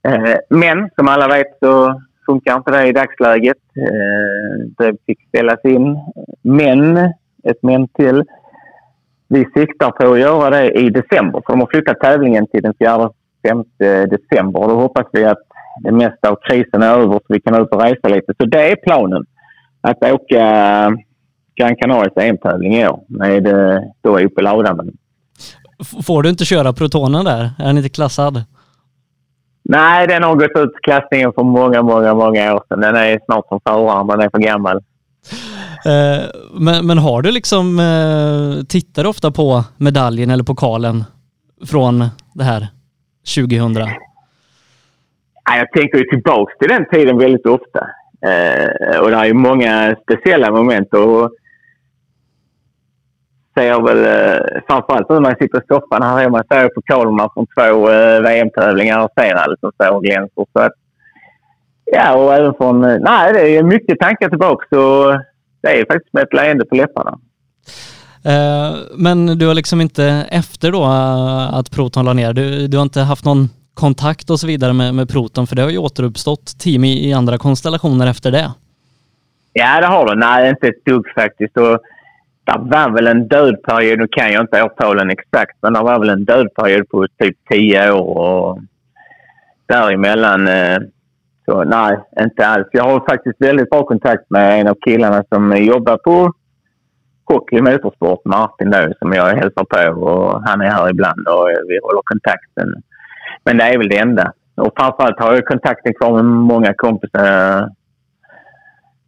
[0.07, 3.57] Eh, men som alla vet så funkar inte det i dagsläget.
[3.77, 5.97] Eh, det fick ställas in.
[6.41, 6.97] Men,
[7.43, 8.23] ett men till.
[9.27, 12.73] Vi siktar på att göra det i december för de har flyttat tävlingen till den
[12.73, 13.11] 4-5
[14.05, 15.43] december och då hoppas vi att
[15.83, 18.33] det mesta av krisen är över så vi kan ut och resa lite.
[18.37, 19.25] Så det är planen
[19.83, 20.41] att åka
[21.55, 23.43] Gran Canarias EM-tävling i år med
[24.01, 24.91] då Opel Adam.
[26.05, 27.51] Får du inte köra Protonen där?
[27.59, 28.43] Är den inte klassad?
[29.63, 32.79] Nej, den har gått ut klassningen för många, många, många år sedan.
[32.79, 34.77] Den är snart som föraren, den är för gammal.
[35.85, 36.23] Eh,
[36.53, 41.03] men, men har du liksom, eh, tittar du ofta på medaljen eller pokalen
[41.65, 42.67] från det här
[43.35, 43.73] 2000?
[45.45, 47.87] Jag tänker ju tillbaka till den tiden väldigt ofta.
[48.23, 50.93] Eh, och det är ju många speciella moment.
[50.93, 51.31] Och
[53.55, 57.29] ser väl eh, framförallt nu när jag sitter i soffan här hemma ser jag pokalerna
[57.33, 60.45] från två eh, VM-tävlingar och ser allt som står och glänser.
[60.53, 60.71] Så att,
[61.85, 62.83] ja, och även från...
[62.83, 64.65] Eh, nej, det är mycket tankar tillbaka.
[64.69, 65.11] Så
[65.61, 67.19] det är faktiskt med ett leende på läpparna.
[68.25, 72.77] Eh, men du har liksom inte efter då eh, att Proton la ner, du, du
[72.77, 75.77] har inte haft någon kontakt och så vidare med, med Proton för det har ju
[75.77, 78.51] återuppstått team i, i andra konstellationer efter det.
[79.53, 80.15] Ja, det har det.
[80.15, 81.57] Nej, inte ett dugg faktiskt.
[81.57, 81.79] Och
[82.45, 86.09] det var väl en dödperiod, nu kan jag inte årtalen exakt, men det var väl
[86.09, 88.59] en dödperiod på typ tio år och
[89.65, 90.47] däremellan.
[90.47, 90.77] Eh,
[91.45, 92.67] så nej, inte alls.
[92.71, 96.33] Jag har faktiskt väldigt bra kontakt med en av killarna som jobbar på
[97.25, 101.79] Hockey Motorsport, Martin då, som jag hälsar på och han är här ibland och vi
[101.83, 102.83] håller kontakten.
[103.45, 104.33] Men det är väl det enda.
[104.55, 107.69] Och framförallt har jag kontakten kvar med många kompisar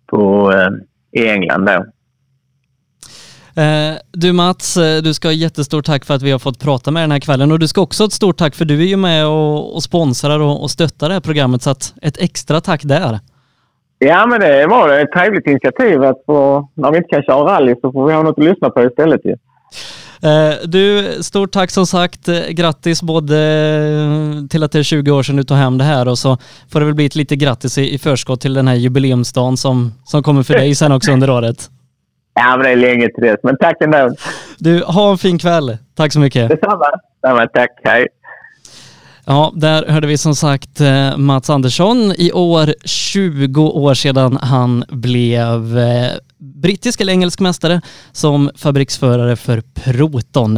[0.05, 1.85] på, eh, i England då.
[3.61, 6.91] Eh, du Mats, eh, du ska ha jättestort tack för att vi har fått prata
[6.91, 8.85] med den här kvällen och du ska också ha ett stort tack för du är
[8.85, 12.61] ju med och, och sponsrar och, och stöttar det här programmet så att ett extra
[12.61, 13.19] tack där.
[13.99, 17.75] Ja, men det var ett trevligt initiativ att få, när vi inte kan köra rally
[17.81, 19.35] så får vi ha något att lyssna på istället ju.
[20.63, 22.29] Du, stort tack som sagt.
[22.49, 23.35] Grattis både
[24.49, 26.37] till att det är 20 år sedan du tog hem det här och så
[26.71, 29.93] får det väl bli ett lite grattis i, i förskott till den här jubileumsdagen som,
[30.05, 31.69] som kommer för dig sen också under året.
[32.33, 33.39] Ja, men det är länge till dess.
[33.43, 34.15] Men tack ändå.
[34.57, 35.77] Du, ha en fin kväll.
[35.95, 36.49] Tack så mycket.
[36.49, 36.85] Detsamma.
[37.21, 37.47] Detsamma.
[37.47, 37.69] Tack.
[37.83, 38.07] Hej.
[39.25, 44.83] Ja, där hörde vi som sagt eh, Mats Andersson i år 20 år sedan han
[44.89, 46.11] blev eh,
[46.55, 47.81] brittisk eller engelsk mästare
[48.11, 50.57] som fabriksförare för Proton.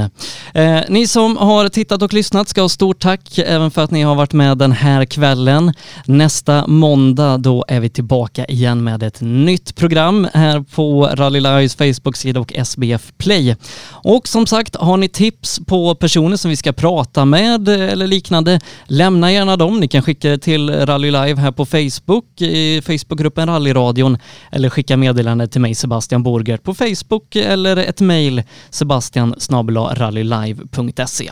[0.53, 4.01] Eh, ni som har tittat och lyssnat ska ha stort tack även för att ni
[4.01, 5.73] har varit med den här kvällen.
[6.05, 11.75] Nästa måndag då är vi tillbaka igen med ett nytt program här på Rally Lives
[11.75, 13.55] Facebook-sida och SBF Play.
[13.89, 18.59] Och som sagt, har ni tips på personer som vi ska prata med eller liknande,
[18.85, 19.79] lämna gärna dem.
[19.79, 24.17] Ni kan skicka det till Rally Live här på Facebook, i Facebookgruppen Rallyradion
[24.51, 29.35] eller skicka meddelande till mig Sebastian Borgert på Facebook eller ett mejl sebastian
[29.93, 31.31] rallylive.se.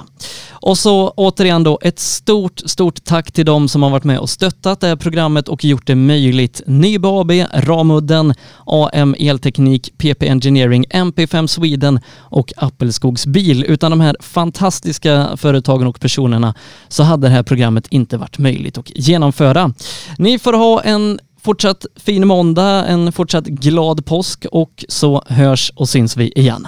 [0.50, 4.30] Och så återigen då ett stort, stort tack till dem som har varit med och
[4.30, 6.62] stöttat det här programmet och gjort det möjligt.
[6.66, 8.34] Nybe AB, Ramudden,
[8.66, 13.66] AM Elteknik, PP Engineering, MP5 Sweden och Appelskogs Bil.
[13.68, 16.54] Utan de här fantastiska företagen och personerna
[16.88, 19.74] så hade det här programmet inte varit möjligt att genomföra.
[20.18, 25.90] Ni får ha en fortsatt fin måndag, en fortsatt glad påsk och så hörs och
[25.90, 26.68] syns vi igen.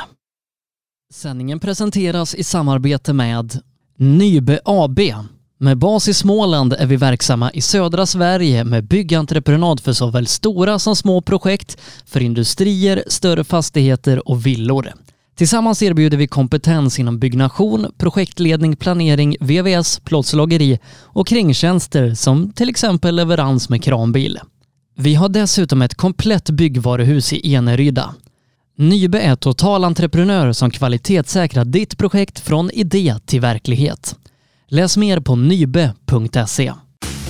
[1.14, 3.60] Sändningen presenteras i samarbete med
[3.98, 5.00] Nybe AB.
[5.60, 10.80] Med bas i Småland är vi verksamma i södra Sverige med byggentreprenad för såväl stora
[10.80, 14.94] som små projekt, för industrier, större fastigheter och villor.
[15.36, 23.16] Tillsammans erbjuder vi kompetens inom byggnation, projektledning, planering, VVS, plåtslageri och kringtjänster som till exempel
[23.16, 24.40] leverans med kranbil.
[25.00, 28.16] Vi har dessutom ett komplett byggvaruhus i Eneryda.
[28.78, 34.16] Nybe är totalentreprenör som kvalitetssäkrar ditt projekt från idé till verklighet.
[34.68, 36.74] Läs mer på nybe.se.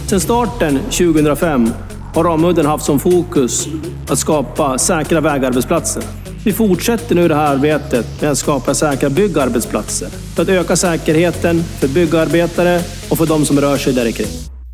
[0.08, 1.70] Sedan starten 2005
[2.14, 3.68] har Ramudden haft som fokus
[4.08, 6.04] att skapa säkra vägarbetsplatser.
[6.46, 11.64] Vi fortsätter nu det här arbetet med att skapa säkra byggarbetsplatser för att öka säkerheten
[11.64, 14.28] för byggarbetare och för de som rör sig där kring.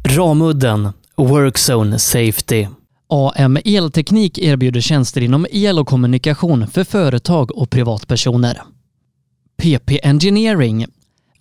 [0.06, 2.68] Ramudden Workzone Safety.
[3.14, 8.62] AM Elteknik erbjuder tjänster inom el och kommunikation för företag och privatpersoner.
[9.58, 10.86] PP Engineering.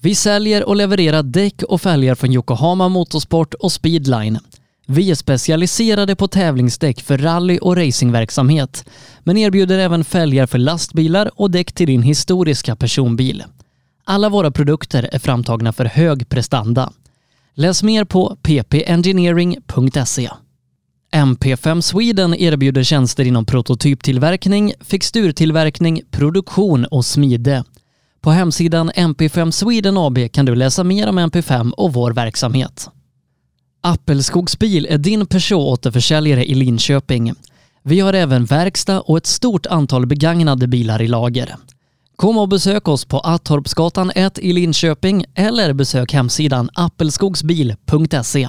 [0.01, 4.39] Vi säljer och levererar däck och fälgar från Yokohama Motorsport och Speedline.
[4.87, 8.85] Vi är specialiserade på tävlingsdäck för rally och racingverksamhet,
[9.21, 13.45] men erbjuder även fälgar för lastbilar och däck till din historiska personbil.
[14.05, 16.93] Alla våra produkter är framtagna för hög prestanda.
[17.55, 20.31] Läs mer på ppengineering.se.
[21.13, 27.65] MP5 Sweden erbjuder tjänster inom prototyptillverkning, fixturtillverkning, produktion och smide.
[28.21, 32.91] På hemsidan MP5 Sweden AB kan du läsa mer om MP5 och vår verksamhet.
[33.81, 37.33] Appelskogsbil är din Peugeot-återförsäljare i Linköping.
[37.83, 41.57] Vi har även verkstad och ett stort antal begagnade bilar i lager.
[42.17, 48.49] Kom och besök oss på Attorpsgatan 1 i Linköping eller besök hemsidan appelskogsbil.se.